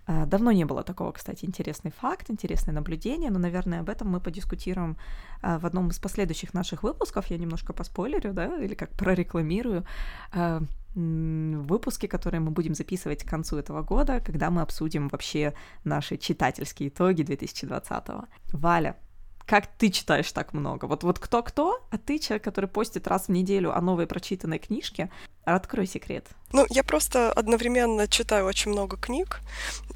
А, 0.08 0.26
давно 0.26 0.52
не 0.52 0.66
было 0.66 0.84
такого, 0.84 1.12
кстати, 1.12 1.46
интересный 1.46 1.92
факт, 1.92 2.30
интересное 2.30 2.74
наблюдение, 2.74 3.30
но, 3.30 3.40
наверное, 3.40 3.82
об 3.82 3.90
этом 3.90 4.10
мы 4.10 4.20
подискутируем 4.20 4.98
а, 5.42 5.60
в 5.60 5.66
одном 5.66 5.90
из 5.90 6.00
последующих 6.00 6.54
наших 6.54 6.84
выпусков. 6.84 7.28
Я 7.28 7.38
немножко 7.38 7.74
поспойлерю, 7.74 8.34
да, 8.34 8.58
или 8.58 8.74
как 8.74 8.90
прорекламирую 8.92 9.86
а, 10.34 10.62
выпуски, 10.96 12.08
которые 12.08 12.42
мы 12.42 12.52
будем 12.52 12.74
записывать 12.76 13.24
к 13.24 13.30
концу 13.30 13.58
этого 13.58 13.82
года, 13.84 14.20
когда 14.20 14.50
мы 14.50 14.62
обсудим 14.62 15.08
вообще 15.08 15.54
наши 15.84 16.18
читательские 16.18 16.90
итоги 16.90 17.24
2020. 17.24 18.04
Валя, 18.52 18.98
как 19.46 19.68
ты 19.78 19.90
читаешь 19.90 20.32
так 20.32 20.54
много? 20.54 20.86
Вот, 20.86 21.04
вот 21.04 21.20
кто-кто, 21.20 21.86
а 21.90 21.98
ты 21.98 22.20
человек, 22.20 22.44
который 22.44 22.68
постит 22.68 23.08
раз 23.08 23.28
в 23.28 23.30
неделю 23.30 23.76
о 23.76 23.82
новой 23.82 24.08
прочитанной 24.08 24.60
книжке. 24.60 25.10
Открой 25.44 25.88
секрет. 25.88 26.28
Ну, 26.52 26.66
я 26.70 26.84
просто 26.84 27.32
одновременно 27.32 28.08
читаю 28.08 28.46
очень 28.46 28.72
много 28.72 28.98
книг, 28.98 29.42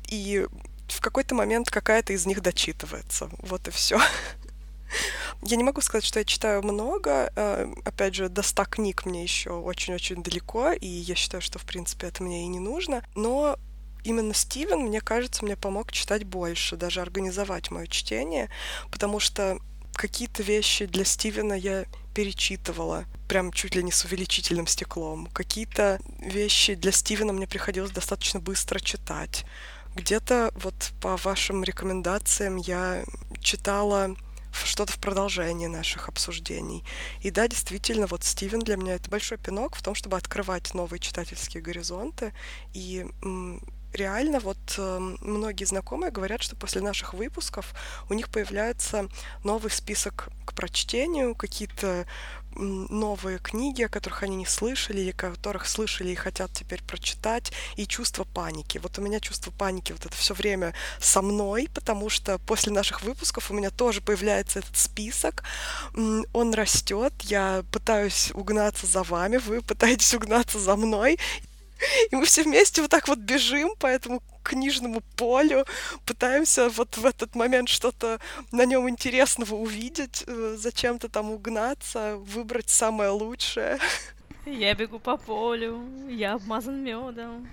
и 0.09 0.47
в 0.87 1.01
какой-то 1.01 1.35
момент 1.35 1.69
какая-то 1.69 2.13
из 2.13 2.25
них 2.25 2.41
дочитывается. 2.41 3.29
Вот 3.39 3.67
и 3.67 3.71
все. 3.71 3.99
Я 5.41 5.57
не 5.57 5.63
могу 5.63 5.81
сказать, 5.81 6.05
что 6.05 6.19
я 6.19 6.25
читаю 6.25 6.63
много. 6.63 7.31
Э, 7.35 7.71
опять 7.83 8.15
же, 8.15 8.29
до 8.29 8.41
100 8.41 8.65
книг 8.65 9.05
мне 9.05 9.21
еще 9.23 9.51
очень-очень 9.51 10.23
далеко, 10.23 10.71
и 10.71 10.87
я 10.87 11.15
считаю, 11.15 11.41
что, 11.41 11.59
в 11.59 11.65
принципе, 11.65 12.07
это 12.07 12.23
мне 12.23 12.43
и 12.43 12.47
не 12.47 12.59
нужно. 12.59 13.03
Но 13.15 13.57
именно 14.05 14.33
Стивен, 14.33 14.79
мне 14.79 15.01
кажется, 15.01 15.43
мне 15.43 15.57
помог 15.57 15.91
читать 15.91 16.23
больше, 16.23 16.77
даже 16.77 17.01
организовать 17.01 17.71
мое 17.71 17.87
чтение, 17.87 18.49
потому 18.91 19.19
что 19.19 19.59
какие-то 19.93 20.43
вещи 20.43 20.85
для 20.85 21.03
Стивена 21.05 21.55
я 21.55 21.85
перечитывала, 22.13 23.05
прям 23.27 23.51
чуть 23.51 23.75
ли 23.75 23.83
не 23.83 23.91
с 23.91 24.05
увеличительным 24.05 24.67
стеклом. 24.67 25.27
Какие-то 25.27 25.99
вещи 26.19 26.75
для 26.75 26.91
Стивена 26.91 27.33
мне 27.33 27.47
приходилось 27.47 27.91
достаточно 27.91 28.39
быстро 28.39 28.79
читать. 28.79 29.45
Где-то 29.95 30.51
вот 30.55 30.91
по 31.01 31.17
вашим 31.17 31.63
рекомендациям 31.63 32.57
я 32.57 33.03
читала 33.41 34.15
что-то 34.63 34.93
в 34.93 34.99
продолжении 34.99 35.67
наших 35.67 36.07
обсуждений. 36.07 36.83
И 37.21 37.31
да, 37.31 37.47
действительно, 37.47 38.07
вот 38.07 38.23
Стивен 38.23 38.59
для 38.59 38.77
меня 38.77 38.95
это 38.95 39.09
большой 39.09 39.37
пинок 39.37 39.75
в 39.75 39.83
том, 39.83 39.95
чтобы 39.95 40.17
открывать 40.17 40.73
новые 40.73 40.99
читательские 40.99 41.61
горизонты 41.61 42.33
и 42.73 43.05
реально 43.95 44.39
вот 44.39 44.57
э, 44.77 44.99
многие 45.21 45.65
знакомые 45.65 46.11
говорят, 46.11 46.41
что 46.41 46.55
после 46.55 46.81
наших 46.81 47.13
выпусков 47.13 47.73
у 48.09 48.13
них 48.13 48.29
появляется 48.29 49.07
новый 49.43 49.71
список 49.71 50.29
к 50.45 50.53
прочтению, 50.53 51.35
какие-то 51.35 52.05
новые 52.55 53.39
книги, 53.39 53.83
о 53.83 53.89
которых 53.89 54.23
они 54.23 54.35
не 54.37 54.45
слышали, 54.45 55.01
или 55.01 55.11
которых 55.11 55.67
слышали 55.67 56.11
и 56.11 56.15
хотят 56.15 56.51
теперь 56.53 56.81
прочитать, 56.83 57.51
и 57.75 57.85
чувство 57.85 58.23
паники. 58.23 58.77
Вот 58.77 58.97
у 58.97 59.01
меня 59.01 59.19
чувство 59.19 59.51
паники 59.51 59.91
вот 59.91 60.05
это 60.05 60.15
все 60.15 60.33
время 60.33 60.73
со 60.99 61.21
мной, 61.21 61.69
потому 61.73 62.09
что 62.09 62.37
после 62.39 62.71
наших 62.71 63.01
выпусков 63.01 63.51
у 63.51 63.53
меня 63.53 63.71
тоже 63.71 64.01
появляется 64.01 64.59
этот 64.59 64.77
список, 64.77 65.43
он 65.93 66.53
растет, 66.53 67.13
я 67.23 67.63
пытаюсь 67.71 68.31
угнаться 68.33 68.85
за 68.85 69.03
вами, 69.03 69.37
вы 69.37 69.61
пытаетесь 69.61 70.13
угнаться 70.13 70.59
за 70.59 70.75
мной, 70.75 71.19
и 72.11 72.15
мы 72.15 72.25
все 72.25 72.43
вместе 72.43 72.81
вот 72.81 72.91
так 72.91 73.07
вот 73.07 73.19
бежим 73.19 73.75
по 73.77 73.87
этому 73.87 74.21
книжному 74.43 75.01
полю, 75.15 75.65
пытаемся 76.05 76.69
вот 76.69 76.97
в 76.97 77.05
этот 77.05 77.35
момент 77.35 77.69
что-то 77.69 78.19
на 78.51 78.65
нем 78.65 78.87
интересного 78.87 79.55
увидеть, 79.55 80.23
э, 80.27 80.55
зачем-то 80.57 81.09
там 81.09 81.31
угнаться, 81.31 82.17
выбрать 82.17 82.69
самое 82.69 83.09
лучшее. 83.09 83.79
Я 84.45 84.75
бегу 84.75 84.99
по 84.99 85.17
полю, 85.17 85.83
я 86.07 86.33
обмазан 86.33 86.83
медом. 86.83 87.49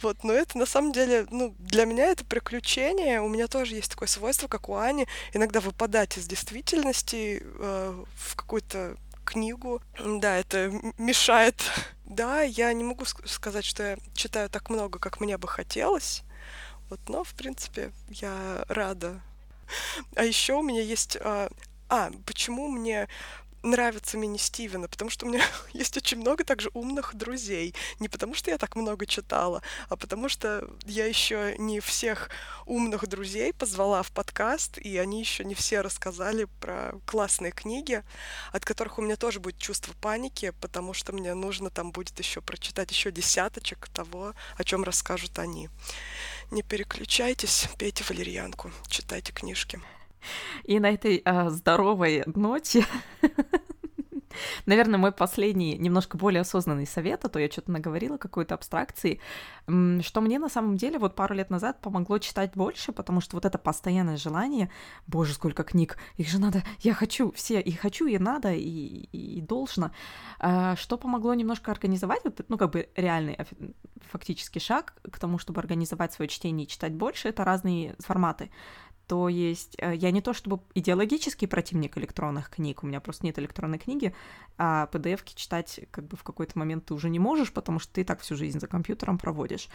Вот, 0.00 0.24
но 0.24 0.32
это 0.32 0.58
на 0.58 0.66
самом 0.66 0.90
деле, 0.90 1.26
ну, 1.30 1.54
для 1.60 1.84
меня 1.84 2.06
это 2.06 2.24
приключение. 2.24 3.20
У 3.20 3.28
меня 3.28 3.46
тоже 3.46 3.76
есть 3.76 3.92
такое 3.92 4.08
свойство, 4.08 4.48
как 4.48 4.68
у 4.68 4.74
Ани, 4.74 5.06
иногда 5.32 5.60
выпадать 5.60 6.18
из 6.18 6.26
действительности 6.26 7.40
э, 7.40 8.04
в 8.16 8.34
какой-то 8.34 8.96
книгу. 9.24 9.82
Да, 9.98 10.36
это 10.36 10.72
мешает. 10.98 11.62
Да, 12.04 12.42
я 12.42 12.72
не 12.72 12.84
могу 12.84 13.04
сказать, 13.04 13.64
что 13.64 13.82
я 13.82 13.96
читаю 14.14 14.50
так 14.50 14.70
много, 14.70 14.98
как 14.98 15.20
мне 15.20 15.38
бы 15.38 15.48
хотелось. 15.48 16.22
Вот, 16.90 17.00
но, 17.08 17.24
в 17.24 17.34
принципе, 17.34 17.92
я 18.08 18.64
рада. 18.68 19.20
А 20.14 20.24
еще 20.24 20.54
у 20.54 20.62
меня 20.62 20.82
есть... 20.82 21.16
А, 21.20 21.48
а 21.88 22.10
почему 22.26 22.68
мне 22.68 23.08
нравится 23.62 24.16
мини 24.16 24.36
Стивена, 24.38 24.88
потому 24.88 25.10
что 25.10 25.26
у 25.26 25.28
меня 25.28 25.44
есть 25.72 25.96
очень 25.96 26.18
много 26.18 26.44
также 26.44 26.70
умных 26.74 27.14
друзей. 27.14 27.74
Не 28.00 28.08
потому 28.08 28.34
что 28.34 28.50
я 28.50 28.58
так 28.58 28.76
много 28.76 29.06
читала, 29.06 29.62
а 29.88 29.96
потому 29.96 30.28
что 30.28 30.68
я 30.84 31.06
еще 31.06 31.56
не 31.58 31.80
всех 31.80 32.30
умных 32.66 33.06
друзей 33.06 33.52
позвала 33.52 34.02
в 34.02 34.10
подкаст, 34.12 34.78
и 34.78 34.96
они 34.98 35.20
еще 35.20 35.44
не 35.44 35.54
все 35.54 35.80
рассказали 35.80 36.44
про 36.60 36.94
классные 37.06 37.52
книги, 37.52 38.02
от 38.52 38.64
которых 38.64 38.98
у 38.98 39.02
меня 39.02 39.16
тоже 39.16 39.40
будет 39.40 39.58
чувство 39.58 39.94
паники, 40.00 40.52
потому 40.60 40.94
что 40.94 41.12
мне 41.12 41.34
нужно 41.34 41.70
там 41.70 41.92
будет 41.92 42.18
еще 42.18 42.40
прочитать 42.40 42.90
еще 42.90 43.10
десяточек 43.10 43.88
того, 43.88 44.34
о 44.56 44.64
чем 44.64 44.84
расскажут 44.84 45.38
они. 45.38 45.68
Не 46.50 46.62
переключайтесь, 46.62 47.68
пейте 47.78 48.04
валерьянку, 48.04 48.70
читайте 48.88 49.32
книжки. 49.32 49.80
И 50.64 50.78
на 50.80 50.90
этой 50.90 51.22
а, 51.24 51.50
здоровой 51.50 52.22
ноте 52.26 52.86
Наверное, 54.66 54.98
мой 54.98 55.12
последний, 55.12 55.76
немножко 55.76 56.16
более 56.16 56.40
осознанный 56.40 56.86
совет, 56.86 57.24
а 57.24 57.28
то 57.28 57.38
я 57.38 57.50
что-то 57.50 57.70
наговорила 57.70 58.16
какой-то 58.16 58.54
абстракции, 58.54 59.20
что 59.66 60.20
мне 60.20 60.38
на 60.38 60.48
самом 60.48 60.76
деле 60.76 60.98
вот 60.98 61.14
пару 61.14 61.34
лет 61.34 61.50
назад 61.50 61.80
помогло 61.80 62.18
читать 62.18 62.52
больше, 62.54 62.92
потому 62.92 63.20
что 63.20 63.36
вот 63.36 63.44
это 63.44 63.58
постоянное 63.58 64.16
желание, 64.16 64.70
боже, 65.06 65.34
сколько 65.34 65.62
книг, 65.64 65.98
их 66.16 66.28
же 66.28 66.38
надо, 66.38 66.62
я 66.80 66.94
хочу 66.94 67.30
все, 67.32 67.60
и 67.60 67.72
хочу, 67.72 68.06
и 68.06 68.18
надо, 68.18 68.52
и, 68.52 68.60
и, 68.60 69.38
и 69.38 69.40
должно, 69.40 69.92
а, 70.38 70.76
что 70.76 70.98
помогло 70.98 71.34
немножко 71.34 71.70
организовать, 71.70 72.22
вот, 72.24 72.44
ну, 72.48 72.58
как 72.58 72.70
бы 72.70 72.88
реальный 72.96 73.38
фактически 74.10 74.58
шаг 74.58 74.94
к 75.10 75.18
тому, 75.18 75.38
чтобы 75.38 75.60
организовать 75.60 76.12
свое 76.12 76.28
чтение 76.28 76.66
и 76.66 76.68
читать 76.68 76.92
больше, 76.92 77.28
это 77.28 77.44
разные 77.44 77.94
форматы. 77.98 78.50
То 79.12 79.28
есть 79.28 79.76
э, 79.76 79.94
я 79.94 80.10
не 80.10 80.22
то 80.22 80.32
чтобы 80.32 80.60
идеологический 80.72 81.46
противник 81.46 81.98
электронных 81.98 82.48
книг, 82.48 82.82
у 82.82 82.86
меня 82.86 82.98
просто 82.98 83.26
нет 83.26 83.38
электронной 83.38 83.76
книги, 83.76 84.14
а 84.56 84.88
pdf 84.90 85.20
читать 85.34 85.80
как 85.90 86.06
бы 86.06 86.16
в 86.16 86.22
какой-то 86.22 86.58
момент 86.58 86.86
ты 86.86 86.94
уже 86.94 87.10
не 87.10 87.18
можешь, 87.18 87.52
потому 87.52 87.78
что 87.78 87.92
ты 87.92 88.04
так 88.04 88.20
всю 88.20 88.36
жизнь 88.36 88.58
за 88.58 88.68
компьютером 88.68 89.18
проводишь. 89.18 89.68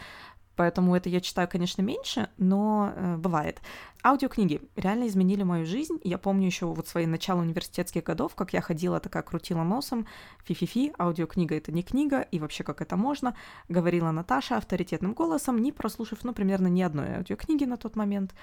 Поэтому 0.56 0.96
это 0.96 1.08
я 1.08 1.20
читаю, 1.20 1.46
конечно, 1.46 1.82
меньше, 1.82 2.30
но 2.36 2.92
э, 2.96 3.16
бывает. 3.16 3.60
Аудиокниги 4.02 4.60
реально 4.74 5.06
изменили 5.06 5.44
мою 5.44 5.66
жизнь. 5.66 6.00
Я 6.02 6.18
помню 6.18 6.46
еще 6.46 6.66
вот 6.66 6.88
свои 6.88 7.06
начала 7.06 7.40
университетских 7.40 8.02
годов, 8.02 8.34
как 8.34 8.52
я 8.52 8.60
ходила 8.60 8.98
такая, 8.98 9.22
крутила 9.22 9.62
носом, 9.62 10.08
фи-фи-фи, 10.46 10.94
аудиокнига— 10.98 11.54
это 11.56 11.70
не 11.70 11.84
книга, 11.84 12.22
и 12.22 12.40
вообще 12.40 12.64
как 12.64 12.80
это 12.80 12.96
можно, 12.96 13.36
говорила 13.68 14.10
Наташа 14.10 14.56
авторитетным 14.56 15.12
голосом, 15.12 15.62
не 15.62 15.70
прослушав, 15.70 16.24
ну, 16.24 16.32
примерно 16.32 16.66
ни 16.66 16.82
одной 16.82 17.18
аудиокниги 17.18 17.64
на 17.64 17.76
тот 17.76 17.94
момент. 17.94 18.34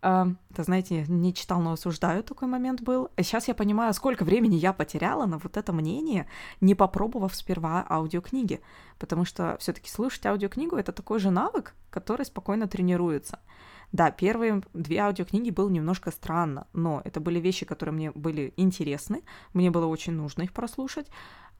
Это, 0.00 0.62
знаете, 0.62 1.04
не 1.08 1.34
читал, 1.34 1.60
но 1.60 1.72
осуждаю, 1.72 2.22
такой 2.22 2.48
момент 2.48 2.80
был. 2.82 3.10
Сейчас 3.16 3.48
я 3.48 3.54
понимаю, 3.54 3.92
сколько 3.94 4.24
времени 4.24 4.54
я 4.54 4.72
потеряла 4.72 5.26
на 5.26 5.38
вот 5.38 5.56
это 5.56 5.72
мнение, 5.72 6.28
не 6.60 6.74
попробовав 6.74 7.34
сперва 7.34 7.84
аудиокниги. 7.88 8.60
Потому 8.98 9.24
что 9.24 9.56
все 9.58 9.72
таки 9.72 9.90
слушать 9.90 10.24
аудиокнигу— 10.26 10.76
это 10.78 10.92
такой 10.92 11.18
же 11.18 11.30
навык, 11.30 11.74
который 11.90 12.24
спокойно 12.24 12.68
тренируется. 12.68 13.40
Да, 13.92 14.10
первые 14.10 14.62
две 14.74 14.98
аудиокниги 14.98 15.50
было 15.50 15.68
немножко 15.68 16.10
странно, 16.10 16.66
но 16.72 17.00
это 17.04 17.20
были 17.20 17.38
вещи, 17.38 17.64
которые 17.64 17.94
мне 17.94 18.10
были 18.10 18.52
интересны, 18.56 19.22
мне 19.52 19.70
было 19.70 19.86
очень 19.86 20.12
нужно 20.12 20.42
их 20.42 20.52
прослушать, 20.52 21.06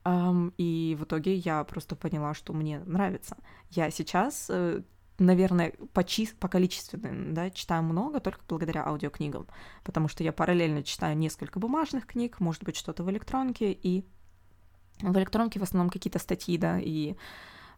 и 0.05 0.97
в 0.99 1.03
итоге 1.03 1.35
я 1.35 1.63
просто 1.63 1.95
поняла, 1.95 2.33
что 2.33 2.53
мне 2.53 2.79
нравится. 2.79 3.37
Я 3.69 3.89
сейчас 3.91 4.47
э, 4.49 4.81
наверное, 5.19 5.73
по, 5.93 6.03
чис... 6.03 6.31
по 6.39 6.47
количественным, 6.47 7.33
да, 7.33 7.49
читаю 7.49 7.83
много 7.83 8.19
только 8.19 8.41
благодаря 8.47 8.85
аудиокнигам, 8.85 9.47
потому 9.83 10.07
что 10.07 10.23
я 10.23 10.31
параллельно 10.31 10.83
читаю 10.83 11.17
несколько 11.17 11.59
бумажных 11.59 12.05
книг, 12.05 12.39
может 12.39 12.63
быть, 12.63 12.75
что-то 12.75 13.03
в 13.03 13.09
электронке, 13.09 13.71
и 13.71 14.05
в 15.01 15.17
электронке 15.17 15.59
в 15.59 15.63
основном 15.63 15.89
какие-то 15.89 16.19
статьи, 16.19 16.57
да, 16.57 16.79
и 16.79 17.15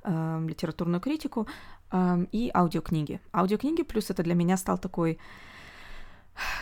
э, 0.03 0.45
литературную 0.47 1.01
критику, 1.01 1.47
э, 1.91 2.25
и 2.31 2.51
аудиокниги. 2.53 3.21
Аудиокниги 3.33 3.83
плюс 3.83 4.09
это 4.09 4.23
для 4.23 4.35
меня 4.35 4.57
стал 4.57 4.77
такой 4.77 5.19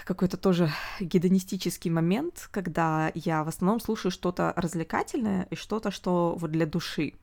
какой-то 0.06 0.38
тоже 0.38 0.72
гедонистический 1.00 1.92
момент, 1.92 2.50
когда 2.52 3.12
я 3.14 3.44
в 3.44 3.48
основном 3.48 3.80
слушаю 3.80 4.12
что-то 4.12 4.54
развлекательное 4.56 5.48
и 5.52 5.56
что-то, 5.56 5.92
что 5.92 6.36
вот 6.36 6.52
для 6.52 6.66
души. 6.66 7.14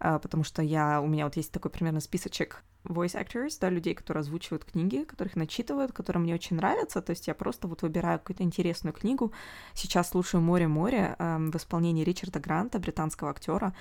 А, 0.00 0.18
потому 0.18 0.42
что 0.42 0.60
я, 0.60 1.00
у 1.00 1.06
меня 1.06 1.24
вот 1.24 1.36
есть 1.36 1.52
такой 1.52 1.70
примерно 1.70 2.00
списочек 2.00 2.64
voice 2.84 3.14
actors, 3.14 3.56
да, 3.60 3.70
людей, 3.70 3.94
которые 3.94 4.20
озвучивают 4.20 4.64
книги, 4.64 5.04
которых 5.04 5.36
начитывают, 5.36 5.92
которые 5.92 6.22
мне 6.22 6.34
очень 6.34 6.56
нравятся, 6.56 7.02
то 7.02 7.10
есть 7.10 7.26
я 7.26 7.34
просто 7.34 7.68
вот 7.68 7.82
выбираю 7.82 8.18
какую-то 8.18 8.42
интересную 8.42 8.92
книгу. 8.92 9.32
Сейчас 9.74 10.10
слушаю 10.10 10.40
«Море-море» 10.42 11.16
эм, 11.18 11.50
в 11.50 11.56
исполнении 11.56 12.04
Ричарда 12.04 12.40
Гранта, 12.40 12.78
британского 12.78 13.30
актера, 13.30 13.74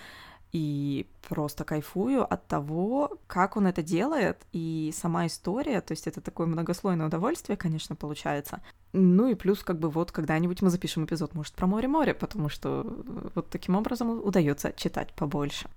и 0.54 1.08
просто 1.28 1.64
кайфую 1.64 2.32
от 2.32 2.45
того, 2.47 3.18
как 3.26 3.58
он 3.58 3.66
это 3.66 3.82
делает, 3.82 4.45
и 4.51 4.93
сама 4.95 5.26
история, 5.26 5.82
то 5.82 5.93
есть 5.93 6.06
это 6.06 6.22
такое 6.22 6.45
многослойное 6.45 7.08
удовольствие, 7.08 7.58
конечно, 7.58 7.95
получается. 7.95 8.62
Ну 8.93 9.28
и 9.28 9.34
плюс, 9.34 9.64
как 9.64 9.80
бы 9.80 9.89
вот 9.89 10.12
когда-нибудь 10.12 10.62
мы 10.62 10.70
запишем 10.70 11.06
эпизод, 11.06 11.34
может, 11.34 11.56
про 11.56 11.66
море-море, 11.66 12.14
потому 12.14 12.49
что 12.49 12.86
вот 13.34 13.49
таким 13.49 13.76
образом 13.76 14.12
удается 14.24 14.72
читать 14.74 15.12
побольше. 15.14 15.68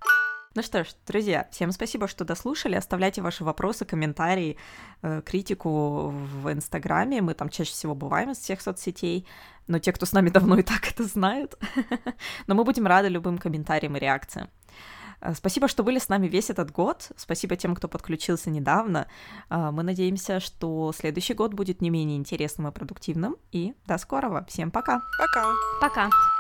Ну 0.56 0.62
что 0.62 0.84
ж, 0.84 0.88
друзья, 1.06 1.46
всем 1.50 1.70
спасибо, 1.70 2.08
что 2.08 2.24
дослушали. 2.24 2.76
Оставляйте 2.76 3.20
ваши 3.20 3.44
вопросы, 3.44 3.84
комментарии, 3.84 4.56
э, 5.02 5.20
критику 5.20 6.08
в 6.08 6.50
Инстаграме. 6.50 7.20
Мы 7.20 7.34
там 7.34 7.50
чаще 7.50 7.72
всего 7.72 7.94
бываем 7.94 8.30
из 8.30 8.38
всех 8.38 8.62
соцсетей. 8.62 9.26
Но 9.66 9.78
те, 9.78 9.92
кто 9.92 10.06
с 10.06 10.12
нами 10.12 10.30
давно 10.30 10.58
и 10.58 10.62
так 10.62 10.88
это 10.90 11.04
знают. 11.04 11.58
Но 12.46 12.54
мы 12.54 12.64
будем 12.64 12.86
рады 12.86 13.08
любым 13.08 13.36
комментариям 13.36 13.96
и 13.98 14.00
реакциям. 14.00 14.48
Э, 15.20 15.34
спасибо, 15.34 15.68
что 15.68 15.82
были 15.82 15.98
с 15.98 16.08
нами 16.08 16.26
весь 16.26 16.48
этот 16.48 16.70
год. 16.70 17.10
Спасибо 17.16 17.56
тем, 17.56 17.74
кто 17.74 17.86
подключился 17.86 18.48
недавно. 18.48 19.08
Э, 19.50 19.70
мы 19.70 19.82
надеемся, 19.82 20.40
что 20.40 20.90
следующий 20.96 21.34
год 21.34 21.52
будет 21.52 21.82
не 21.82 21.90
менее 21.90 22.16
интересным 22.16 22.68
и 22.68 22.72
продуктивным. 22.72 23.36
И 23.52 23.74
до 23.86 23.98
скорого. 23.98 24.46
Всем 24.48 24.70
пока. 24.70 25.02
Пока. 25.18 25.52
Пока. 25.82 26.35